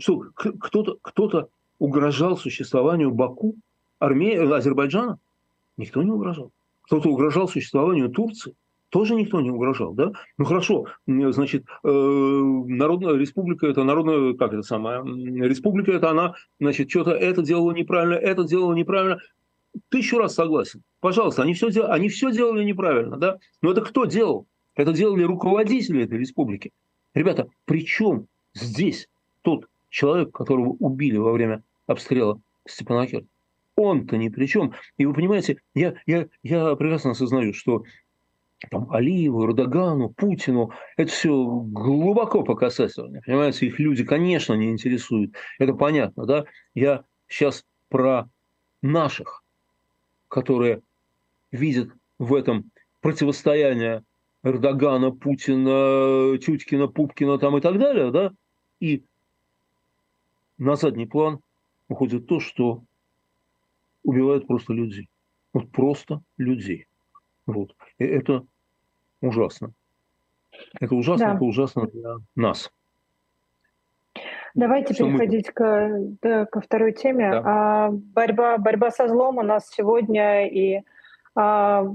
что 0.00 0.24
кто-то 0.34 0.98
кто 1.02 1.48
угрожал 1.78 2.36
существованию 2.36 3.10
Баку, 3.10 3.54
армии 3.98 4.34
Азербайджана? 4.34 5.18
Никто 5.76 6.02
не 6.02 6.10
угрожал. 6.10 6.50
Кто-то 6.82 7.08
угрожал 7.08 7.48
существованию 7.48 8.10
Турции? 8.10 8.54
Тоже 8.90 9.14
никто 9.14 9.40
не 9.40 9.50
угрожал, 9.50 9.92
да? 9.92 10.12
Ну 10.36 10.44
хорошо, 10.44 10.86
значит, 11.06 11.64
э, 11.84 11.88
Народная 11.88 13.14
Республика 13.14 13.68
это 13.68 13.84
народная, 13.84 14.34
как 14.34 14.52
это 14.52 14.62
самое, 14.62 15.02
Республика 15.48 15.92
это 15.92 16.10
она, 16.10 16.34
значит, 16.58 16.90
что-то 16.90 17.12
это 17.12 17.42
делала 17.42 17.70
неправильно, 17.70 18.14
это 18.14 18.42
делала 18.42 18.74
неправильно. 18.74 19.20
Тысячу 19.90 20.18
раз 20.18 20.34
согласен. 20.34 20.82
Пожалуйста, 20.98 21.42
они 21.42 21.54
все, 21.54 21.68
они 21.84 22.08
все 22.08 22.32
делали 22.32 22.64
неправильно, 22.64 23.16
да? 23.16 23.38
Но 23.62 23.70
это 23.70 23.82
кто 23.82 24.06
делал? 24.06 24.46
Это 24.74 24.92
делали 24.92 25.22
руководители 25.22 26.02
этой 26.02 26.18
республики. 26.18 26.72
Ребята, 27.14 27.48
при 27.66 27.86
чем 27.86 28.26
здесь 28.54 29.08
тот 29.42 29.66
человек, 29.90 30.32
которого 30.32 30.70
убили 30.78 31.16
во 31.18 31.32
время 31.32 31.62
обстрела 31.86 32.40
Степанакерта. 32.66 33.26
Он-то 33.76 34.16
ни 34.16 34.28
при 34.28 34.46
чем. 34.46 34.74
И 34.96 35.06
вы 35.06 35.14
понимаете, 35.14 35.58
я, 35.74 35.94
я, 36.06 36.26
я 36.42 36.74
прекрасно 36.76 37.12
осознаю, 37.12 37.52
что 37.52 37.84
там 38.70 38.90
Алиеву, 38.92 39.46
Эрдогану, 39.46 40.10
Путину, 40.10 40.72
это 40.96 41.10
все 41.10 41.30
глубоко 41.30 42.42
по 42.42 42.54
касательной. 42.54 43.22
Понимаете, 43.22 43.66
их 43.66 43.78
люди, 43.78 44.04
конечно, 44.04 44.52
не 44.54 44.70
интересуют. 44.70 45.34
Это 45.58 45.72
понятно, 45.72 46.26
да? 46.26 46.44
Я 46.74 47.04
сейчас 47.26 47.64
про 47.88 48.28
наших, 48.82 49.42
которые 50.28 50.82
видят 51.50 51.90
в 52.18 52.34
этом 52.34 52.70
противостояние 53.00 54.04
Эрдогана, 54.42 55.10
Путина, 55.10 56.38
Тюткина, 56.38 56.86
Пупкина 56.86 57.38
там 57.38 57.56
и 57.56 57.60
так 57.60 57.78
далее, 57.78 58.10
да, 58.10 58.32
и 58.78 59.04
на 60.60 60.76
задний 60.76 61.06
план 61.06 61.40
уходит 61.88 62.26
то, 62.26 62.38
что 62.38 62.82
убивают 64.04 64.46
просто 64.46 64.72
людей. 64.72 65.08
Вот 65.52 65.72
просто 65.72 66.22
людей. 66.36 66.86
Вот. 67.46 67.74
И 67.98 68.04
это 68.04 68.44
ужасно. 69.20 69.72
Это 70.78 70.94
ужасно, 70.94 71.26
да. 71.26 71.34
это 71.34 71.44
ужасно 71.44 71.86
для 71.86 72.16
нас. 72.36 72.70
Давайте 74.54 74.94
что 74.94 75.06
переходить 75.06 75.46
мы... 75.46 75.52
к, 75.52 75.90
да, 76.22 76.44
ко 76.44 76.60
второй 76.60 76.92
теме. 76.92 77.30
Да. 77.30 77.42
А, 77.44 77.90
борьба, 77.90 78.58
борьба 78.58 78.90
со 78.90 79.08
злом 79.08 79.38
у 79.38 79.42
нас 79.42 79.70
сегодня 79.70 80.46
и 80.46 80.82
а, 81.34 81.86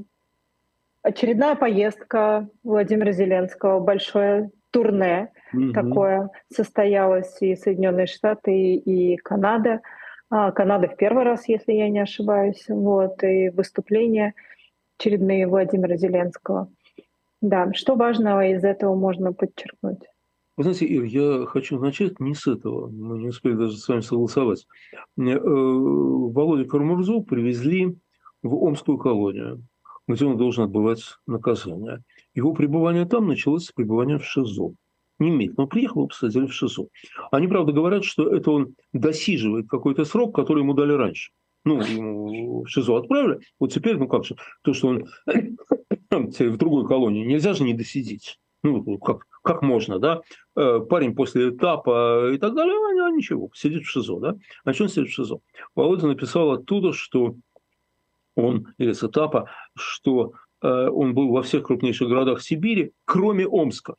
очередная 1.03 1.55
поездка 1.55 2.49
Владимира 2.63 3.11
Зеленского, 3.11 3.79
большое 3.79 4.51
турне 4.75 5.31
угу. 5.53 5.71
такое 5.71 6.29
состоялось 6.53 7.37
и 7.41 7.55
Соединенные 7.55 8.07
Штаты, 8.07 8.75
и 8.75 9.15
Канада. 9.15 9.81
А, 10.29 10.51
Канада 10.51 10.89
в 10.89 10.97
первый 10.97 11.23
раз, 11.23 11.47
если 11.47 11.71
я 11.71 11.89
не 11.89 11.99
ошибаюсь. 11.99 12.65
Вот, 12.67 13.23
и 13.23 13.49
выступления 13.49 14.33
очередные 14.99 15.47
Владимира 15.47 15.95
Зеленского. 15.95 16.69
Да, 17.41 17.71
что 17.73 17.95
важного 17.95 18.47
из 18.47 18.63
этого 18.63 18.95
можно 18.95 19.31
подчеркнуть? 19.31 20.01
Вы 20.57 20.63
знаете, 20.63 20.85
Ир, 20.85 21.03
я 21.03 21.45
хочу 21.45 21.79
начать 21.79 22.19
не 22.19 22.33
с 22.33 22.47
этого. 22.47 22.89
Мы 22.89 23.19
не 23.19 23.27
успели 23.29 23.53
даже 23.53 23.77
с 23.77 23.87
вами 23.87 24.01
согласовать. 24.01 24.67
Э, 25.17 25.37
Володя 25.37 26.67
Кармурзу 26.67 27.23
привезли 27.23 27.97
в 28.41 28.55
Омскую 28.55 28.97
колонию, 28.97 29.63
где 30.07 30.25
он 30.25 30.37
должен 30.37 30.65
отбывать 30.65 31.03
наказание. 31.27 32.03
Его 32.35 32.53
пребывание 32.53 33.05
там 33.05 33.27
началось 33.27 33.65
с 33.65 33.71
пребывания 33.71 34.19
в 34.19 34.25
ШИЗО. 34.25 34.73
Немедленно 35.19 35.67
приехал, 35.67 36.01
его 36.01 36.07
посадили 36.07 36.45
в 36.45 36.53
ШИЗО. 36.53 36.87
Они, 37.31 37.47
правда, 37.47 37.71
говорят, 37.71 38.03
что 38.03 38.29
это 38.29 38.51
он 38.51 38.75
досиживает 38.91 39.67
какой-то 39.69 40.03
срок, 40.03 40.35
который 40.35 40.59
ему 40.59 40.73
дали 40.73 40.91
раньше. 40.91 41.31
Ну, 41.63 41.81
ему 41.81 42.63
в 42.63 42.67
ШИЗО 42.67 42.97
отправили. 42.97 43.39
Вот 43.59 43.71
теперь, 43.73 43.97
ну 43.97 44.09
как 44.09 44.25
же, 44.25 44.35
то, 44.63 44.73
что 44.73 44.89
он 44.89 45.05
в 46.11 46.57
другой 46.57 46.85
колонии, 46.87 47.25
нельзя 47.25 47.53
же 47.53 47.63
не 47.63 47.73
досидеть. 47.73 48.37
Ну, 48.61 48.97
как, 48.99 49.25
как 49.43 49.61
можно, 49.61 49.99
да? 49.99 50.21
Э, 50.57 50.79
парень 50.79 51.15
после 51.15 51.49
этапа 51.49 52.31
и 52.33 52.37
так 52.37 52.53
далее, 52.53 52.75
а, 52.75 53.07
а 53.07 53.11
ничего, 53.11 53.49
сидит 53.53 53.83
в 53.83 53.89
ШИЗО, 53.89 54.19
да? 54.19 54.35
А 54.65 54.73
что 54.73 54.83
он 54.83 54.89
сидит 54.89 55.09
в 55.09 55.13
ШИЗО? 55.13 55.39
Володя 55.75 56.07
написал 56.07 56.51
оттуда, 56.51 56.91
что 56.91 57.35
он, 58.35 58.73
или 58.77 58.91
с 58.91 59.03
этапа, 59.03 59.49
что 59.75 60.33
он 60.61 61.13
был 61.13 61.31
во 61.31 61.43
всех 61.43 61.63
крупнейших 61.63 62.07
городах 62.07 62.41
Сибири, 62.41 62.91
кроме 63.05 63.45
Омска. 63.45 63.95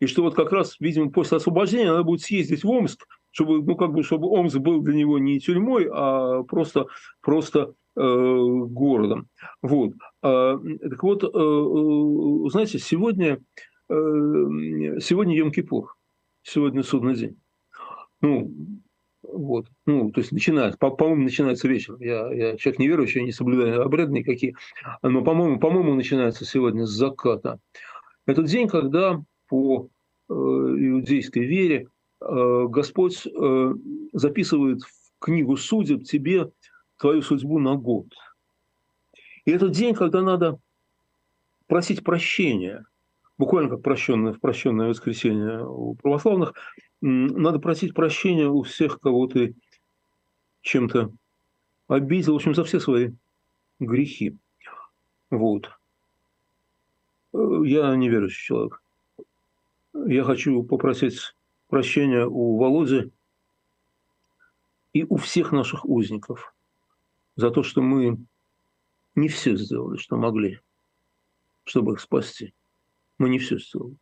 И 0.00 0.06
что 0.06 0.22
вот 0.22 0.34
как 0.34 0.50
раз, 0.52 0.76
видимо, 0.80 1.10
после 1.10 1.36
освобождения 1.36 1.90
надо 1.90 2.04
будет 2.04 2.22
съездить 2.22 2.64
в 2.64 2.70
Омск, 2.70 3.06
чтобы, 3.30 3.62
ну, 3.62 3.76
как 3.76 3.92
бы, 3.92 4.02
чтобы 4.02 4.28
Омск 4.28 4.58
был 4.58 4.80
для 4.80 4.94
него 4.94 5.18
не 5.18 5.38
тюрьмой, 5.38 5.88
а 5.92 6.42
просто, 6.42 6.86
просто 7.20 7.74
э, 7.96 8.00
городом. 8.00 9.28
Вот. 9.62 9.92
А, 10.22 10.58
так 10.58 11.02
вот, 11.02 11.24
э, 11.24 11.26
э 11.26 12.50
знаете, 12.50 12.78
сегодня, 12.78 13.40
э, 13.88 13.94
сегодня 15.00 15.38
Йом-Кипур, 15.38 15.84
сегодня 16.42 16.82
судный 16.82 17.14
день. 17.14 17.36
Ну, 18.22 18.50
вот. 19.32 19.66
Ну, 19.86 20.10
то 20.10 20.20
есть 20.20 20.32
начинается, 20.32 20.78
по- 20.78 20.90
по-моему, 20.90 21.24
начинается 21.24 21.68
вечером. 21.68 22.00
Я, 22.00 22.32
я 22.32 22.56
человек 22.56 22.78
неверующий, 22.78 23.22
не 23.22 23.32
соблюдаю 23.32 23.82
обряды 23.82 24.12
никакие. 24.12 24.54
Но, 25.02 25.22
по-моему, 25.22 25.58
по-моему, 25.58 25.94
начинается 25.94 26.44
сегодня 26.44 26.86
с 26.86 26.90
заката. 26.90 27.58
Это 28.26 28.42
день, 28.42 28.68
когда 28.68 29.22
по 29.48 29.88
э, 30.28 30.32
иудейской 30.32 31.44
вере 31.44 31.88
э, 32.20 32.66
Господь 32.68 33.26
э, 33.26 33.74
записывает 34.12 34.82
в 34.82 35.12
книгу 35.18 35.56
судеб 35.56 36.04
тебе 36.04 36.50
твою 36.98 37.22
судьбу 37.22 37.58
на 37.58 37.76
год. 37.76 38.06
И 39.44 39.50
это 39.50 39.68
день, 39.68 39.94
когда 39.94 40.22
надо 40.22 40.58
просить 41.66 42.04
прощения, 42.04 42.84
буквально 43.38 43.70
как 43.70 43.82
прощенное, 43.82 44.32
в 44.32 44.40
прощенное 44.40 44.88
воскресенье 44.88 45.64
у 45.66 45.94
православных, 45.94 46.54
надо 47.00 47.58
просить 47.58 47.94
прощения 47.94 48.48
у 48.48 48.62
всех, 48.62 49.00
кого 49.00 49.26
ты 49.26 49.54
чем-то 50.62 51.10
обидел, 51.88 52.34
в 52.34 52.36
общем, 52.36 52.54
за 52.54 52.64
все 52.64 52.80
свои 52.80 53.10
грехи. 53.78 54.36
Вот. 55.30 55.70
Э, 57.32 57.38
я 57.64 57.94
неверующий 57.96 58.44
человек. 58.44 58.82
Я 59.94 60.24
хочу 60.24 60.62
попросить 60.62 61.34
прощения 61.68 62.26
у 62.26 62.58
Володи 62.58 63.10
и 64.92 65.04
у 65.04 65.16
всех 65.16 65.52
наших 65.52 65.84
узников 65.84 66.54
за 67.36 67.50
то, 67.50 67.62
что 67.62 67.80
мы 67.80 68.18
не 69.14 69.28
все 69.28 69.56
сделали, 69.56 69.96
что 69.96 70.16
могли, 70.16 70.60
чтобы 71.64 71.94
их 71.94 72.00
спасти. 72.00 72.52
Мы 73.18 73.28
не 73.28 73.38
все 73.38 73.58
сделали. 73.58 73.96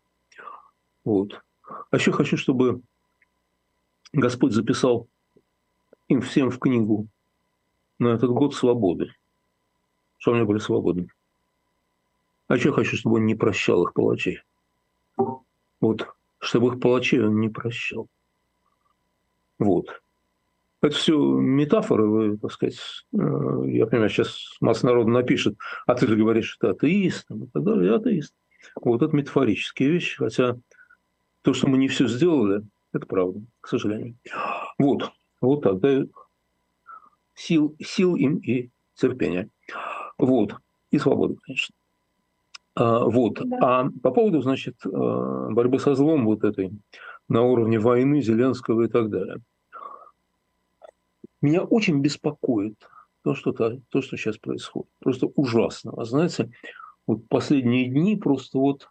Вот. 1.04 1.42
А 1.68 1.96
еще 1.96 2.12
хочу, 2.12 2.36
чтобы 2.36 2.82
Господь 4.12 4.52
записал 4.52 5.08
им 6.08 6.20
всем 6.22 6.50
в 6.50 6.58
книгу 6.58 7.08
на 7.98 8.08
этот 8.08 8.30
год 8.30 8.54
свободы, 8.54 9.12
чтобы 10.18 10.38
они 10.38 10.46
были 10.46 10.58
свободны. 10.58 11.08
А 12.46 12.56
я 12.56 12.72
хочу, 12.72 12.96
чтобы 12.96 13.16
он 13.16 13.26
не 13.26 13.34
прощал 13.34 13.84
их 13.84 13.92
палачей? 13.92 14.40
Вот, 15.80 16.08
чтобы 16.38 16.68
их 16.68 16.80
палачей 16.80 17.22
он 17.22 17.40
не 17.40 17.48
прощал. 17.48 18.08
Вот. 19.58 20.02
Это 20.80 20.94
все 20.94 21.18
метафоры, 21.18 22.06
вы, 22.06 22.38
так 22.38 22.52
сказать, 22.52 22.78
э, 23.12 23.16
я 23.16 23.86
понимаю, 23.86 24.08
сейчас 24.10 24.56
масса 24.60 24.86
народа 24.86 25.10
напишет, 25.10 25.56
а 25.86 25.94
ты 25.94 26.06
же 26.06 26.14
говоришь, 26.14 26.50
что 26.50 26.68
ты 26.68 26.86
атеист, 26.86 27.28
и 27.30 27.46
так 27.52 27.64
далее, 27.64 27.90
я 27.90 27.96
атеист. 27.96 28.32
Вот 28.76 29.02
это 29.02 29.14
метафорические 29.14 29.90
вещи, 29.90 30.16
хотя 30.16 30.56
то, 31.42 31.52
что 31.52 31.68
мы 31.68 31.78
не 31.78 31.88
все 31.88 32.08
сделали, 32.08 32.62
это 32.92 33.06
правда, 33.06 33.40
к 33.60 33.68
сожалению. 33.68 34.16
Вот, 34.78 35.12
вот 35.40 35.62
так, 35.62 35.80
да, 35.80 36.04
сил, 37.34 37.76
сил 37.80 38.16
им 38.16 38.38
и 38.38 38.70
терпения. 38.94 39.48
Вот, 40.18 40.54
и 40.90 40.98
свободы, 40.98 41.36
конечно. 41.42 41.74
А, 42.74 43.04
вот. 43.04 43.40
Да. 43.44 43.58
А 43.60 43.90
по 44.02 44.10
поводу, 44.10 44.40
значит, 44.42 44.76
э, 44.84 44.88
борьбы 45.50 45.78
со 45.78 45.94
злом 45.94 46.24
вот 46.24 46.44
этой 46.44 46.72
на 47.28 47.42
уровне 47.42 47.78
войны 47.78 48.20
Зеленского 48.20 48.82
и 48.82 48.88
так 48.88 49.10
далее– 49.10 49.38
меня 51.40 51.62
очень 51.62 52.00
беспокоит 52.00 52.88
то, 53.22 53.34
что, 53.34 53.52
то, 53.52 53.80
то, 53.90 54.02
что 54.02 54.16
сейчас 54.16 54.38
происходит. 54.38 54.90
Просто 54.98 55.26
ужасно. 55.34 55.92
Вы 55.92 56.04
знаете, 56.04 56.50
вот 57.06 57.28
последние 57.28 57.88
дни 57.88 58.16
просто 58.16 58.58
вот 58.58 58.88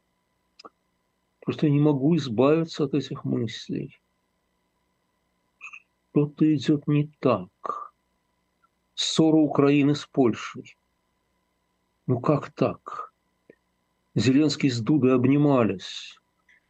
просто 1.48 1.70
не 1.70 1.80
могу 1.80 2.18
избавиться 2.18 2.84
от 2.84 2.94
этих 2.94 3.24
мыслей. 3.24 3.98
Что-то 6.12 6.54
идет 6.54 6.86
не 6.88 7.10
так. 7.22 7.94
Ссора 8.96 9.38
Украины 9.38 9.96
с 9.96 10.06
Польшей. 10.06 10.76
Ну 12.06 12.20
как 12.20 12.52
так? 12.52 13.14
Зеленский 14.14 14.70
с 14.70 14.82
Дудой 14.82 15.16
обнимались, 15.16 16.20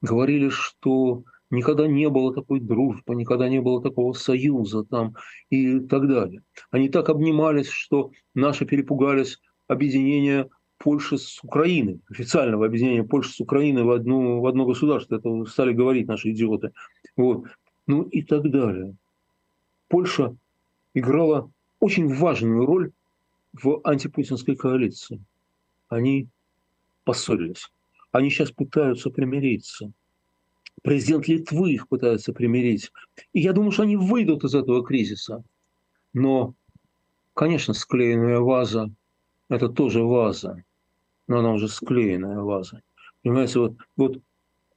говорили, 0.01 0.49
что 0.49 1.23
никогда 1.49 1.87
не 1.87 2.07
было 2.07 2.31
такой 2.31 2.59
дружбы, 2.59 3.15
никогда 3.15 3.49
не 3.49 3.59
было 3.59 3.81
такого 3.81 4.13
союза 4.13 4.83
там 4.83 5.15
и 5.49 5.79
так 5.79 6.07
далее. 6.07 6.43
Они 6.69 6.87
так 6.89 7.09
обнимались, 7.09 7.69
что 7.69 8.11
наши 8.35 8.67
перепугались 8.67 9.39
объединения 9.67 10.51
Польши 10.77 11.17
с 11.17 11.43
Украиной, 11.43 11.99
официального 12.09 12.65
объединения 12.65 13.03
Польши 13.03 13.33
с 13.33 13.39
Украиной 13.39 13.83
в, 13.83 13.91
одну, 13.91 14.41
в 14.41 14.45
одно 14.45 14.65
государство. 14.65 15.15
Это 15.15 15.45
стали 15.45 15.73
говорить 15.73 16.07
наши 16.07 16.31
идиоты. 16.31 16.71
Вот. 17.15 17.45
Ну 17.87 18.03
и 18.03 18.21
так 18.21 18.49
далее. 18.49 18.95
Польша 19.87 20.35
играла 20.93 21.51
очень 21.79 22.13
важную 22.13 22.65
роль 22.65 22.91
в 23.53 23.81
антипутинской 23.83 24.55
коалиции. 24.55 25.23
Они 25.89 26.27
поссорились. 27.03 27.71
Они 28.11 28.29
сейчас 28.29 28.51
пытаются 28.51 29.09
примириться– 29.09 29.91
Президент 30.83 31.27
Литвы 31.27 31.73
их 31.73 31.87
пытается 31.87 32.33
примирить. 32.33 32.91
И 33.33 33.39
я 33.39 33.53
думаю, 33.53 33.71
что 33.71 33.83
они 33.83 33.97
выйдут 33.97 34.43
из 34.43 34.55
этого 34.55 34.85
кризиса. 34.85 35.43
Но, 36.13 36.53
конечно, 37.33 37.73
склеенная 37.73 38.39
ваза– 38.39 38.89
это 39.49 39.69
тоже 39.69 40.03
ваза, 40.03 40.63
но 41.27 41.39
она 41.39 41.51
уже 41.53 41.67
склеенная 41.67 42.39
ваза. 42.39 42.81
Понимаете, 43.23 43.59
вот, 43.59 43.73
вот 43.95 44.21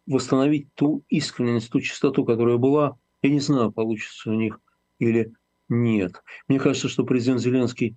восстановить 0.06 0.68
ту 0.74 1.04
искренность, 1.08 1.70
ту 1.70 1.80
чистоту, 1.80 2.24
которая 2.24 2.56
была, 2.56 2.96
я 3.22 3.30
не 3.30 3.40
знаю, 3.40 3.72
получится 3.72 4.30
у 4.30 4.34
них 4.34 4.60
или 4.98 5.32
нет. 5.68 6.22
Мне 6.48 6.58
кажется, 6.58 6.88
что 6.88 7.04
президент 7.04 7.40
Зеленский 7.40 7.96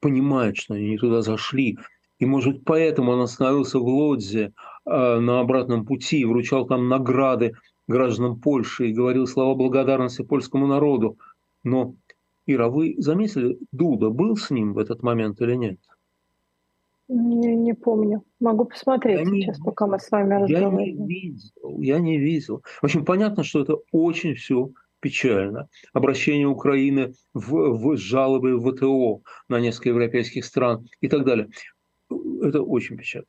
понимает, 0.00 0.56
что 0.56 0.74
они 0.74 0.90
не 0.90 0.98
туда 0.98 1.22
зашли, 1.22 1.78
и, 2.18 2.24
может, 2.24 2.64
поэтому 2.64 3.12
он 3.12 3.20
остановился 3.20 3.78
в 3.78 3.86
Лодзе 3.86 4.52
э, 4.86 5.18
на 5.18 5.40
обратном 5.40 5.84
пути, 5.84 6.24
вручал 6.24 6.66
там 6.66 6.88
награды 6.88 7.54
гражданам 7.88 8.38
Польши 8.40 8.88
и 8.88 8.92
говорил 8.92 9.26
слова 9.26 9.56
благодарности 9.56 10.22
польскому 10.22 10.66
народу. 10.66 11.18
Но, 11.64 11.96
Ира, 12.46 12.68
вы 12.68 12.94
заметили, 12.98 13.58
Дуда 13.72 14.10
был 14.10 14.36
с 14.36 14.50
ним 14.50 14.72
в 14.72 14.78
этот 14.78 15.02
момент 15.02 15.40
или 15.40 15.54
нет? 15.54 15.78
Не, 17.12 17.54
не 17.56 17.74
помню. 17.74 18.22
Могу 18.40 18.64
посмотреть 18.64 19.20
я 19.20 19.26
сейчас, 19.26 19.58
не, 19.58 19.64
пока 19.64 19.86
мы 19.86 19.98
с 19.98 20.10
вами 20.10 20.34
разговариваем. 20.34 20.78
Я 20.78 20.92
не 20.92 21.06
видел, 21.06 21.80
я 21.80 21.98
не 21.98 22.18
видел. 22.18 22.62
В 22.80 22.84
общем, 22.84 23.04
понятно, 23.04 23.44
что 23.44 23.60
это 23.60 23.76
очень 23.92 24.34
все 24.34 24.70
печально. 25.00 25.68
Обращение 25.92 26.46
Украины 26.46 27.12
в, 27.34 27.50
в 27.50 27.96
жалобы 27.96 28.56
в 28.56 28.72
ВТО 28.72 29.22
на 29.48 29.60
несколько 29.60 29.90
европейских 29.90 30.44
стран 30.44 30.86
и 31.00 31.08
так 31.08 31.24
далее 31.24 31.48
это 32.42 32.62
очень 32.62 32.96
печально 32.96 33.26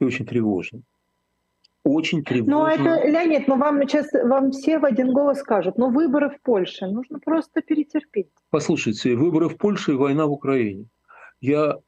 и 0.00 0.04
очень 0.04 0.26
тревожно. 0.26 0.82
Очень 1.84 2.24
тревожно. 2.24 2.58
Ну, 2.58 2.66
это, 2.66 3.08
Леонид, 3.08 3.46
ну 3.46 3.56
вам 3.56 3.80
сейчас 3.82 4.08
вам 4.12 4.50
все 4.50 4.78
в 4.78 4.84
один 4.84 5.12
голос 5.12 5.38
скажут, 5.38 5.78
ну, 5.78 5.90
выборы 5.90 6.30
в 6.30 6.40
Польше, 6.42 6.86
нужно 6.86 7.20
просто 7.20 7.62
перетерпеть. 7.62 8.28
Послушайте, 8.50 9.14
выборы 9.14 9.48
в 9.48 9.56
Польше 9.56 9.92
и 9.92 9.94
война 9.94 10.26
в 10.26 10.32
Украине. 10.32 10.86
Я 11.40 11.78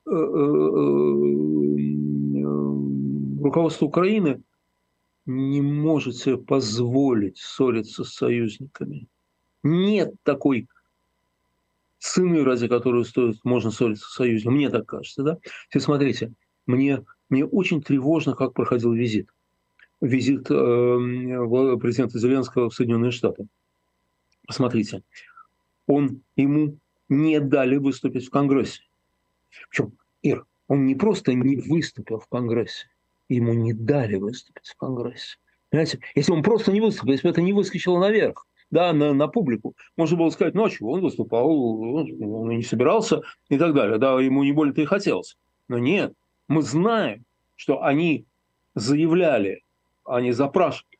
руководство 3.41 3.87
Украины 3.87 4.43
не 5.27 5.61
может 5.61 6.17
себе 6.17 6.39
позволить 6.39 7.39
ссориться 7.39 8.05
с 8.05 8.15
союзниками. 8.15 9.09
Нет 9.63 10.15
такой 10.23 10.69
цены, 11.99 12.45
ради 12.45 12.69
которой 12.69 13.05
стоит, 13.05 13.37
можно 13.45 13.71
ссориться 13.71 14.07
с 14.07 14.15
союзником. 14.15 14.55
Мне 14.55 14.71
так 14.71 14.87
кажется. 14.87 15.23
Да? 15.23 15.39
Теперь 15.69 15.83
смотрите, 15.83 16.33
мне, 16.67 17.05
мне 17.29 17.45
очень 17.45 17.83
тревожно, 17.83 18.35
как 18.35 18.55
проходил 18.55 18.93
визит. 18.93 19.29
Визит 20.01 20.51
э, 20.51 21.77
президента 21.81 22.19
Зеленского 22.19 22.71
в 22.71 22.75
Соединенные 22.75 23.11
Штаты. 23.11 23.49
Посмотрите, 24.47 25.03
он, 25.87 26.23
ему 26.37 26.79
не 27.09 27.41
дали 27.41 27.77
выступить 27.77 28.27
в 28.27 28.31
Конгрессе. 28.31 28.83
Причем, 29.71 29.93
Ир, 30.23 30.45
он 30.67 30.87
не 30.87 30.95
просто 30.95 31.33
не 31.33 31.57
выступил 31.57 32.19
в 32.19 32.27
Конгрессе, 32.29 32.89
ему 33.29 33.53
не 33.55 33.73
дали 33.73 34.17
выступить 34.17 34.69
в 34.69 34.77
Конгрессе. 34.77 35.37
Понимаете? 35.71 36.01
Если 36.15 36.33
он 36.33 36.43
просто 36.43 36.73
не 36.73 36.81
выступил, 36.81 37.13
если 37.13 37.27
бы 37.27 37.31
это 37.31 37.43
не 37.43 37.53
выскочило 37.53 37.99
наверх, 37.99 38.47
да, 38.71 38.93
на, 38.93 39.15
на 39.15 39.29
публику. 39.29 39.75
Можно 39.97 40.19
было 40.19 40.31
сказать, 40.31 40.55
ну 40.55 40.65
а 40.65 40.71
чего, 40.71 40.93
он 40.93 41.01
выступал, 41.01 41.49
он 41.49 42.49
не 42.51 42.63
собирался 42.63 43.23
и 43.49 43.59
так 43.59 43.75
далее. 43.75 43.99
Да, 43.99 44.21
ему 44.21 44.45
не 44.45 44.53
более-то 44.53 44.83
и 44.83 44.87
хотелось. 44.87 45.37
Но 45.69 45.79
нет, 45.79 46.13
мы 46.49 46.63
знаем, 46.63 47.25
что 47.57 47.83
они 47.83 48.27
заявляли, 48.75 49.63
они 50.05 50.33
запрашивали, 50.33 50.99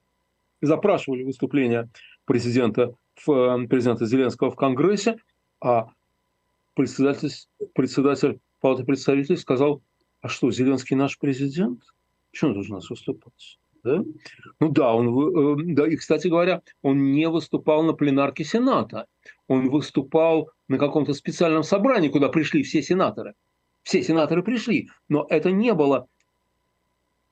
запрашивали 0.61 1.23
выступление 1.23 1.89
президента, 2.25 2.95
президента 3.25 4.07
Зеленского 4.07 4.51
в 4.51 4.57
Конгрессе, 4.57 5.19
а 5.61 5.91
председатель, 6.79 7.31
председатель 7.75 8.39
Палаты 8.61 8.85
представителей 8.85 9.37
сказал, 9.37 9.83
а 10.21 10.29
что, 10.29 10.51
Зеленский 10.53 10.95
наш 10.95 11.19
президент? 11.19 11.83
Почему 12.31 12.51
он 12.51 12.55
должен 12.55 12.75
нас 12.77 12.89
выступать? 12.89 13.59
Да? 13.83 14.05
Ну 14.61 14.69
да, 14.71 14.95
он, 14.95 15.59
э, 15.59 15.75
да, 15.75 15.89
и, 15.89 15.97
кстати 15.97 16.29
говоря, 16.29 16.63
он 16.83 17.13
не 17.13 17.29
выступал 17.29 17.83
на 17.83 17.95
пленарке 17.95 18.45
Сената. 18.45 19.07
Он 19.49 19.71
выступал 19.71 20.51
на 20.69 20.79
каком-то 20.79 21.15
специальном 21.15 21.65
собрании, 21.65 22.11
куда 22.11 22.29
пришли 22.29 22.63
все 22.63 22.81
сенаторы. 22.81 23.35
Все 23.83 24.03
сенаторы 24.03 24.45
пришли, 24.45 24.89
но 25.09 25.27
это 25.29 25.51
не 25.51 25.75
было 25.75 26.07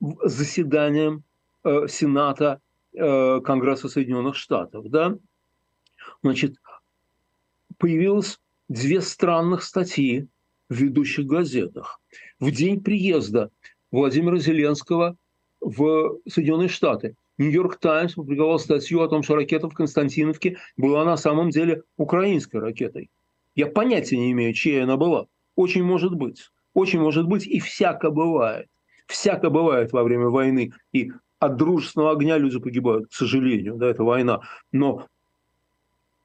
заседанием 0.01 1.23
э, 1.63 1.87
Сената 1.87 2.59
э, 2.93 3.39
Конгресса 3.41 3.87
Соединенных 3.87 4.35
Штатов. 4.35 4.89
Да? 4.89 5.17
Значит, 6.21 6.57
появилось 7.77 8.39
две 8.69 9.01
странных 9.01 9.63
статьи 9.63 10.27
в 10.69 10.75
ведущих 10.75 11.25
газетах. 11.25 11.99
В 12.39 12.51
день 12.51 12.81
приезда 12.81 13.49
Владимира 13.91 14.37
Зеленского 14.37 15.15
в 15.61 16.19
Соединенные 16.27 16.69
Штаты. 16.69 17.15
Нью-Йорк 17.37 17.79
Таймс 17.79 18.13
публиковал 18.13 18.59
статью 18.59 19.01
о 19.01 19.07
том, 19.07 19.23
что 19.23 19.35
ракета 19.35 19.69
в 19.69 19.73
Константиновке 19.73 20.57
была 20.75 21.05
на 21.05 21.17
самом 21.17 21.51
деле 21.51 21.83
украинской 21.95 22.57
ракетой. 22.57 23.09
Я 23.55 23.67
понятия 23.67 24.17
не 24.17 24.31
имею, 24.31 24.53
чьей 24.53 24.83
она 24.83 24.97
была. 24.97 25.27
Очень 25.55 25.83
может 25.83 26.13
быть. 26.13 26.49
Очень 26.73 26.99
может 26.99 27.27
быть 27.27 27.47
и 27.47 27.59
всяко 27.59 28.11
бывает. 28.11 28.67
Всяко 29.07 29.49
бывает 29.49 29.93
во 29.93 30.03
время 30.03 30.27
войны. 30.27 30.73
И 30.93 31.11
от 31.39 31.57
дружественного 31.57 32.11
огня 32.11 32.37
люди 32.37 32.59
погибают, 32.59 33.07
к 33.09 33.13
сожалению, 33.13 33.75
да, 33.75 33.87
это 33.87 34.03
война. 34.03 34.41
Но 34.71 35.07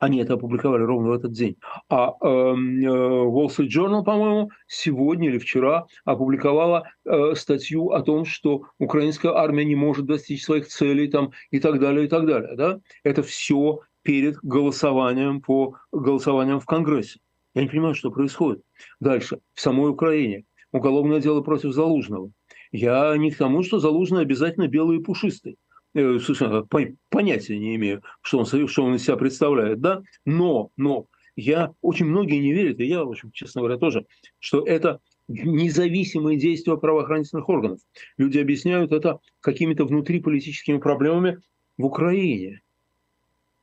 они 0.02 0.18
это 0.18 0.34
опубликовали 0.34 0.82
ровно 0.82 1.10
в 1.10 1.12
этот 1.12 1.30
день. 1.30 1.56
А 1.88 2.08
э, 2.08 2.24
Wall 2.26 3.46
Street 3.46 3.68
Journal, 3.68 4.02
по-моему, 4.02 4.50
сегодня 4.66 5.28
или 5.28 5.38
вчера 5.38 5.86
опубликовала 6.04 6.88
э, 7.04 7.36
статью 7.36 7.90
о 7.90 8.02
том, 8.02 8.24
что 8.24 8.64
украинская 8.80 9.32
армия 9.32 9.64
не 9.64 9.76
может 9.76 10.06
достичь 10.06 10.42
своих 10.42 10.66
целей 10.66 11.06
там, 11.06 11.30
и 11.52 11.60
так 11.60 11.78
далее, 11.78 12.06
и 12.06 12.08
так 12.08 12.26
далее. 12.26 12.56
Да? 12.56 12.80
Это 13.04 13.22
все 13.22 13.78
перед 14.02 14.38
голосованием 14.42 15.40
по 15.40 15.76
голосованием 15.92 16.58
в 16.58 16.66
Конгрессе. 16.66 17.20
Я 17.54 17.62
не 17.62 17.68
понимаю, 17.68 17.94
что 17.94 18.10
происходит. 18.10 18.64
Дальше. 18.98 19.38
В 19.54 19.60
самой 19.60 19.90
Украине. 19.90 20.46
Уголовное 20.72 21.20
дело 21.20 21.42
против 21.42 21.74
Залужного. 21.74 22.32
Я 22.72 23.16
не 23.16 23.30
к 23.30 23.36
тому, 23.36 23.62
что 23.62 23.78
Залужный 23.78 24.22
обязательно 24.22 24.66
белый 24.66 24.98
и 24.98 25.02
пушистый. 25.02 25.58
Э, 25.94 26.18
совершенно 26.18 26.66
понятия 27.10 27.58
не 27.58 27.76
имею, 27.76 28.02
что 28.22 28.38
он, 28.38 28.46
что 28.46 28.84
он 28.84 28.94
из 28.94 29.04
себя 29.04 29.16
представляет, 29.16 29.80
да, 29.80 30.02
но, 30.24 30.70
но 30.76 31.06
я, 31.36 31.74
очень 31.82 32.06
многие 32.06 32.38
не 32.38 32.52
верят, 32.52 32.80
и 32.80 32.86
я, 32.86 33.04
в 33.04 33.10
общем, 33.10 33.30
честно 33.32 33.60
говоря, 33.60 33.76
тоже, 33.76 34.06
что 34.38 34.66
это 34.66 35.00
независимые 35.28 36.38
действия 36.38 36.78
правоохранительных 36.78 37.48
органов. 37.48 37.80
Люди 38.16 38.38
объясняют 38.38 38.92
это 38.92 39.20
какими-то 39.40 39.84
внутриполитическими 39.84 40.78
проблемами 40.78 41.40
в 41.76 41.84
Украине. 41.84 42.62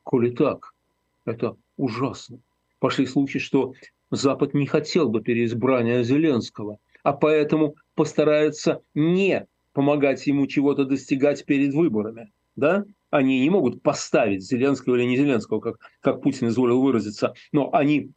Коли 0.04 0.30
так, 0.30 0.74
это 1.26 1.58
ужасно. 1.78 2.40
Пошли 2.80 3.08
слухи, 3.08 3.40
что 3.40 3.74
Запад 4.12 4.54
не 4.54 4.68
хотел 4.68 5.10
бы 5.10 5.22
переизбрания 5.22 6.04
Зеленского, 6.04 6.78
а 7.04 7.14
поэтому 7.14 7.76
постарается 7.96 8.82
не 8.94 9.48
помогать 9.80 10.28
ему 10.28 10.46
чего-то 10.46 10.84
достигать 10.84 11.46
перед 11.46 11.74
выборами. 11.74 12.34
Да? 12.58 12.84
Они 13.12 13.40
не 13.40 13.50
могут 13.50 13.82
поставить 13.82 14.44
Зеленского 14.44 14.98
или 14.98 15.06
не 15.06 15.16
Зеленского, 15.16 15.62
как, 15.62 15.78
как 16.02 16.22
Путин 16.22 16.50
изволил 16.50 16.82
выразиться, 16.82 17.34
но 17.54 17.74
они 17.74 18.12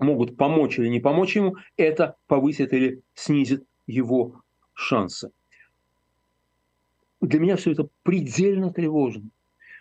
могут 0.00 0.36
помочь 0.36 0.80
или 0.80 0.88
не 0.88 0.98
помочь 0.98 1.36
ему, 1.36 1.54
это 1.76 2.16
повысит 2.26 2.72
или 2.72 3.02
снизит 3.14 3.62
его 3.86 4.42
шансы. 4.74 5.30
Для 7.20 7.38
меня 7.38 7.54
все 7.54 7.70
это 7.70 7.86
предельно 8.02 8.72
тревожно, 8.72 9.30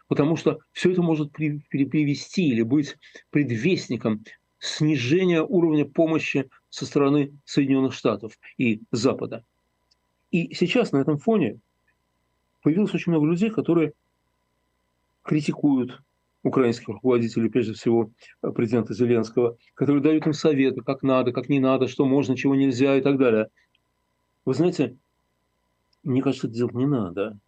потому 0.07 0.35
что 0.35 0.59
все 0.73 0.91
это 0.91 1.01
может 1.01 1.31
привести 1.31 2.49
или 2.49 2.61
быть 2.61 2.97
предвестником 3.31 4.23
снижения 4.59 5.41
уровня 5.41 5.85
помощи 5.85 6.51
со 6.69 6.85
стороны 6.85 7.33
Соединенных 7.45 7.95
Штатов 7.95 8.37
и 8.59 8.83
Запада. 8.91 9.43
И 10.31 10.53
сейчас 10.53 10.91
на 10.91 10.97
этом 10.97 11.17
фоне 11.17 11.59
появилось 12.61 12.93
очень 12.93 13.11
много 13.11 13.27
людей, 13.27 13.49
которые 13.49 13.93
критикуют 15.23 16.01
украинских 16.43 16.87
руководителей, 16.89 17.49
прежде 17.49 17.73
всего 17.73 18.11
э, 18.41 18.51
президента 18.51 18.93
Зеленского, 18.93 19.57
которые 19.73 20.03
дают 20.03 20.27
им 20.27 20.33
советы, 20.33 20.81
как 20.81 21.01
надо, 21.01 21.31
как 21.31 21.49
не 21.49 21.59
надо, 21.59 21.87
что 21.87 22.05
можно, 22.05 22.37
чего 22.37 22.55
нельзя 22.55 22.95
и 22.95 23.01
так 23.01 23.17
далее. 23.17 23.49
Вы 24.45 24.53
знаете, 24.53 24.95
мне 26.03 26.21
кажется, 26.21 26.47
это 26.47 26.55
делать 26.55 26.75
не 26.75 26.85
надо. 26.85 27.39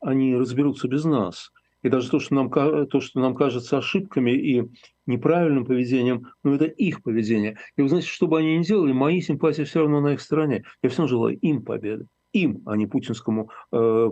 Они 0.00 0.34
разберутся 0.34 0.88
без 0.88 1.04
нас. 1.04 1.52
И 1.86 1.88
даже 1.88 2.10
то, 2.10 2.18
что 2.18 2.34
нам, 2.34 2.50
то, 2.50 3.00
что 3.00 3.20
нам 3.20 3.36
кажется 3.36 3.78
ошибками 3.78 4.32
и 4.32 4.68
неправильным 5.06 5.64
поведением, 5.64 6.32
ну, 6.42 6.54
это 6.54 6.64
их 6.64 7.00
поведение. 7.00 7.58
И 7.76 7.82
вы 7.82 7.88
знаете, 7.88 8.08
что 8.08 8.26
бы 8.26 8.40
они 8.40 8.58
ни 8.58 8.64
делали, 8.64 8.90
мои 8.90 9.20
симпатии 9.20 9.62
все 9.62 9.82
равно 9.82 10.00
на 10.00 10.14
их 10.14 10.20
стороне. 10.20 10.64
Я 10.82 10.88
все 10.88 11.02
равно 11.02 11.08
желаю 11.08 11.38
им 11.38 11.62
победы. 11.62 12.06
Им, 12.32 12.60
а 12.66 12.76
не 12.76 12.88
путинскому, 12.88 13.50
э, 13.70 14.10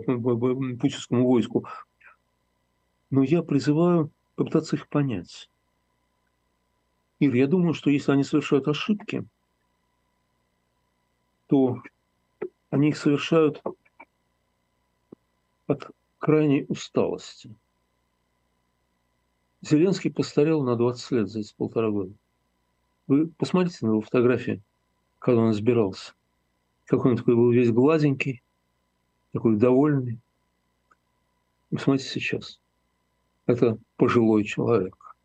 путинскому 0.79 1.25
войску 1.25 1.67
но 3.09 3.23
я 3.23 3.43
призываю 3.43 4.09
попытаться 4.35 4.77
их 4.77 4.87
понять. 4.87 5.49
Ир, 7.19 7.35
я 7.35 7.45
думаю, 7.45 7.73
что 7.73 7.89
если 7.89 8.13
они 8.13 8.23
совершают 8.23 8.69
ошибки, 8.69 9.25
то 11.47 11.81
они 12.69 12.89
их 12.89 12.97
совершают 12.97 13.61
от 15.67 15.91
крайней 16.19 16.65
усталости. 16.69 17.53
Зеленский 19.67 20.11
постарел 20.11 20.63
на 20.63 20.75
20 20.75 21.11
лет 21.11 21.29
за 21.29 21.39
эти 21.39 21.53
полтора 21.55 21.89
года. 21.89 22.13
Вы 23.07 23.27
посмотрите 23.27 23.79
на 23.81 23.89
его 23.89 24.01
фотографии, 24.01 24.61
когда 25.19 25.41
он 25.41 25.51
избирался. 25.51 26.13
Какой 26.85 27.11
он 27.11 27.17
такой 27.17 27.35
был 27.35 27.51
весь 27.51 27.71
гладенький, 27.71 28.43
такой 29.31 29.57
довольный. 29.57 30.19
Посмотрите 31.69 32.09
сейчас 32.09 32.59
это 33.45 33.77
пожилой 33.97 34.43
человек. 34.43 35.15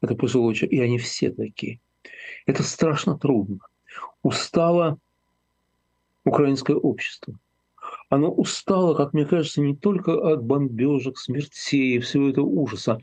Это 0.00 0.14
пожилой 0.14 0.54
человек. 0.54 0.78
И 0.78 0.82
они 0.82 0.98
все 0.98 1.30
такие. 1.30 1.80
Это 2.46 2.62
страшно 2.62 3.18
трудно. 3.18 3.58
Устало 4.22 4.98
украинское 6.24 6.76
общество. 6.76 7.34
Оно 8.08 8.30
устало, 8.30 8.94
как 8.94 9.12
мне 9.12 9.24
кажется, 9.24 9.60
не 9.60 9.74
только 9.74 10.32
от 10.32 10.42
бомбежек, 10.42 11.18
смертей 11.18 11.96
и 11.96 12.00
всего 12.00 12.28
этого 12.28 12.46
ужаса. 12.46 13.00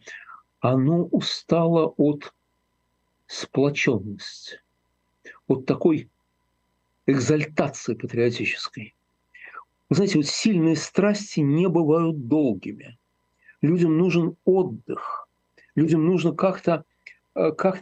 Оно 0.59 1.03
устало 1.05 1.93
от 1.97 2.33
сплоченности, 3.27 4.61
от 5.47 5.65
такой 5.65 6.09
экзальтации 7.05 7.93
патриотической. 7.93 8.95
Вы 9.89 9.95
знаете, 9.95 10.17
вот 10.17 10.27
сильные 10.27 10.75
страсти 10.75 11.39
не 11.41 11.67
бывают 11.69 12.27
долгими 12.27 12.97
людям 13.61 13.97
нужен 13.97 14.35
отдых, 14.45 15.27
людям 15.75 16.05
нужно 16.05 16.33
как-то 16.33 16.85
э, 17.35 17.51
как 17.51 17.81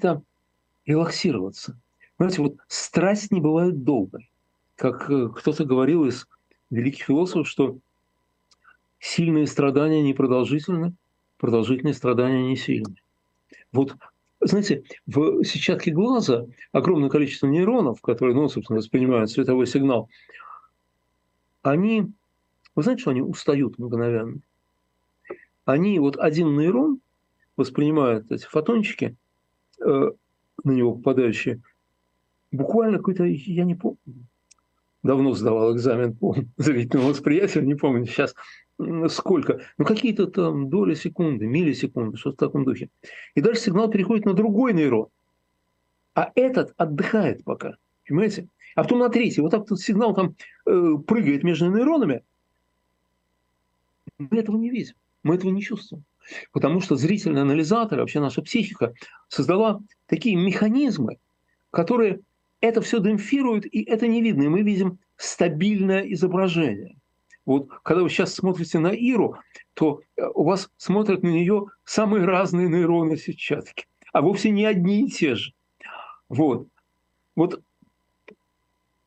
релаксироваться. 0.86 1.78
Знаете, 2.18 2.42
вот 2.42 2.58
страсть 2.68 3.32
не 3.32 3.42
бывает 3.42 3.84
долгой. 3.84 4.30
Как 4.76 5.10
э, 5.10 5.30
кто-то 5.30 5.66
говорил 5.66 6.06
из 6.06 6.28
великих 6.70 7.06
философов, 7.06 7.48
что 7.48 7.78
сильные 9.00 9.48
страдания 9.48 10.02
непродолжительны, 10.02 10.94
продолжительные 11.38 11.94
страдания 11.94 12.44
не 12.44 12.56
сильны. 12.56 12.96
Вот, 13.72 13.96
знаете, 14.42 14.84
в 15.06 15.44
сетчатке 15.44 15.92
глаза 15.92 16.46
огромное 16.72 17.10
количество 17.10 17.48
нейронов, 17.48 18.02
которые, 18.02 18.36
ну, 18.36 18.48
собственно, 18.50 18.78
воспринимают 18.78 19.32
световой 19.32 19.68
сигнал, 19.68 20.10
они, 21.62 22.12
вы 22.76 22.84
знаете, 22.84 23.02
что 23.02 23.12
они 23.12 23.22
устают 23.22 23.80
мгновенно? 23.80 24.42
они 25.66 26.00
вот 26.00 26.18
один 26.18 26.56
нейрон 26.58 27.00
воспринимают 27.58 28.32
эти 28.32 28.46
фотончики, 28.46 29.16
э, 29.84 30.12
на 30.64 30.72
него 30.72 30.96
попадающие, 30.96 31.62
буквально 32.52 32.98
какой-то, 32.98 33.26
я 33.26 33.66
не 33.66 33.76
помню, 33.76 33.98
давно 35.04 35.34
сдавал 35.34 35.76
экзамен 35.76 36.16
по 36.16 36.36
зрительному 36.58 37.10
восприятию, 37.10 37.66
не 37.66 37.76
помню 37.76 38.06
сейчас 38.06 38.36
сколько, 39.10 39.62
ну 39.78 39.86
какие-то 39.86 40.28
там 40.28 40.70
доли 40.70 40.96
секунды, 40.96 41.48
миллисекунды, 41.48 42.18
что-то 42.18 42.36
в 42.36 42.40
таком 42.40 42.66
духе. 42.66 42.90
И 43.34 43.42
дальше 43.42 43.64
сигнал 43.64 43.90
переходит 43.90 44.26
на 44.26 44.34
другой 44.34 44.74
нейрон, 44.74 45.08
а 46.14 46.32
этот 46.36 46.74
отдыхает 46.78 47.44
пока, 47.44 47.78
понимаете? 48.08 48.48
А 48.76 48.84
потом 48.84 49.00
на 49.00 49.10
третий, 49.10 49.42
вот 49.42 49.52
так 49.52 49.70
вот 49.70 49.80
сигнал 49.80 50.14
там 50.14 50.36
э, 50.66 50.96
прыгает 51.08 51.44
между 51.44 51.70
нейронами, 51.70 52.24
мы 54.18 54.38
этого 54.38 54.58
не 54.58 54.70
видим. 54.70 54.96
Мы 55.24 55.36
этого 55.36 55.52
не 55.52 55.62
чувствуем. 55.62 56.04
Потому 56.52 56.82
что 56.82 56.96
зрительный 56.96 57.42
анализатор, 57.42 58.00
вообще 58.00 58.20
наша 58.20 58.42
психика, 58.42 58.94
создала 59.28 59.82
такие 60.08 60.36
механизмы, 60.36 61.18
которые 61.72 62.20
это 62.62 62.82
все 62.82 63.00
демпфируют, 63.00 63.66
и 63.66 63.84
это 63.84 64.08
не 64.08 64.22
видно. 64.22 64.44
И 64.44 64.48
мы 64.48 64.62
видим 64.62 65.00
стабильное 65.18 66.02
изображение. 66.14 66.98
Вот 67.46 67.70
когда 67.84 68.02
вы 68.04 68.10
сейчас 68.10 68.34
смотрите 68.34 68.80
на 68.80 68.90
Иру, 68.90 69.38
то 69.76 70.02
э, 70.18 70.26
у 70.34 70.44
вас 70.44 70.72
смотрят 70.78 71.22
на 71.24 71.28
нее 71.28 71.68
самые 71.84 72.26
разные 72.26 72.68
нейроны 72.68 73.18
сетчатки, 73.18 73.86
а 74.14 74.22
вовсе 74.22 74.50
не 74.50 74.66
одни 74.66 75.06
и 75.06 75.10
те 75.10 75.36
же. 75.36 75.54
Вот. 76.28 76.68
Вот 77.36 77.62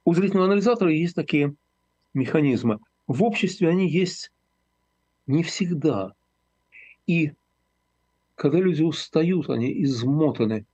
у 0.05 0.15
зрительного 0.15 0.47
анализатора 0.47 0.93
есть 0.93 1.15
такие 1.15 1.55
механизмы. 2.15 2.79
В 3.07 3.25
обществе 3.25 3.69
они 3.69 3.89
есть 3.89 4.31
не 5.27 5.43
всегда. 5.43 6.15
И 7.07 7.33
когда 8.37 8.59
люди 8.59 8.83
устают, 8.83 9.51
они 9.51 9.83
измотаны, 9.83 10.65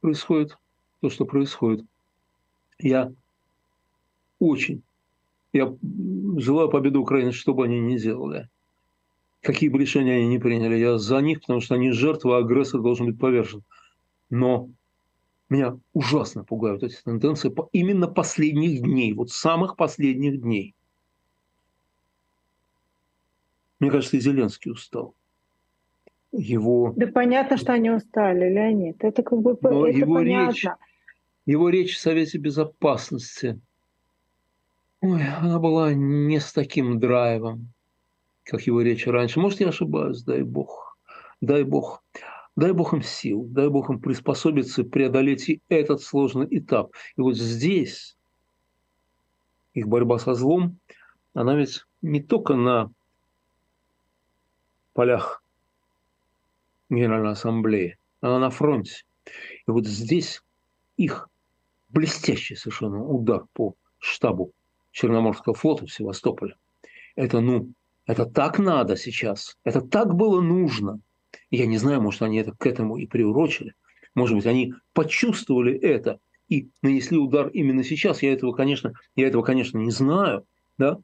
происходит 0.00 0.56
то, 1.00 1.10
что 1.10 1.24
происходит. 1.24 1.84
Я 2.78 3.12
очень, 4.38 4.82
я 5.52 5.74
желаю 6.36 6.68
победы 6.68 6.98
Украины, 6.98 7.32
что 7.32 7.54
бы 7.54 7.64
они 7.64 7.80
ни 7.80 7.96
делали. 7.96 8.48
Какие 9.40 9.68
бы 9.68 9.78
решения 9.78 10.16
они 10.16 10.28
ни 10.28 10.38
приняли, 10.38 10.76
я 10.76 10.98
за 10.98 11.20
них, 11.20 11.40
потому 11.40 11.60
что 11.60 11.76
они 11.76 11.90
жертвы, 11.90 12.34
а 12.34 12.38
агрессор 12.38 12.80
должен 12.80 13.06
быть 13.06 13.18
повержен. 13.18 13.62
Но 14.30 14.68
меня 15.48 15.78
ужасно 15.94 16.44
пугают 16.44 16.82
эти 16.82 16.96
тенденции 17.02 17.54
именно 17.72 18.08
последних 18.08 18.82
дней, 18.82 19.12
вот 19.14 19.30
самых 19.30 19.76
последних 19.76 20.40
дней. 20.40 20.74
Мне 23.80 23.90
кажется, 23.90 24.16
и 24.16 24.20
Зеленский 24.20 24.72
устал. 24.72 25.14
Его... 26.32 26.92
Да 26.96 27.06
понятно, 27.06 27.56
что 27.56 27.72
они 27.72 27.90
устали, 27.90 28.52
Леонид. 28.52 29.02
Это 29.02 29.22
как 29.22 29.40
бы 29.40 29.56
Но 29.62 29.86
это 29.86 29.98
его 29.98 30.16
понятно. 30.16 30.50
Речь, 30.50 30.66
его 31.46 31.68
речь 31.70 31.96
в 31.96 32.00
Совете 32.00 32.38
Безопасности, 32.38 33.58
ой, 35.00 35.22
она 35.26 35.58
была 35.58 35.94
не 35.94 36.40
с 36.40 36.52
таким 36.52 36.98
драйвом, 36.98 37.72
как 38.44 38.62
его 38.62 38.80
речи 38.82 39.08
раньше. 39.08 39.40
Может, 39.40 39.60
я 39.60 39.68
ошибаюсь, 39.68 40.22
дай 40.22 40.42
бог. 40.42 40.96
Дай 41.40 41.62
бог. 41.62 42.02
Дай 42.58 42.72
Бог 42.72 42.92
им 42.92 43.02
сил, 43.02 43.44
дай 43.44 43.68
Бог 43.68 43.88
им 43.88 44.00
приспособиться, 44.00 44.82
преодолеть 44.82 45.48
и 45.48 45.62
этот 45.68 46.02
сложный 46.02 46.48
этап. 46.50 46.92
И 47.16 47.20
вот 47.20 47.36
здесь 47.36 48.16
их 49.74 49.86
борьба 49.86 50.18
со 50.18 50.34
злом, 50.34 50.76
она 51.34 51.54
ведь 51.54 51.84
не 52.02 52.20
только 52.20 52.54
на 52.54 52.90
полях 54.92 55.40
Генеральной 56.90 57.30
Ассамблеи, 57.30 57.96
она 58.20 58.40
на 58.40 58.50
фронте. 58.50 59.04
И 59.68 59.70
вот 59.70 59.86
здесь 59.86 60.42
их 60.96 61.28
блестящий 61.90 62.56
совершенно 62.56 63.04
удар 63.04 63.44
по 63.52 63.76
штабу 64.00 64.50
Черноморского 64.98 65.54
флота 65.54 65.86
в 65.86 65.92
Севастополе. 65.92 66.56
Это, 67.14 67.38
ну, 67.40 67.72
это 68.06 68.26
так 68.26 68.58
надо 68.58 68.96
сейчас, 68.96 69.56
это 69.62 69.80
так 69.80 70.14
было 70.14 70.40
нужно. 70.40 70.98
Я 71.50 71.66
не 71.66 71.78
знаю, 71.78 72.02
может, 72.02 72.22
они 72.22 72.38
это 72.38 72.52
к 72.52 72.66
этому 72.66 72.96
и 72.96 73.06
приурочили. 73.06 73.74
Может 74.16 74.36
быть, 74.36 74.46
они 74.46 74.74
почувствовали 74.94 75.78
это 75.78 76.18
и 76.48 76.68
нанесли 76.82 77.16
удар 77.16 77.46
именно 77.48 77.84
сейчас. 77.84 78.22
Я 78.22 78.32
этого, 78.32 78.52
конечно, 78.52 78.92
я 79.14 79.28
этого, 79.28 79.42
конечно, 79.42 79.78
не 79.78 79.92
знаю, 79.92 80.44
да, 80.78 80.98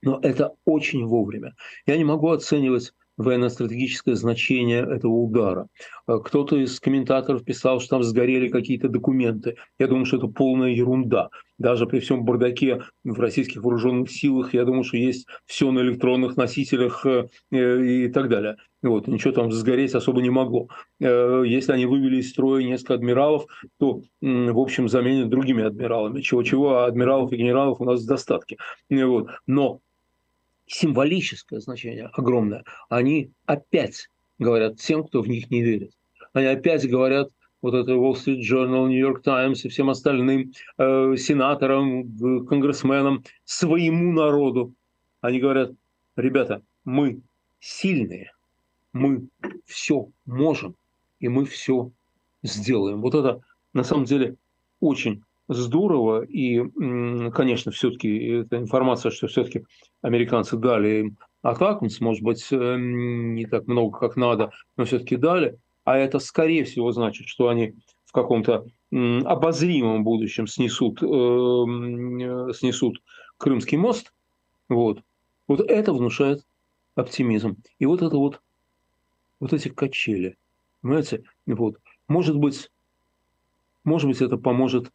но 0.00 0.20
это 0.22 0.54
очень 0.64 1.04
вовремя. 1.04 1.56
Я 1.86 1.96
не 1.96 2.04
могу 2.04 2.30
оценивать 2.30 2.92
военно-стратегическое 3.18 4.14
значение 4.14 4.80
этого 4.80 5.12
удара. 5.12 5.66
Э, 6.06 6.18
кто-то 6.24 6.56
из 6.56 6.80
комментаторов 6.80 7.44
писал, 7.44 7.80
что 7.80 7.90
там 7.90 8.02
сгорели 8.02 8.48
какие-то 8.48 8.88
документы. 8.88 9.56
Я 9.78 9.88
думаю, 9.88 10.06
что 10.06 10.16
это 10.16 10.28
полная 10.28 10.70
ерунда. 10.70 11.28
Даже 11.58 11.86
при 11.86 11.98
всем 11.98 12.24
бардаке 12.24 12.82
в 13.04 13.18
российских 13.18 13.62
вооруженных 13.62 14.10
силах, 14.10 14.54
я 14.54 14.64
думаю, 14.64 14.84
что 14.84 14.96
есть 14.96 15.26
все 15.44 15.70
на 15.72 15.80
электронных 15.80 16.36
носителях 16.36 17.04
э, 17.04 17.26
и 17.50 18.08
так 18.08 18.28
далее. 18.28 18.56
Вот, 18.80 19.08
ничего 19.08 19.32
там 19.32 19.50
сгореть 19.50 19.94
особо 19.94 20.22
не 20.22 20.30
могло. 20.30 20.68
Э, 21.00 21.42
если 21.44 21.72
они 21.72 21.86
вывели 21.86 22.18
из 22.18 22.30
строя 22.30 22.62
несколько 22.62 22.94
адмиралов, 22.94 23.46
то, 23.80 24.02
в 24.20 24.58
общем, 24.58 24.88
заменят 24.88 25.28
другими 25.28 25.64
адмиралами. 25.64 26.20
Чего-чего, 26.20 26.76
а 26.76 26.86
адмиралов 26.86 27.32
и 27.32 27.36
генералов 27.36 27.80
у 27.80 27.84
нас 27.84 28.02
в 28.02 28.06
достатке. 28.06 28.56
Вот. 28.88 29.28
Но 29.48 29.80
символическое 30.68 31.60
значение 31.60 32.10
огромное. 32.12 32.64
Они 32.88 33.32
опять 33.46 34.08
говорят 34.38 34.78
тем, 34.78 35.04
кто 35.04 35.22
в 35.22 35.28
них 35.28 35.50
не 35.50 35.62
верит. 35.62 35.92
Они 36.32 36.46
опять 36.46 36.88
говорят 36.88 37.30
вот 37.60 37.74
это 37.74 37.92
Wall 37.92 38.14
Street 38.14 38.40
Journal, 38.40 38.88
New 38.88 38.98
York 38.98 39.22
Times 39.22 39.64
и 39.64 39.68
всем 39.68 39.90
остальным 39.90 40.52
э, 40.78 41.16
сенаторам, 41.16 42.46
конгрессменам, 42.46 43.24
своему 43.44 44.12
народу. 44.12 44.74
Они 45.20 45.40
говорят, 45.40 45.72
ребята, 46.16 46.62
мы 46.84 47.20
сильные, 47.58 48.32
мы 48.92 49.28
все 49.64 50.08
можем, 50.26 50.76
и 51.18 51.28
мы 51.28 51.44
все 51.44 51.90
сделаем. 52.42 53.00
Вот 53.00 53.14
это 53.14 53.40
на 53.72 53.82
самом 53.82 54.04
деле 54.04 54.36
очень 54.80 55.24
здорово. 55.48 56.22
И, 56.22 56.62
конечно, 57.30 57.72
все-таки 57.72 58.16
эта 58.28 58.58
информация, 58.58 59.10
что 59.10 59.26
все-таки 59.26 59.64
американцы 60.02 60.56
дали 60.56 61.00
им 61.00 61.18
атакунс, 61.42 62.00
может 62.00 62.22
быть, 62.22 62.46
э, 62.50 62.76
не 62.78 63.46
так 63.46 63.66
много, 63.66 63.98
как 63.98 64.16
надо, 64.16 64.50
но 64.76 64.84
все-таки 64.84 65.16
дали. 65.16 65.58
А 65.84 65.96
это, 65.96 66.18
скорее 66.18 66.64
всего, 66.64 66.92
значит, 66.92 67.28
что 67.28 67.48
они 67.48 67.74
в 68.04 68.12
каком-то 68.12 68.66
обозримом 68.90 70.02
будущем 70.02 70.46
снесут, 70.46 71.02
э, 71.02 71.06
э, 71.06 72.52
снесут 72.54 73.02
Крымский 73.36 73.78
мост. 73.78 74.12
Вот. 74.68 75.02
вот 75.46 75.60
это 75.60 75.92
внушает 75.92 76.44
оптимизм. 76.94 77.56
И 77.78 77.86
вот 77.86 78.02
это 78.02 78.16
вот, 78.16 78.40
вот 79.40 79.52
эти 79.52 79.68
качели. 79.68 80.36
Понимаете? 80.82 81.22
Вот. 81.46 81.78
Может 82.08 82.36
быть, 82.36 82.70
может 83.84 84.08
быть, 84.08 84.20
это 84.20 84.36
поможет 84.36 84.92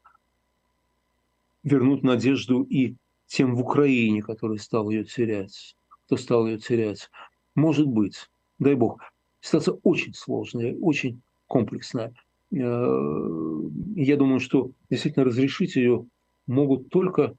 вернуть 1.64 2.03
надежду 2.03 2.64
и 2.64 2.95
тем 3.28 3.55
в 3.55 3.61
Украине, 3.61 4.22
который 4.22 4.59
стал 4.59 4.89
ее 4.89 5.03
терять, 5.03 5.76
кто 6.05 6.18
стал 6.18 6.45
ее 6.47 6.59
терять. 6.59 7.09
Может 7.55 7.88
быть, 7.88 8.30
дай 8.59 8.76
бог. 8.76 9.01
Ситуация 9.41 9.78
очень 9.84 10.14
сложная, 10.14 10.76
очень 10.76 11.22
комплексная. 11.47 12.14
Э, 12.51 13.59
я 13.95 14.18
думаю, 14.18 14.39
что 14.39 14.72
действительно 14.89 15.26
разрешить 15.26 15.76
ее 15.76 16.05
могут 16.47 16.89
только 16.89 17.36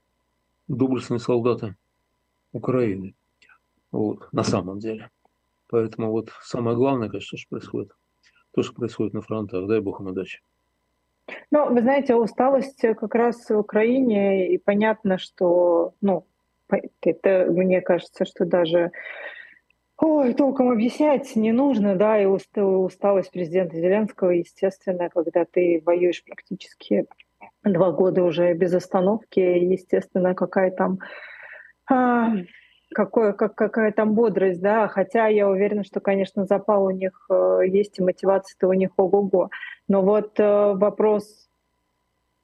доблестные 0.68 1.20
солдаты 1.20 1.77
Украины. 2.53 3.14
Вот, 3.93 4.33
на 4.33 4.43
самом 4.43 4.81
деле. 4.81 5.11
Поэтому 5.68 6.11
вот 6.11 6.31
самое 6.43 6.77
главное, 6.77 7.09
конечно, 7.09 7.39
что 7.39 7.49
происходит, 7.49 7.93
то, 8.53 8.62
что 8.62 8.75
происходит 8.75 9.14
на 9.14 9.22
фронтах. 9.22 9.66
Дай 9.66 9.81
бог 9.81 10.01
им 10.01 10.09
удачи. 10.09 10.41
Ну, 11.51 11.72
вы 11.72 11.80
знаете, 11.80 12.14
усталость 12.14 12.80
как 12.80 13.14
раз 13.14 13.49
в 13.49 13.59
Украине, 13.59 14.53
и 14.53 14.59
понятно, 14.59 15.18
что, 15.18 15.95
ну, 16.01 16.26
это, 17.03 17.47
мне 17.51 17.80
кажется, 17.80 18.24
что 18.24 18.45
даже 18.45 18.91
Ой, 19.97 20.35
толком 20.35 20.70
объяснять 20.70 21.37
не 21.37 21.53
нужно, 21.53 21.95
да, 21.95 22.20
и 22.20 22.26
усталость 22.26 23.30
президента 23.30 23.76
Зеленского, 23.76 24.30
естественно, 24.30 25.09
когда 25.09 25.45
ты 25.45 25.80
воюешь 25.87 26.24
практически 26.24 27.07
два 27.62 27.93
года 27.93 28.24
уже 28.24 28.55
без 28.55 28.74
остановки, 28.74 29.39
естественно, 29.39 30.35
какая 30.35 30.72
там 30.72 30.99
а, 31.89 32.32
какое, 32.95 33.32
как, 33.32 33.55
какая 33.55 33.92
там 33.92 34.14
бодрость, 34.14 34.61
да, 34.61 34.88
хотя 34.88 35.26
я 35.26 35.49
уверена, 35.49 35.84
что, 35.84 36.01
конечно, 36.01 36.47
запал 36.47 36.84
у 36.84 36.90
них 36.90 37.26
э, 37.28 37.61
есть 37.66 37.99
и 37.99 38.03
мотивация-то 38.03 38.68
у 38.68 38.72
них 38.72 38.90
ого-го. 38.97 39.51
Но 39.88 40.03
вот 40.03 40.40
э, 40.40 40.72
вопрос, 40.74 41.49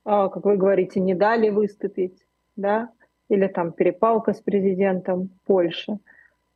э, 0.04 0.28
как 0.32 0.44
вы 0.44 0.56
говорите, 0.56 1.00
не 1.00 1.14
дали 1.14 1.48
выступить, 1.48 2.26
да, 2.56 2.90
или 3.28 3.46
там 3.46 3.72
перепалка 3.72 4.34
с 4.34 4.40
президентом 4.40 5.30
Польши. 5.46 5.98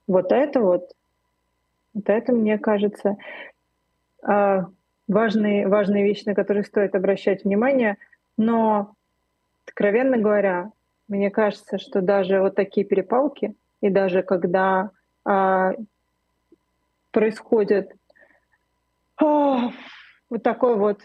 Вот 0.07 0.33
это 0.33 0.61
вот, 0.61 0.91
вот 1.95 2.09
это, 2.09 2.33
мне 2.33 2.59
кажется, 2.59 3.17
э, 4.29 4.65
важные, 5.09 5.69
важные 5.69 6.05
вещи, 6.05 6.25
на 6.27 6.35
которые 6.35 6.65
стоит 6.65 6.95
обращать 6.95 7.45
внимание. 7.45 7.97
Но, 8.37 8.95
откровенно 9.67 10.19
говоря, 10.19 10.73
мне 11.09 11.31
кажется, 11.31 11.79
что 11.79 12.01
даже 12.01 12.41
вот 12.41 12.55
такие 12.55 12.87
перепалки, 12.87 13.55
и 13.85 13.91
даже 13.91 14.23
когда 14.23 14.91
э, 15.29 15.73
происходит 17.11 17.93
э, 19.21 19.25
вот 20.31 20.43
такой 20.43 20.77
вот, 20.77 21.03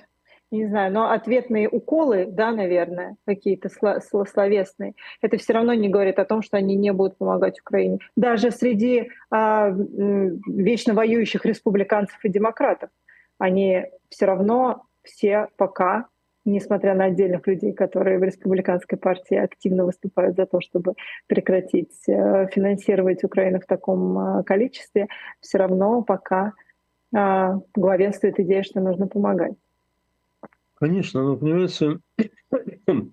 не 0.50 0.66
знаю, 0.66 0.94
но 0.94 1.12
ответные 1.12 1.68
уколы, 1.68 2.26
да, 2.26 2.52
наверное, 2.52 3.18
какие-то 3.26 3.68
словесные, 3.70 4.94
это 5.22 5.38
все 5.38 5.52
равно 5.52 5.74
не 5.74 5.90
говорит 5.90 6.20
о 6.20 6.26
том, 6.26 6.42
что 6.42 6.56
они 6.56 6.78
не 6.78 6.94
будут 6.94 7.18
помогать 7.18 7.60
Украине. 7.60 8.00
Даже 8.16 8.50
среди 8.50 9.12
а, 9.30 9.70
вечно 9.72 10.94
воюющих 10.94 11.46
республиканцев 11.46 12.18
и 12.24 12.30
демократов 12.30 12.90
они 13.40 13.84
все 14.10 14.26
равно 14.26 14.86
все 15.04 15.50
пока 15.58 16.08
несмотря 16.50 16.96
на 16.96 17.06
отдельных 17.06 17.46
людей, 17.48 17.74
которые 17.74 18.20
в 18.20 18.24
республиканской 18.24 18.98
партии 18.98 19.36
активно 19.36 19.86
выступают 19.86 20.36
за 20.36 20.46
то, 20.46 20.62
чтобы 20.62 20.94
прекратить 21.28 22.08
э, 22.08 22.48
финансировать 22.52 23.24
Украину 23.24 23.60
в 23.60 23.66
таком 23.66 24.18
э, 24.40 24.44
количестве, 24.44 25.08
все 25.40 25.58
равно 25.58 26.02
пока 26.02 26.54
а, 27.16 27.60
главенствует 27.76 28.40
идея, 28.40 28.64
что 28.64 28.82
нужно 28.82 29.08
помогать. 29.08 29.54
Конечно, 30.76 31.24
но 31.24 31.38
понимаете, 31.38 32.00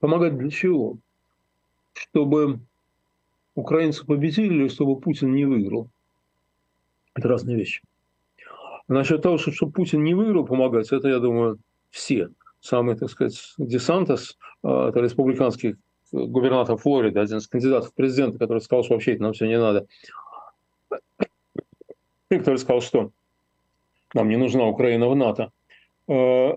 помогать 0.00 0.36
для 0.36 0.50
чего? 0.50 0.96
Чтобы 1.92 2.60
украинцы 3.54 4.04
победили 4.04 4.54
или 4.54 4.68
чтобы 4.68 4.98
Путин 4.98 5.32
не 5.32 5.44
выиграл? 5.44 5.88
Это 7.14 7.28
разные 7.28 7.56
вещи. 7.56 7.82
Насчет 8.88 9.22
того, 9.22 9.38
что, 9.38 9.52
чтобы 9.52 9.72
Путин 9.72 10.02
не 10.02 10.14
выиграл 10.14 10.44
помогать, 10.44 10.90
это, 10.92 11.08
я 11.08 11.18
думаю, 11.18 11.58
все. 11.90 12.30
Самый, 12.64 12.96
так 12.96 13.10
сказать, 13.10 13.38
Десантос, 13.58 14.38
а, 14.62 14.88
это 14.88 15.00
республиканский 15.00 15.76
губернатор 16.12 16.78
Флориды, 16.78 17.20
один 17.20 17.36
из 17.36 17.46
кандидатов 17.46 17.90
в 17.90 17.94
президенты, 17.94 18.38
который 18.38 18.60
сказал, 18.60 18.84
что 18.84 18.94
вообще 18.94 19.12
это 19.12 19.22
нам 19.22 19.34
все 19.34 19.46
не 19.46 19.58
надо. 19.58 19.86
И 22.30 22.38
который 22.38 22.56
сказал, 22.56 22.80
что 22.80 23.10
нам 24.14 24.30
не 24.30 24.38
нужна 24.38 24.64
Украина 24.64 25.10
в 25.10 25.14
НАТО. 25.14 25.52
Э, 26.08 26.54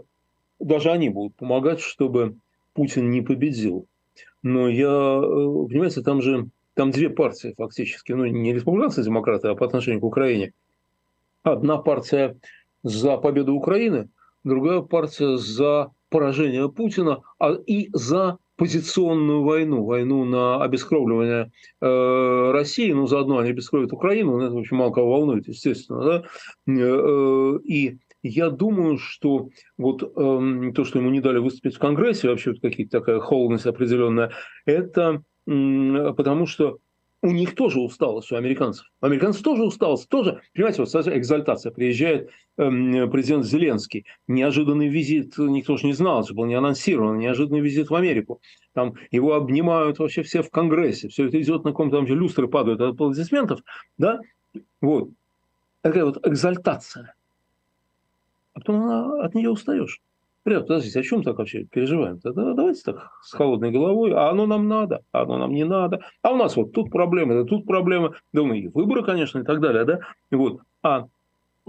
даже 0.61 0.91
они 0.91 1.09
будут 1.09 1.35
помогать, 1.35 1.81
чтобы 1.81 2.37
Путин 2.73 3.11
не 3.11 3.21
победил. 3.21 3.85
Но 4.41 4.69
я, 4.69 4.87
э, 4.87 5.67
понимаете, 5.67 6.03
там 6.03 6.21
же 6.21 6.47
там 6.73 6.91
две 6.91 7.09
партии 7.09 7.53
фактически, 7.57 8.13
ну 8.13 8.25
не 8.27 8.53
республиканцы, 8.53 9.03
демократы, 9.03 9.49
а 9.49 9.55
по 9.55 9.65
отношению 9.65 9.99
к 9.99 10.05
Украине. 10.05 10.53
Одна 11.43 11.75
партия 11.79 12.37
за 12.83 13.17
победу 13.17 13.55
Украины, 13.55 14.07
другая 14.45 14.79
партия 14.79 15.35
за 15.35 15.91
поражение 16.09 16.69
Путина 16.69 17.21
а 17.39 17.53
и 17.65 17.89
за 17.93 18.37
позиционную 18.57 19.43
войну, 19.43 19.85
войну 19.85 20.25
на 20.25 20.63
обескровливание 20.63 21.51
э, 21.79 22.51
России, 22.51 22.91
ну, 22.91 23.05
заодно 23.05 23.37
они 23.37 23.51
обескровят 23.51 23.93
Украину, 23.93 24.37
ну, 24.37 24.43
это, 24.43 24.57
общем, 24.57 24.77
мало 24.77 24.91
кого 24.91 25.11
волнует, 25.11 25.47
естественно, 25.47 26.03
да, 26.03 26.23
э, 26.67 27.59
и 27.65 27.99
я 28.23 28.49
думаю, 28.49 28.97
что 28.97 29.49
вот 29.77 30.01
э, 30.01 30.71
то, 30.75 30.83
что 30.83 30.99
ему 30.99 31.11
не 31.11 31.21
дали 31.21 31.37
выступить 31.37 31.75
в 31.75 31.79
Конгрессе, 31.79 32.29
вообще 32.29 32.55
какие-то 32.55 32.99
такая 32.99 33.19
холодность 33.19 33.67
определенная, 33.67 34.31
это 34.65 35.21
э, 35.45 36.13
потому 36.17 36.47
что 36.47 36.79
у 37.27 37.31
них 37.31 37.55
тоже 37.55 37.81
усталость, 37.81 38.31
у 38.31 38.37
американцев. 38.37 38.85
У 39.01 39.05
американцев 39.05 39.43
тоже 39.43 39.63
усталость, 39.63 40.07
тоже, 40.07 40.41
понимаете, 40.53 40.81
вот 40.81 41.07
экзальтация. 41.07 41.73
Приезжает 41.73 42.29
э, 42.57 43.07
президент 43.07 43.45
Зеленский, 43.45 44.05
неожиданный 44.27 44.87
визит, 44.87 45.37
никто 45.37 45.75
же 45.75 45.87
не 45.87 45.93
знал, 45.93 46.23
это 46.23 46.33
был 46.33 46.45
не 46.45 46.55
анонсирован, 46.55 47.17
неожиданный 47.17 47.59
визит 47.59 47.89
в 47.89 47.95
Америку. 47.95 48.39
Там 48.73 48.93
его 49.11 49.33
обнимают 49.33 49.99
вообще 49.99 50.23
все 50.23 50.41
в 50.41 50.49
Конгрессе, 50.49 51.09
все 51.09 51.27
это 51.27 51.41
идет 51.41 51.65
на 51.65 51.71
каком-то, 51.71 51.97
там 51.97 52.07
же 52.07 52.15
люстры 52.15 52.47
падают 52.47 52.79
от 52.79 52.93
аплодисментов, 52.93 53.59
да, 53.97 54.21
вот. 54.81 55.09
Такая 55.81 56.05
вот 56.05 56.25
экзальтация. 56.25 57.13
А 58.53 58.59
потом 58.59 58.83
она, 58.83 59.25
от 59.25 59.35
нее 59.35 59.49
устаешь. 59.49 60.01
Ребят, 60.47 60.65
подождите, 60.65 61.01
о 61.01 61.03
чем 61.03 61.23
так 61.23 61.39
вообще 61.39 61.65
переживаем? 61.65 62.21
-то? 62.23 62.31
Давайте 62.31 62.81
так 62.85 63.11
с 63.21 63.33
холодной 63.33 63.69
головой, 63.69 64.13
а 64.13 64.29
оно 64.29 64.45
нам 64.45 64.69
надо, 64.69 65.03
а 65.11 65.23
оно 65.23 65.37
нам 65.37 65.51
не 65.51 65.65
надо. 65.65 65.99
А 66.21 66.31
у 66.31 66.37
нас 66.37 66.55
вот 66.55 66.71
тут 66.71 66.89
проблемы, 66.89 67.33
да 67.33 67.43
тут 67.43 67.65
проблемы. 67.65 68.13
Да, 68.31 68.43
ну 68.43 68.53
и 68.53 68.69
выборы, 68.69 69.03
конечно, 69.03 69.39
и 69.39 69.43
так 69.43 69.59
далее, 69.59 69.83
да? 69.83 69.99
И 70.31 70.35
вот. 70.35 70.61
А 70.81 71.07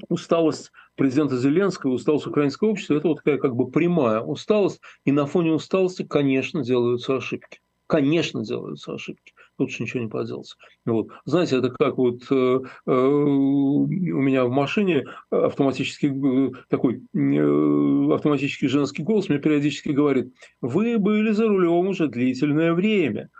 усталость 0.09 0.71
президента 0.95 1.37
Зеленского, 1.37 1.91
усталость 1.91 2.29
украинского 2.29 2.69
общества, 2.69 2.95
это 2.95 3.09
вот 3.09 3.17
такая 3.17 3.39
как 3.39 3.57
бы 3.57 3.69
прямая 3.69 4.21
усталость. 4.21 4.81
И 5.05 5.11
на 5.11 5.27
фоне 5.27 5.55
усталости, 5.55 6.05
конечно, 6.05 6.63
делаются 6.63 7.17
ошибки. 7.17 7.59
Конечно, 7.89 8.45
делаются 8.45 8.95
ошибки. 8.95 9.33
Тут 9.59 9.73
же 9.73 9.83
ничего 9.83 10.05
не 10.05 10.09
поделать. 10.09 10.55
Вот. 10.87 11.09
Знаете, 11.25 11.59
это 11.59 11.71
как 11.71 11.99
вот 11.99 12.23
э, 12.31 12.61
э, 12.87 12.91
у 12.93 13.87
меня 13.89 14.45
в 14.45 14.51
машине 14.51 15.05
автоматический 15.31 16.09
э, 16.09 16.53
такой 16.69 17.03
э, 17.13 18.15
автоматический 18.15 18.69
женский 18.69 19.03
голос 19.03 19.29
мне 19.29 19.39
периодически 19.39 19.89
говорит: 19.89 20.33
"Вы 20.61 20.99
были 20.99 21.33
за 21.33 21.49
рулем 21.49 21.89
уже 21.89 22.07
длительное 22.07 22.73
время. 22.73 23.31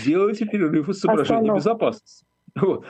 Сделайте 0.00 0.44
перерыв 0.44 0.90
из 0.90 1.00
соображений 1.00 1.50
безопасности". 1.50 2.26
Вот. 2.60 2.84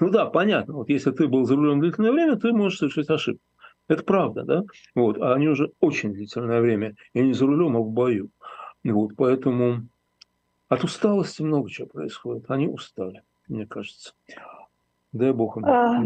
Ну 0.00 0.10
да, 0.10 0.26
понятно. 0.26 0.74
Вот 0.74 0.88
если 0.88 1.10
ты 1.10 1.28
был 1.28 1.44
за 1.44 1.54
рулем 1.54 1.80
длительное 1.80 2.12
время, 2.12 2.36
ты 2.36 2.50
можешь 2.52 2.78
совершить 2.78 3.10
ошибку. 3.10 3.42
Это 3.88 4.02
правда, 4.02 4.42
да? 4.42 4.62
Вот. 4.94 5.18
А 5.18 5.34
они 5.34 5.48
уже 5.48 5.70
очень 5.80 6.12
длительное 6.12 6.60
время, 6.60 6.94
и 7.12 7.20
не 7.20 7.34
за 7.34 7.46
рулем, 7.46 7.76
а 7.76 7.80
в 7.80 7.90
бою. 7.90 8.30
Вот. 8.84 9.12
Поэтому 9.16 9.86
от 10.68 10.84
усталости 10.84 11.42
много 11.42 11.70
чего 11.70 11.86
происходит. 11.86 12.44
Они 12.48 12.68
устали, 12.68 13.22
мне 13.48 13.66
кажется. 13.66 14.14
Дай 15.12 15.32
бог 15.32 15.56
им. 15.56 15.64
А, 15.64 16.02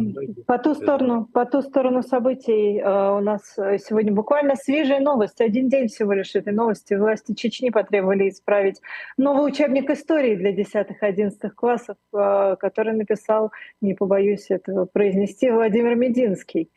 по 0.47 0.59
ту 0.59 0.75
сторону, 0.75 1.27
по 1.33 1.45
ту 1.45 1.63
сторону 1.63 2.03
событий 2.03 2.79
э, 2.79 3.11
у 3.11 3.21
нас 3.21 3.55
сегодня 3.57 4.13
буквально 4.13 4.55
свежая 4.55 5.01
новость. 5.01 5.41
Один 5.41 5.69
день 5.69 5.89
всего 5.89 6.13
лишь 6.13 6.37
этой 6.37 6.53
новости. 6.53 6.95
Власти 6.95 7.35
Чечни 7.35 7.71
потребовали 7.71 8.29
исправить 8.29 8.81
новый 9.17 9.51
учебник 9.51 9.91
истории 9.91 10.37
для 10.37 10.55
10-11 10.55 11.51
классов, 11.51 11.97
э, 12.13 12.57
который 12.61 12.93
написал, 12.93 13.51
не 13.81 13.95
побоюсь 13.95 14.51
этого 14.51 14.85
произнести, 14.85 15.51
Владимир 15.51 15.97
Мединский. 15.97 16.71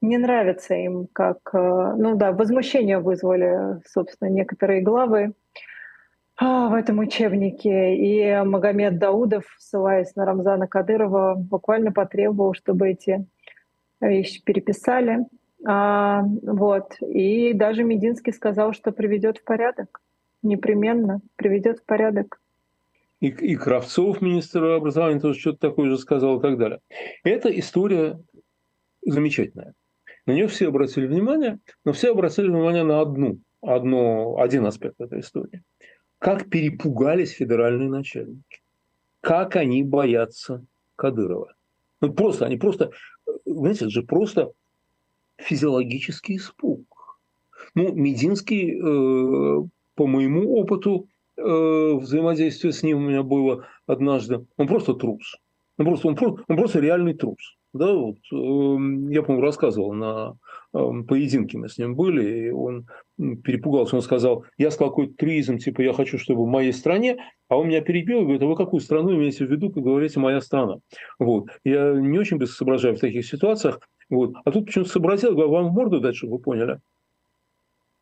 Не 0.00 0.18
нравится 0.18 0.74
им, 0.74 1.08
как, 1.12 1.38
э, 1.52 1.94
ну 1.98 2.16
да, 2.16 2.32
возмущение 2.32 3.00
вызвали, 3.00 3.82
собственно, 3.86 4.30
некоторые 4.30 4.80
главы 4.80 5.24
а, 5.24 5.32
в 6.40 6.74
этом 6.74 6.98
учебнике. 6.98 7.96
И 7.96 8.44
Магомед 8.44 8.98
Даудов, 8.98 9.44
ссылаясь 9.58 10.14
на 10.16 10.24
Рамзана 10.24 10.66
Кадырова, 10.66 11.34
буквально 11.34 11.92
потребовал, 11.92 12.54
чтобы 12.54 12.90
эти 12.90 13.26
вещи 14.00 14.42
переписали. 14.44 15.26
А, 15.66 16.22
вот. 16.42 16.96
И 17.00 17.52
даже 17.54 17.84
Мединский 17.84 18.32
сказал, 18.32 18.72
что 18.72 18.92
приведет 18.92 19.38
в 19.38 19.44
порядок. 19.44 20.00
Непременно 20.42 21.20
приведет 21.36 21.80
в 21.80 21.84
порядок. 21.84 22.40
И, 23.20 23.28
и 23.28 23.56
Кравцов, 23.56 24.20
министр 24.20 24.64
образования, 24.64 25.20
тоже 25.20 25.40
что-то 25.40 25.70
такое 25.70 25.88
же 25.88 25.96
сказал 25.96 26.38
и 26.38 26.42
так 26.42 26.58
далее. 26.58 26.80
Эта 27.24 27.48
история 27.48 28.20
замечательная. 29.00 29.72
На 30.26 30.32
нее 30.32 30.48
все 30.48 30.68
обратили 30.68 31.06
внимание, 31.06 31.58
но 31.84 31.92
все 31.92 32.10
обратили 32.10 32.48
внимание 32.48 32.82
на 32.82 33.00
одну, 33.00 33.38
одну, 33.62 34.38
один 34.38 34.66
аспект 34.66 35.00
этой 35.00 35.20
истории– 35.20 35.62
как 36.18 36.48
перепугались 36.48 37.32
федеральные 37.32 37.88
начальники. 37.88 38.60
Как 39.20 39.56
они 39.56 39.82
боятся 39.82 40.64
Кадырова. 40.96 41.54
Ну, 42.00 42.12
просто, 42.12 42.46
они 42.46 42.56
просто, 42.56 42.90
знаете, 43.44 43.86
это 43.86 43.90
же 43.90 44.02
просто 44.02 44.52
физиологический 45.38 46.36
испуг. 46.36 46.82
Ну, 47.74 47.92
Мединский, 47.92 48.74
э, 48.74 49.68
по 49.94 50.06
моему 50.06 50.54
опыту, 50.54 51.08
э, 51.36 51.42
взаимодействие 51.42 52.72
с 52.72 52.82
ним 52.82 52.98
у 52.98 53.08
меня 53.08 53.22
было 53.22 53.66
однажды, 53.86 54.46
он 54.56 54.68
просто 54.68 54.94
трус. 54.94 55.36
Он 55.78 55.86
просто, 55.86 56.08
он 56.08 56.16
просто, 56.16 56.44
он 56.48 56.56
просто 56.56 56.80
реальный 56.80 57.14
трус. 57.14 57.56
Да, 57.72 57.92
вот, 57.92 58.16
э, 58.32 59.12
я, 59.12 59.22
по-моему, 59.22 59.40
рассказывал 59.40 59.92
на 59.92 60.36
Эм, 60.76 61.04
поединки 61.04 61.56
мы 61.56 61.68
с 61.68 61.78
ним 61.78 61.94
были, 61.94 62.48
и 62.48 62.50
он 62.50 62.86
перепугался, 63.16 63.96
он 63.96 64.02
сказал, 64.02 64.44
я 64.58 64.70
сказал 64.70 64.90
какой-то 64.90 65.14
тризм, 65.14 65.58
типа, 65.58 65.80
я 65.80 65.92
хочу, 65.92 66.18
чтобы 66.18 66.44
в 66.44 66.48
моей 66.48 66.72
стране, 66.72 67.16
а 67.48 67.56
он 67.56 67.68
меня 67.68 67.80
перебил 67.80 68.20
и 68.20 68.22
говорит, 68.22 68.42
а 68.42 68.46
вы 68.46 68.56
какую 68.56 68.80
страну 68.80 69.14
имеете 69.14 69.46
в 69.46 69.50
виду, 69.50 69.70
как 69.70 69.82
говорите, 69.82 70.20
моя 70.20 70.40
страна? 70.40 70.78
Вот. 71.18 71.46
Я 71.64 71.92
не 71.92 72.18
очень 72.18 72.38
быстро 72.38 72.56
соображаю 72.56 72.96
в 72.96 73.00
таких 73.00 73.26
ситуациях, 73.26 73.80
вот. 74.10 74.34
а 74.44 74.50
тут 74.50 74.66
почему-то 74.66 74.90
сообразил, 74.90 75.32
говорю, 75.32 75.50
вам 75.50 75.68
в 75.68 75.72
морду 75.72 76.00
дать, 76.00 76.16
чтобы 76.16 76.34
вы 76.34 76.38
поняли. 76.40 76.78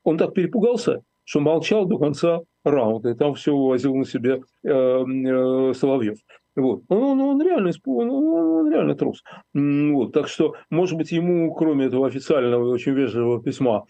Он 0.02 0.18
так 0.18 0.34
перепугался, 0.34 1.02
что 1.24 1.40
молчал 1.40 1.86
до 1.86 1.98
конца 1.98 2.40
раунда, 2.64 3.10
и 3.10 3.14
там 3.14 3.34
все 3.34 3.52
увозил 3.52 3.94
на 3.94 4.04
себе 4.04 4.42
э, 4.62 4.68
э, 4.68 5.72
Соловьев. 5.74 6.18
Вот. 6.56 6.82
Он, 6.88 7.20
он, 7.20 7.42
реально, 7.42 7.70
он, 7.86 8.10
он 8.10 8.70
реально 8.70 8.94
трус. 8.94 9.22
Вот. 9.54 10.12
Так 10.12 10.28
что, 10.28 10.54
может 10.70 10.96
быть, 10.96 11.10
ему, 11.10 11.52
кроме 11.54 11.86
этого 11.86 12.06
официального 12.06 12.68
и 12.68 12.72
очень 12.72 12.92
вежливого 12.92 13.42
письма 13.42 13.84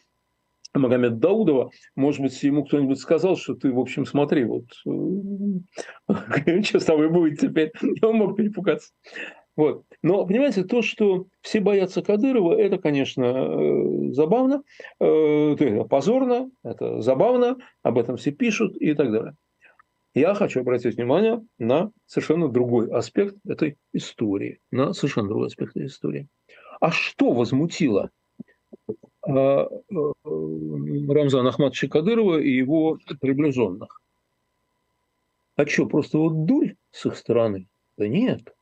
Магомед 0.74 1.18
Даудова, 1.18 1.70
может 1.94 2.20
быть, 2.20 2.42
ему 2.42 2.64
кто-нибудь 2.64 2.98
сказал, 2.98 3.36
что 3.36 3.54
ты, 3.54 3.72
в 3.72 3.78
общем, 3.78 4.06
смотри, 4.06 4.44
вот 4.44 4.64
э, 4.86 6.62
что 6.62 6.80
с 6.80 6.84
тобой 6.84 7.08
будет 7.10 7.38
теперь. 7.38 7.72
Он 8.02 8.16
мог 8.16 8.36
перепугаться. 8.36 8.92
Вот. 9.56 9.84
Но, 10.02 10.26
понимаете, 10.26 10.64
то, 10.64 10.82
что 10.82 11.26
все 11.40 11.60
боятся 11.60 12.02
Кадырова, 12.02 12.54
это, 12.58 12.78
конечно, 12.78 13.24
э, 13.24 14.12
забавно, 14.12 14.62
э, 14.98 15.52
это 15.52 15.84
позорно, 15.84 16.50
это 16.64 17.00
забавно, 17.00 17.58
об 17.82 17.98
этом 17.98 18.16
все 18.16 18.32
пишут 18.32 18.76
и 18.76 18.94
так 18.94 19.12
далее. 19.12 19.34
Я 20.14 20.34
хочу 20.34 20.60
обратить 20.60 20.96
внимание 20.96 21.42
на 21.58 21.90
совершенно 22.06 22.48
другой 22.48 22.88
аспект 22.90 23.36
этой 23.46 23.76
истории, 23.92 24.60
на 24.70 24.92
совершенно 24.92 25.28
другой 25.28 25.48
аспект 25.48 25.76
этой 25.76 25.86
истории. 25.86 26.28
А 26.80 26.90
что 26.90 27.32
возмутило 27.32 28.10
Рамзана 30.24 31.48
Ахматовича 31.48 31.88
Кадырова 31.88 32.38
и 32.38 32.50
его 32.50 32.98
приближенных? 33.20 34.00
А 35.56 35.66
что, 35.66 35.86
просто 35.86 36.18
вот 36.18 36.46
дурь 36.46 36.74
с 36.90 37.06
их 37.06 37.16
стороны? 37.16 37.68
Да 37.96 38.08
нет. 38.08 38.54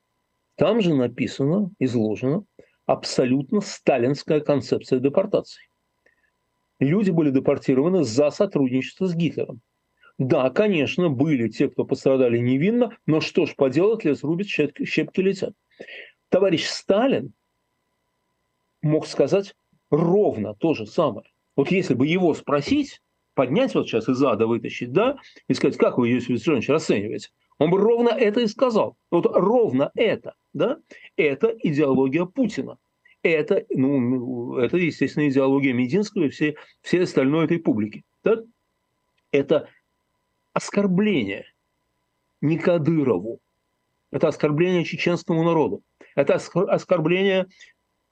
Там 0.56 0.80
же 0.80 0.94
написано, 0.94 1.70
изложено 1.78 2.44
абсолютно 2.86 3.60
сталинская 3.60 4.40
концепция 4.40 4.98
депортации. 4.98 5.62
Люди 6.78 7.10
были 7.10 7.30
депортированы 7.30 8.04
за 8.04 8.30
сотрудничество 8.30 9.06
с 9.06 9.14
Гитлером. 9.14 9.60
Да, 10.18 10.50
конечно, 10.50 11.08
были 11.08 11.48
те, 11.48 11.70
кто 11.70 11.84
пострадали 11.84 12.38
невинно, 12.38 12.96
но 13.06 13.20
что 13.20 13.46
ж 13.46 13.54
поделать, 13.56 14.04
лес 14.04 14.22
рубит, 14.22 14.48
щепки, 14.48 14.84
щепки 14.84 15.20
летят. 15.20 15.54
Товарищ 16.28 16.66
Сталин 16.66 17.32
мог 18.82 19.06
сказать 19.06 19.54
ровно 19.93 20.55
то 20.55 20.74
же 20.74 20.86
самое. 20.86 21.26
Вот 21.55 21.70
если 21.70 21.95
бы 21.95 22.07
его 22.07 22.34
спросить, 22.34 23.01
поднять 23.34 23.74
вот 23.74 23.86
сейчас 23.86 24.09
из 24.09 24.22
ада 24.22 24.47
вытащить, 24.47 24.93
да, 24.93 25.18
и 25.49 25.55
сказать, 25.55 25.76
как 25.76 25.99
вы 25.99 26.11
Иосиф 26.11 26.30
Виссарионович 26.30 26.70
расцениваете, 26.70 27.28
он 27.59 27.70
бы 27.70 27.78
ровно 27.78 28.09
это 28.09 28.40
и 28.40 28.47
сказал. 28.47 28.97
Вот 29.11 29.26
ровно 29.26 29.93
это, 29.95 30.34
да, 30.55 30.78
это 31.16 31.55
идеология 31.62 32.24
Путина. 32.24 32.78
Это, 33.22 33.64
ну, 33.70 34.57
это, 34.57 34.78
естественно, 34.78 35.28
идеология 35.28 35.72
Мединского 35.72 36.24
и 36.24 36.28
все, 36.30 36.57
все 36.80 37.03
остальной 37.03 37.45
этой 37.45 37.61
публики. 37.61 38.03
Да? 38.24 38.43
Это 39.30 39.68
оскорбление 40.53 41.47
не 42.40 42.59
Кадырову. 42.59 43.38
Это 44.11 44.26
оскорбление 44.28 44.84
чеченскому 44.84 45.45
народу. 45.45 45.82
Это 46.16 46.34
оскорбление 46.34 47.47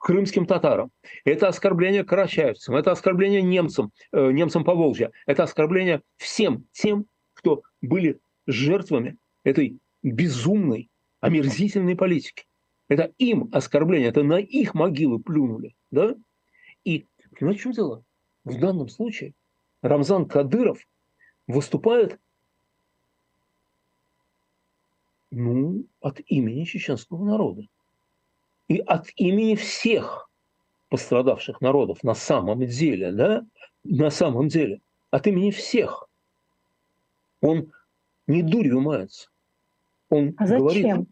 крымским 0.01 0.47
татарам. 0.47 0.91
Это 1.25 1.47
оскорбление 1.47 2.03
карачаевцам. 2.03 2.75
Это 2.75 2.91
оскорбление 2.91 3.41
немцам, 3.41 3.91
э, 4.11 4.31
немцам 4.31 4.63
по 4.63 4.73
Волжье. 4.73 5.11
Это 5.27 5.43
оскорбление 5.43 6.01
всем 6.17 6.65
тем, 6.71 7.05
кто 7.33 7.61
были 7.81 8.19
жертвами 8.47 9.17
этой 9.43 9.77
безумной, 10.01 10.89
омерзительной 11.19 11.95
политики. 11.95 12.45
Это 12.87 13.13
им 13.19 13.47
оскорбление, 13.53 14.09
это 14.09 14.23
на 14.23 14.39
их 14.39 14.73
могилы 14.73 15.19
плюнули. 15.19 15.75
Да? 15.91 16.15
И 16.83 17.05
понимаете, 17.37 17.59
в 17.59 17.63
чем 17.63 17.71
дело? 17.71 18.03
В 18.43 18.59
данном 18.59 18.89
случае 18.89 19.33
Рамзан 19.83 20.25
Кадыров 20.25 20.79
выступает 21.45 22.19
ну, 25.29 25.85
от 26.01 26.21
имени 26.25 26.63
чеченского 26.63 27.23
народа. 27.23 27.67
И 28.71 28.77
от 28.77 29.09
имени 29.17 29.55
всех 29.55 30.29
пострадавших 30.87 31.59
народов 31.59 32.03
на 32.03 32.13
самом 32.13 32.65
деле, 32.65 33.11
да, 33.11 33.45
на 33.83 34.09
самом 34.09 34.47
деле, 34.47 34.79
от 35.09 35.27
имени 35.27 35.51
всех. 35.51 36.07
Он 37.41 37.73
не 38.27 38.43
дурью 38.43 38.79
мается. 38.79 39.27
Он 40.09 40.35
а 40.37 40.47
зачем? 40.47 40.61
говорит... 40.61 41.09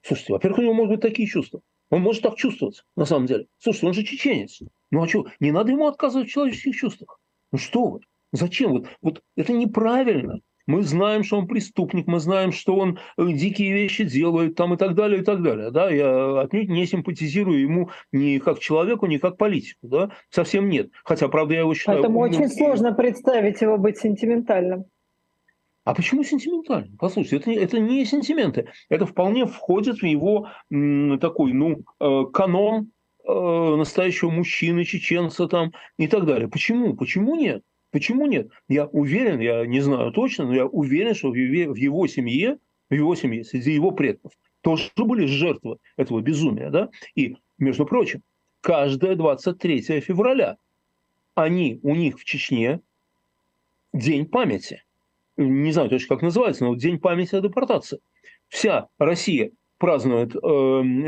Слушайте, 0.00 0.32
во-первых, 0.32 0.60
у 0.60 0.62
него 0.62 0.72
могут 0.72 0.92
быть 0.92 1.00
такие 1.02 1.28
чувства. 1.28 1.60
Он 1.90 2.00
может 2.00 2.22
так 2.22 2.36
чувствовать, 2.36 2.82
на 2.96 3.04
самом 3.04 3.26
деле. 3.26 3.46
Слушайте, 3.58 3.86
он 3.88 3.92
же 3.92 4.02
чеченец. 4.02 4.62
Ну 4.90 5.02
а 5.02 5.06
что, 5.06 5.26
не 5.38 5.52
надо 5.52 5.72
ему 5.72 5.86
отказывать 5.86 6.28
в 6.28 6.32
человеческих 6.32 6.76
чувствах. 6.76 7.20
Ну 7.52 7.58
что 7.58 7.88
вы? 7.88 8.00
Зачем? 8.32 8.72
Вот, 8.72 8.86
вот 9.02 9.22
это 9.36 9.52
неправильно. 9.52 10.40
Мы 10.66 10.82
знаем, 10.82 11.24
что 11.24 11.38
он 11.38 11.46
преступник, 11.46 12.06
мы 12.06 12.20
знаем, 12.20 12.52
что 12.52 12.76
он 12.76 12.98
э, 13.16 13.32
дикие 13.32 13.72
вещи 13.72 14.04
делает 14.04 14.54
там 14.54 14.74
и 14.74 14.76
так 14.76 14.94
далее, 14.94 15.20
и 15.20 15.24
так 15.24 15.42
далее. 15.42 15.70
Да? 15.70 15.90
Я 15.90 16.40
отнюдь 16.40 16.68
не 16.68 16.86
симпатизирую 16.86 17.60
ему 17.60 17.90
ни 18.12 18.38
как 18.38 18.58
человеку, 18.58 19.06
ни 19.06 19.16
как 19.16 19.36
политику. 19.36 19.88
Да? 19.88 20.10
Совсем 20.30 20.68
нет. 20.68 20.90
Хотя, 21.04 21.28
правда, 21.28 21.54
я 21.54 21.60
его 21.60 21.74
считаю... 21.74 21.98
Поэтому 21.98 22.20
умным. 22.20 22.40
очень 22.40 22.48
сложно 22.48 22.92
представить 22.92 23.60
его 23.60 23.78
быть 23.78 23.98
сентиментальным. 23.98 24.84
А 25.84 25.94
почему 25.94 26.22
сентиментальным? 26.22 26.96
Послушайте, 26.98 27.36
это, 27.36 27.50
это 27.50 27.80
не 27.80 28.04
сентименты. 28.04 28.68
Это 28.88 29.06
вполне 29.06 29.46
входит 29.46 30.00
в 30.00 30.04
его 30.04 30.48
м, 30.70 31.18
такой, 31.18 31.52
ну, 31.52 31.82
э, 31.98 32.24
канон 32.32 32.92
э, 33.26 33.74
настоящего 33.76 34.30
мужчины, 34.30 34.84
чеченца 34.84 35.48
там 35.48 35.72
и 35.98 36.06
так 36.06 36.26
далее. 36.26 36.48
Почему? 36.48 36.94
Почему 36.94 37.34
нет? 37.34 37.62
Почему 37.90 38.26
нет? 38.26 38.50
Я 38.68 38.86
уверен, 38.86 39.40
я 39.40 39.66
не 39.66 39.80
знаю 39.80 40.12
точно, 40.12 40.46
но 40.46 40.54
я 40.54 40.66
уверен, 40.66 41.14
что 41.14 41.30
в 41.30 41.34
его 41.34 42.06
семье, 42.06 42.58
в 42.88 42.94
его 42.94 43.14
семье, 43.14 43.44
среди 43.44 43.72
его 43.72 43.90
предков, 43.90 44.32
тоже 44.60 44.90
были 44.96 45.26
жертвы 45.26 45.78
этого 45.96 46.20
безумия. 46.20 46.70
Да? 46.70 46.90
И, 47.16 47.36
между 47.58 47.84
прочим, 47.86 48.22
каждое 48.60 49.16
23 49.16 50.00
февраля 50.00 50.56
они, 51.34 51.80
у 51.82 51.94
них 51.94 52.18
в 52.18 52.24
Чечне 52.24 52.80
день 53.92 54.26
памяти. 54.26 54.84
Не 55.36 55.72
знаю 55.72 55.88
точно, 55.88 56.16
как 56.16 56.22
называется, 56.22 56.64
но 56.64 56.74
день 56.76 56.98
памяти 56.98 57.34
о 57.34 57.40
депортации. 57.40 58.00
Вся 58.48 58.88
Россия 58.98 59.52
празднует 59.78 60.34
э, 60.36 60.38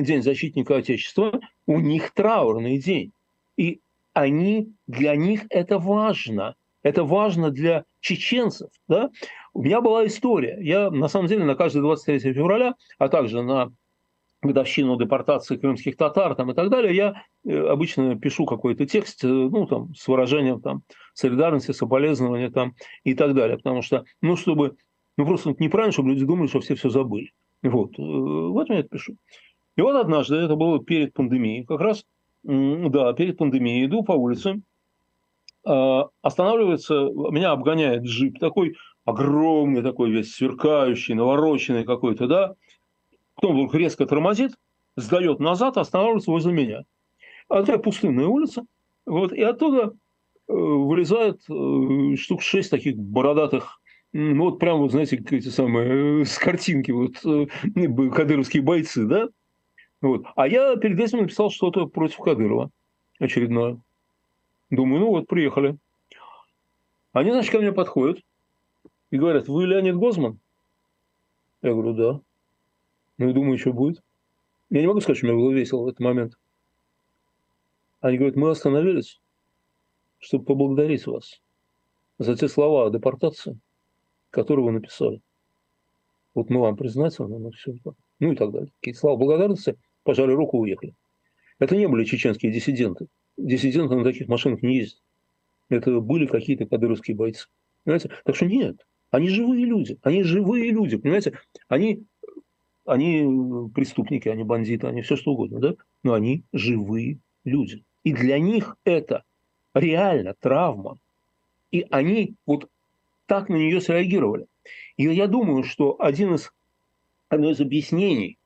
День 0.00 0.22
защитника 0.22 0.76
Отечества, 0.76 1.40
у 1.66 1.78
них 1.78 2.12
траурный 2.12 2.78
день. 2.78 3.12
И 3.56 3.80
они, 4.14 4.72
для 4.86 5.14
них 5.14 5.42
это 5.50 5.78
важно– 5.78 6.56
это 6.82 7.04
важно 7.04 7.50
для 7.50 7.84
чеченцев. 8.00 8.70
Да? 8.88 9.10
У 9.54 9.62
меня 9.62 9.80
была 9.80 10.06
история. 10.06 10.58
Я, 10.60 10.90
на 10.90 11.08
самом 11.08 11.28
деле, 11.28 11.44
на 11.44 11.54
каждое 11.54 11.82
23 11.82 12.32
февраля, 12.32 12.74
а 12.98 13.08
также 13.08 13.42
на 13.42 13.72
годовщину 14.42 14.98
депортации 14.98 15.56
крымских 15.56 15.96
татар 15.96 16.34
там, 16.34 16.50
и 16.50 16.54
так 16.54 16.68
далее, 16.68 16.94
я 16.94 17.22
э, 17.44 17.56
обычно 17.66 18.18
пишу 18.18 18.44
какой-то 18.44 18.86
текст, 18.86 19.22
э, 19.24 19.28
ну, 19.28 19.66
там, 19.66 19.94
с 19.94 20.08
выражением 20.08 20.60
там, 20.60 20.82
солидарности, 21.14 21.70
соболезнования 21.70 22.50
там, 22.50 22.74
и 23.04 23.14
так 23.14 23.34
далее. 23.34 23.56
Потому 23.56 23.82
что, 23.82 24.04
ну, 24.20 24.36
чтобы, 24.36 24.76
ну, 25.16 25.26
просто 25.26 25.54
неправильно, 25.58 25.92
чтобы 25.92 26.10
люди 26.10 26.24
думали, 26.24 26.48
что 26.48 26.60
все 26.60 26.74
все 26.74 26.90
забыли. 26.90 27.30
Вот, 27.62 27.96
э, 27.98 28.02
вот 28.02 28.68
я 28.68 28.80
это 28.80 28.88
пишу. 28.88 29.14
И 29.76 29.80
вот 29.80 29.94
однажды, 29.94 30.34
это 30.36 30.56
было 30.56 30.84
перед 30.84 31.14
пандемией, 31.14 31.64
как 31.64 31.80
раз, 31.80 32.04
да, 32.42 33.12
перед 33.12 33.38
пандемией, 33.38 33.86
иду 33.86 34.02
по 34.02 34.12
улице, 34.12 34.60
останавливается, 35.64 36.94
меня 37.30 37.52
обгоняет 37.52 38.02
джип 38.02 38.38
такой 38.38 38.76
огромный, 39.04 39.82
такой 39.82 40.10
весь 40.10 40.34
сверкающий, 40.34 41.14
навороченный 41.14 41.84
какой-то, 41.84 42.26
да. 42.26 42.54
Потом 43.34 43.54
вдруг 43.54 43.74
резко 43.74 44.06
тормозит, 44.06 44.52
сдает 44.96 45.40
назад, 45.40 45.76
останавливается 45.76 46.30
возле 46.30 46.52
меня. 46.52 46.84
А 47.48 47.60
это 47.60 47.78
пустынная 47.78 48.26
улица. 48.26 48.64
Вот, 49.04 49.32
и 49.32 49.42
оттуда 49.42 49.92
э, 50.48 50.52
вылезает 50.52 51.40
э, 51.48 52.16
штук 52.16 52.42
шесть 52.42 52.70
таких 52.70 52.96
бородатых 52.96 53.78
ну, 54.14 54.44
вот 54.44 54.58
прям, 54.58 54.78
вот, 54.78 54.90
знаете, 54.90 55.16
эти 55.30 55.48
самые, 55.48 56.22
э, 56.22 56.24
с 56.26 56.36
картинки, 56.36 56.90
вот, 56.90 57.16
кадыровские 58.14 58.62
бойцы, 58.62 59.06
да? 59.06 59.28
Вот. 60.02 60.26
А 60.36 60.46
я 60.46 60.76
перед 60.76 61.00
этим 61.00 61.20
написал 61.20 61.50
что-то 61.50 61.86
против 61.86 62.18
Кадырова 62.18 62.70
очередное. 63.18 63.80
Думаю, 64.72 65.00
ну 65.00 65.08
вот, 65.10 65.26
приехали. 65.26 65.76
Они, 67.12 67.30
значит, 67.30 67.52
ко 67.52 67.58
мне 67.58 67.72
подходят 67.72 68.24
и 69.10 69.18
говорят, 69.18 69.46
вы 69.46 69.66
Леонид 69.66 69.96
Гозман? 69.96 70.40
Я 71.60 71.72
говорю, 71.72 71.92
да. 71.92 72.20
Ну 73.18 73.28
и 73.28 73.34
думаю, 73.34 73.58
что 73.58 73.74
будет. 73.74 74.02
Я 74.70 74.80
не 74.80 74.86
могу 74.86 75.02
сказать, 75.02 75.18
что 75.18 75.26
мне 75.26 75.36
было 75.36 75.52
весело 75.52 75.82
в 75.82 75.88
этот 75.88 76.00
момент. 76.00 76.38
Они 78.00 78.16
говорят, 78.16 78.36
мы 78.36 78.48
остановились, 78.48 79.20
чтобы 80.18 80.46
поблагодарить 80.46 81.06
вас 81.06 81.42
за 82.18 82.34
те 82.34 82.48
слова 82.48 82.86
о 82.86 82.90
депортации, 82.90 83.60
которые 84.30 84.64
вы 84.64 84.72
написали. 84.72 85.20
Вот 86.32 86.48
мы 86.48 86.62
вам 86.62 86.76
признательны, 86.76 87.38
ну 87.38 87.50
все. 87.50 87.74
Ну 88.20 88.32
и 88.32 88.36
так 88.36 88.50
далее. 88.50 88.72
Какие 88.80 88.94
слова 88.94 89.18
благодарности, 89.18 89.78
пожали 90.02 90.32
руку 90.32 90.56
и 90.56 90.70
уехали. 90.70 90.94
Это 91.58 91.76
не 91.76 91.88
были 91.88 92.04
чеченские 92.04 92.50
диссиденты 92.50 93.08
диссиденты 93.36 93.94
на 93.94 94.04
таких 94.04 94.28
машинах 94.28 94.62
не 94.62 94.78
ездят. 94.78 95.00
Это 95.68 96.00
были 96.00 96.26
какие-то 96.26 96.66
кадыровские 96.66 97.16
бойцы. 97.16 97.48
Понимаете? 97.84 98.10
Так 98.24 98.36
что 98.36 98.46
нет, 98.46 98.86
они 99.10 99.28
живые 99.28 99.64
люди, 99.64 99.98
они 100.02 100.22
живые 100.22 100.70
люди, 100.70 100.96
понимаете? 100.96 101.38
Они, 101.68 102.04
они 102.84 103.68
преступники, 103.74 104.28
они 104.28 104.44
бандиты, 104.44 104.86
они 104.86 105.02
все 105.02 105.16
что 105.16 105.32
угодно, 105.32 105.60
да? 105.60 105.74
Но 106.02 106.14
они 106.14 106.44
живые 106.52 107.18
люди. 107.44 107.84
И 108.04 108.12
для 108.12 108.38
них 108.38 108.76
это 108.84 109.24
реально 109.74 110.34
травма. 110.38 110.98
И 111.70 111.86
они 111.90 112.34
вот 112.46 112.68
так 113.26 113.48
на 113.48 113.56
нее 113.56 113.80
среагировали. 113.80 114.46
И 114.96 115.04
я 115.04 115.26
думаю, 115.26 115.64
что 115.64 115.96
один 115.98 116.34
из, 116.34 116.52
одно 117.28 117.50
из 117.50 117.60
объяснений 117.60 118.38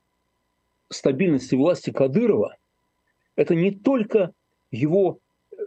стабильности 0.89 1.55
власти 1.55 1.91
Кадырова– 1.91 2.55
это 3.35 3.53
не 3.55 3.71
только 3.71 4.33
его 4.71 5.19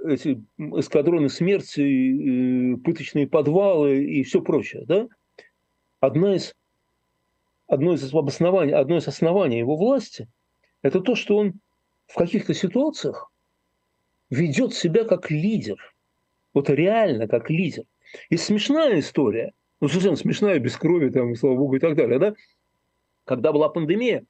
эти 0.07 0.43
эскадроны 0.59 1.29
смерти, 1.29 2.77
пыточные 2.85 3.27
подвалы 3.27 4.05
и 4.05 4.23
все 4.23 4.41
прочее, 4.41 4.85
да, 4.87 5.09
одна 6.01 6.37
из, 6.37 6.55
одно 7.67 7.95
из 7.95 8.13
обоснований, 8.15 8.73
одно 8.73 8.97
из 8.97 9.09
оснований 9.09 9.59
его 9.59 9.77
власти– 9.77 10.29
это 10.83 11.01
то, 11.01 11.15
что 11.15 11.37
он 11.37 11.61
в 12.07 12.15
каких-то 12.17 12.55
ситуациях 12.55 13.31
ведет 14.31 14.75
себя 14.75 15.05
как 15.05 15.31
лидер, 15.31 15.77
вот 16.55 16.71
реально 16.71 17.29
как 17.29 17.51
лидер. 17.51 17.85
И 18.29 18.37
смешная 18.37 18.99
история, 18.99 19.53
ну, 19.81 19.89
совершенно 19.89 20.17
смешная, 20.17 20.59
без 20.59 20.77
крови, 20.77 21.11
там, 21.11 21.35
слава 21.37 21.57
богу, 21.57 21.77
и 21.77 21.81
так 21.81 21.97
далее, 21.97 22.19
да, 22.19 22.35
когда 23.25 23.53
была 23.53 23.69
пандемия, 23.69 24.25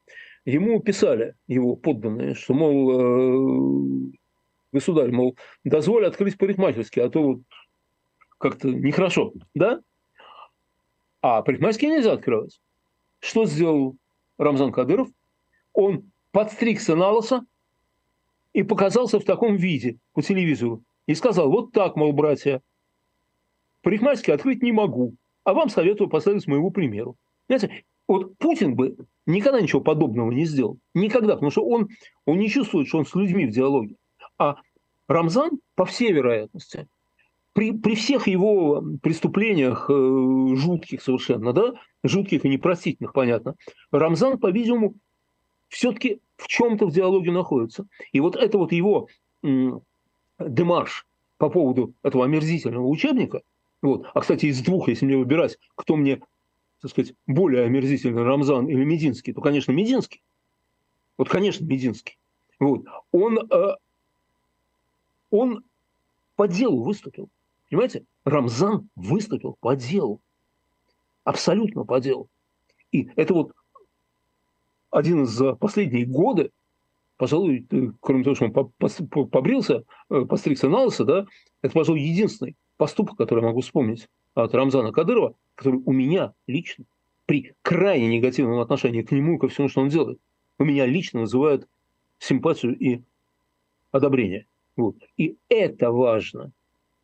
ему 0.45 0.79
писали 0.79 1.35
его 1.47 1.75
подданные, 1.75 2.35
что, 2.35 2.53
мол, 2.53 4.11
э, 4.11 4.11
государь, 4.71 5.11
мол, 5.11 5.37
дозволь 5.63 6.05
открыть 6.05 6.37
парикмахерский, 6.37 7.01
а 7.03 7.09
то 7.09 7.23
вот 7.23 7.41
как-то 8.37 8.69
нехорошо, 8.69 9.33
да? 9.53 9.81
А 11.21 11.41
парикмахерские 11.41 11.91
нельзя 11.91 12.13
открывать. 12.13 12.59
Что 13.19 13.45
сделал 13.45 13.95
Рамзан 14.37 14.71
Кадыров? 14.71 15.09
Он 15.73 16.11
подстригся 16.31 16.95
на 16.95 17.09
лосо 17.09 17.45
и 18.53 18.63
показался 18.63 19.19
в 19.19 19.25
таком 19.25 19.55
виде 19.55 19.97
по 20.13 20.21
телевизору. 20.21 20.83
И 21.07 21.15
сказал, 21.15 21.49
вот 21.49 21.71
так, 21.71 21.95
мол, 21.95 22.13
братья, 22.13 22.61
парикмахерский 23.81 24.33
открыть 24.33 24.63
не 24.63 24.71
могу, 24.71 25.15
а 25.43 25.53
вам 25.53 25.69
советую 25.69 26.09
поставить 26.09 26.47
моему 26.47 26.71
примеру. 26.71 27.17
Знаете, 27.47 27.83
вот 28.07 28.37
Путин 28.37 28.75
бы 28.75 28.97
никогда 29.25 29.61
ничего 29.61 29.81
подобного 29.81 30.31
не 30.31 30.45
сделал. 30.45 30.77
Никогда, 30.93 31.33
потому 31.33 31.51
что 31.51 31.65
он, 31.65 31.89
он 32.25 32.39
не 32.39 32.49
чувствует, 32.49 32.87
что 32.87 32.97
он 32.97 33.05
с 33.05 33.15
людьми 33.15 33.45
в 33.45 33.51
диалоге. 33.51 33.95
А 34.41 34.55
Рамзан, 35.07 35.51
по 35.75 35.85
всей 35.85 36.11
вероятности, 36.11 36.87
при, 37.53 37.71
при 37.73 37.93
всех 37.93 38.27
его 38.27 38.83
преступлениях 39.03 39.87
э, 39.87 40.55
жутких 40.55 41.03
совершенно, 41.03 41.53
да, 41.53 41.73
жутких 42.03 42.43
и 42.43 42.49
непростительных, 42.49 43.13
понятно, 43.13 43.53
Рамзан, 43.91 44.39
по-видимому, 44.39 44.95
все-таки 45.67 46.21
в 46.37 46.47
чем-то 46.47 46.87
в 46.87 46.91
диалоге 46.91 47.31
находится. 47.31 47.85
И 48.13 48.19
вот 48.19 48.35
это 48.35 48.57
вот 48.57 48.71
его 48.71 49.09
м, 49.43 49.83
демарш 50.39 51.05
по 51.37 51.49
поводу 51.49 51.93
этого 52.01 52.25
омерзительного 52.25 52.87
учебника, 52.87 53.41
Вот. 53.83 54.07
А, 54.15 54.21
кстати, 54.21 54.47
из 54.47 54.61
двух, 54.61 54.87
если 54.87 55.05
мне 55.05 55.17
выбирать, 55.17 55.59
кто 55.75 55.97
мне, 55.97 56.21
так 56.81 56.89
сказать, 56.89 57.13
более 57.27 57.65
омерзительный, 57.65 58.23
Рамзан 58.23 58.67
или 58.67 58.83
Мединский, 58.83 59.33
то, 59.33 59.41
конечно, 59.41 59.71
Мединский. 59.71 60.23
Вот, 61.19 61.29
конечно, 61.29 61.63
Мединский. 61.63 62.17
Вот. 62.59 62.85
Он, 63.11 63.37
э, 63.37 63.75
он 65.31 65.63
по 66.35 66.47
делу 66.47 66.83
выступил. 66.83 67.29
Понимаете? 67.69 68.05
Рамзан 68.25 68.89
выступил 68.95 69.57
по 69.59 69.75
делу. 69.75 70.21
Абсолютно 71.23 71.83
по 71.85 71.99
делу. 71.99 72.27
И 72.91 73.09
это 73.15 73.33
вот 73.33 73.53
один 74.91 75.23
из 75.23 75.41
последних 75.57 76.09
годы, 76.09 76.51
пожалуй, 77.17 77.65
кроме 78.01 78.23
того, 78.23 78.35
что 78.35 78.45
он 78.45 79.29
побрился, 79.29 79.83
э, 80.09 80.25
постригся 80.25 80.67
на 80.67 80.81
лысо, 80.81 81.05
да, 81.05 81.25
это, 81.61 81.73
пожалуй, 81.73 82.01
единственный 82.01 82.55
поступок, 82.77 83.17
который 83.17 83.41
я 83.41 83.47
могу 83.47 83.61
вспомнить 83.61 84.09
от 84.33 84.53
Рамзана 84.53 84.91
Кадырова, 84.91 85.35
который 85.55 85.81
у 85.85 85.91
меня 85.93 86.33
лично 86.47 86.85
при 87.25 87.53
крайне 87.61 88.07
негативном 88.07 88.59
отношении 88.59 89.03
к 89.03 89.11
нему 89.11 89.35
и 89.35 89.39
ко 89.39 89.47
всему, 89.47 89.69
что 89.69 89.81
он 89.81 89.89
делает, 89.89 90.19
у 90.59 90.65
меня 90.65 90.85
лично 90.85 91.21
вызывает 91.21 91.67
симпатию 92.19 92.77
и 92.77 93.03
одобрение. 93.91 94.47
Вот. 94.75 94.95
И 95.17 95.37
это 95.49 95.91
важно, 95.91 96.51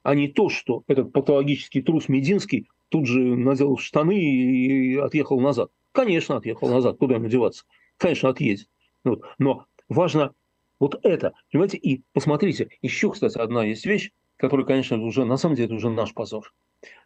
а 0.03 0.15
не 0.15 0.27
то, 0.27 0.49
что 0.49 0.83
этот 0.87 1.11
патологический 1.11 1.81
трус 1.81 2.07
Мединский 2.07 2.69
тут 2.89 3.07
же 3.07 3.19
надел 3.19 3.77
штаны 3.77 4.17
и 4.17 4.95
отъехал 4.95 5.39
назад. 5.39 5.69
Конечно, 5.91 6.37
отъехал 6.37 6.69
назад, 6.69 6.97
куда 6.97 7.15
ему 7.15 7.27
деваться? 7.27 7.65
Конечно, 7.97 8.29
отъедет. 8.29 8.69
Вот. 9.03 9.23
Но 9.37 9.65
важно 9.89 10.33
вот 10.79 10.99
это, 11.03 11.33
понимаете, 11.51 11.77
и 11.77 12.03
посмотрите, 12.13 12.69
еще, 12.81 13.11
кстати, 13.11 13.37
одна 13.37 13.65
есть 13.65 13.85
вещь, 13.85 14.11
которая, 14.37 14.65
конечно, 14.65 15.01
уже, 15.01 15.25
на 15.25 15.37
самом 15.37 15.55
деле, 15.55 15.65
это 15.65 15.75
уже 15.75 15.89
наш 15.89 16.13
позор. 16.13 16.53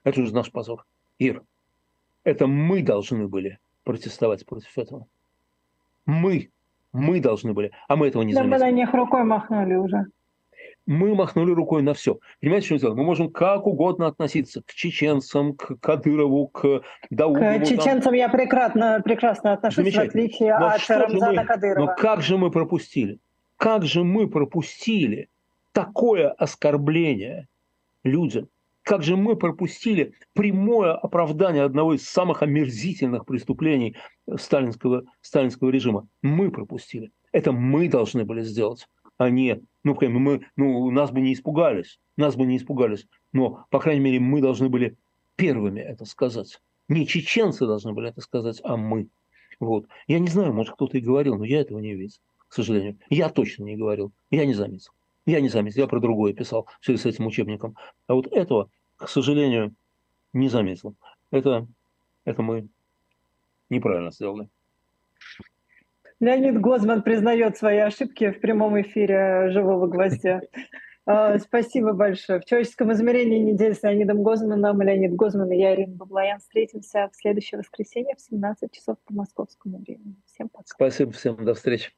Это 0.03 0.21
уже 0.21 0.33
наш 0.33 0.51
позор. 0.51 0.85
Ир, 1.17 1.43
это 2.23 2.47
мы 2.47 2.83
должны 2.83 3.27
были 3.27 3.59
протестовать 3.83 4.45
против 4.45 4.77
этого. 4.77 5.07
Мы, 6.05 6.51
мы 6.91 7.21
должны 7.21 7.53
были, 7.53 7.71
а 7.87 7.95
мы 7.95 8.07
этого 8.07 8.23
не 8.23 8.33
заметили. 8.33 8.59
На 8.59 8.71
них 8.71 8.93
рукой 8.93 9.23
махнули 9.23 9.75
уже 9.75 10.05
мы 10.91 11.15
махнули 11.15 11.51
рукой 11.51 11.81
на 11.81 11.93
все. 11.93 12.19
Понимаете, 12.41 12.65
что 12.65 12.73
мы 12.75 12.79
делаем? 12.79 12.97
Мы 12.97 13.03
можем 13.05 13.31
как 13.31 13.65
угодно 13.65 14.07
относиться 14.07 14.61
к 14.61 14.73
чеченцам, 14.73 15.55
к 15.55 15.77
Кадырову, 15.79 16.47
к 16.47 16.81
Дауду. 17.09 17.39
К 17.39 17.63
чеченцам 17.63 18.01
там. 18.01 18.13
я 18.13 18.27
прекрасно, 18.27 19.01
прекрасно 19.03 19.53
отношусь, 19.53 19.95
в 19.95 19.99
отличие 19.99 20.59
но 20.59 20.67
от 20.67 20.89
Рамзана 20.89 21.41
мы, 21.41 21.47
Кадырова. 21.47 21.85
Но 21.85 21.95
как 21.95 22.21
же 22.21 22.37
мы 22.37 22.51
пропустили? 22.51 23.19
Как 23.55 23.85
же 23.85 24.03
мы 24.03 24.27
пропустили 24.27 25.29
такое 25.71 26.29
оскорбление 26.29 27.47
людям? 28.03 28.49
Как 28.83 29.01
же 29.01 29.15
мы 29.15 29.37
пропустили 29.37 30.13
прямое 30.33 30.93
оправдание 30.93 31.63
одного 31.63 31.93
из 31.93 32.05
самых 32.05 32.41
омерзительных 32.41 33.25
преступлений 33.25 33.95
сталинского, 34.35 35.03
сталинского 35.21 35.69
режима? 35.69 36.07
Мы 36.21 36.51
пропустили. 36.51 37.11
Это 37.31 37.53
мы 37.53 37.87
должны 37.87 38.25
были 38.25 38.41
сделать 38.41 38.87
а 39.21 39.29
не, 39.29 39.61
ну, 39.83 39.95
мы, 40.01 40.47
ну, 40.55 40.89
нас 40.89 41.11
бы 41.11 41.21
не 41.21 41.33
испугались, 41.33 41.99
нас 42.17 42.35
бы 42.35 42.43
не 42.47 42.57
испугались, 42.57 43.05
но, 43.33 43.65
по 43.69 43.79
крайней 43.79 44.01
мере, 44.01 44.19
мы 44.19 44.41
должны 44.41 44.67
были 44.67 44.97
первыми 45.35 45.79
это 45.79 46.05
сказать. 46.05 46.59
Не 46.87 47.05
чеченцы 47.05 47.67
должны 47.67 47.93
были 47.93 48.09
это 48.09 48.19
сказать, 48.21 48.59
а 48.63 48.77
мы. 48.77 49.09
Вот. 49.59 49.85
Я 50.07 50.17
не 50.17 50.27
знаю, 50.27 50.53
может, 50.53 50.73
кто-то 50.73 50.97
и 50.97 51.01
говорил, 51.01 51.37
но 51.37 51.45
я 51.45 51.61
этого 51.61 51.77
не 51.77 51.93
видел, 51.93 52.17
к 52.47 52.53
сожалению. 52.53 52.97
Я 53.11 53.29
точно 53.29 53.65
не 53.65 53.75
говорил, 53.75 54.11
я 54.31 54.43
не 54.47 54.55
заметил. 54.55 54.91
Я 55.27 55.39
не 55.39 55.49
заметил, 55.49 55.81
я 55.81 55.87
про 55.87 55.99
другое 55.99 56.33
писал 56.33 56.67
в 56.79 56.85
связи 56.85 56.99
с 56.99 57.05
этим 57.05 57.27
учебником. 57.27 57.75
А 58.07 58.15
вот 58.15 58.25
этого, 58.25 58.71
к 58.95 59.07
сожалению, 59.07 59.75
не 60.33 60.49
заметил. 60.49 60.95
Это, 61.29 61.67
это 62.25 62.41
мы 62.41 62.69
неправильно 63.69 64.09
сделали. 64.11 64.49
Леонид 66.21 66.61
Гозман 66.61 67.01
признает 67.01 67.57
свои 67.57 67.79
ошибки 67.79 68.29
в 68.29 68.39
прямом 68.39 68.79
эфире 68.81 69.49
«Живого 69.49 69.87
гвоздя». 69.87 70.41
А, 71.07 71.39
спасибо 71.39 71.93
большое. 71.93 72.39
В 72.39 72.45
человеческом 72.45 72.93
измерении 72.93 73.39
недели 73.39 73.73
с 73.73 73.81
Леонидом 73.81 74.21
Гозманом. 74.21 74.83
Леонид 74.83 75.15
Гозман 75.15 75.51
и 75.51 75.57
я, 75.57 75.73
Ирина 75.73 75.95
Баблоян, 75.95 76.39
встретимся 76.39 77.09
в 77.11 77.15
следующее 77.15 77.57
воскресенье 77.57 78.15
в 78.15 78.21
17 78.21 78.71
часов 78.71 78.97
по 79.03 79.13
московскому 79.15 79.79
времени. 79.79 80.15
Всем 80.27 80.47
пока. 80.49 80.67
Спасибо 80.67 81.11
всем. 81.11 81.43
До 81.43 81.55
встречи. 81.55 81.91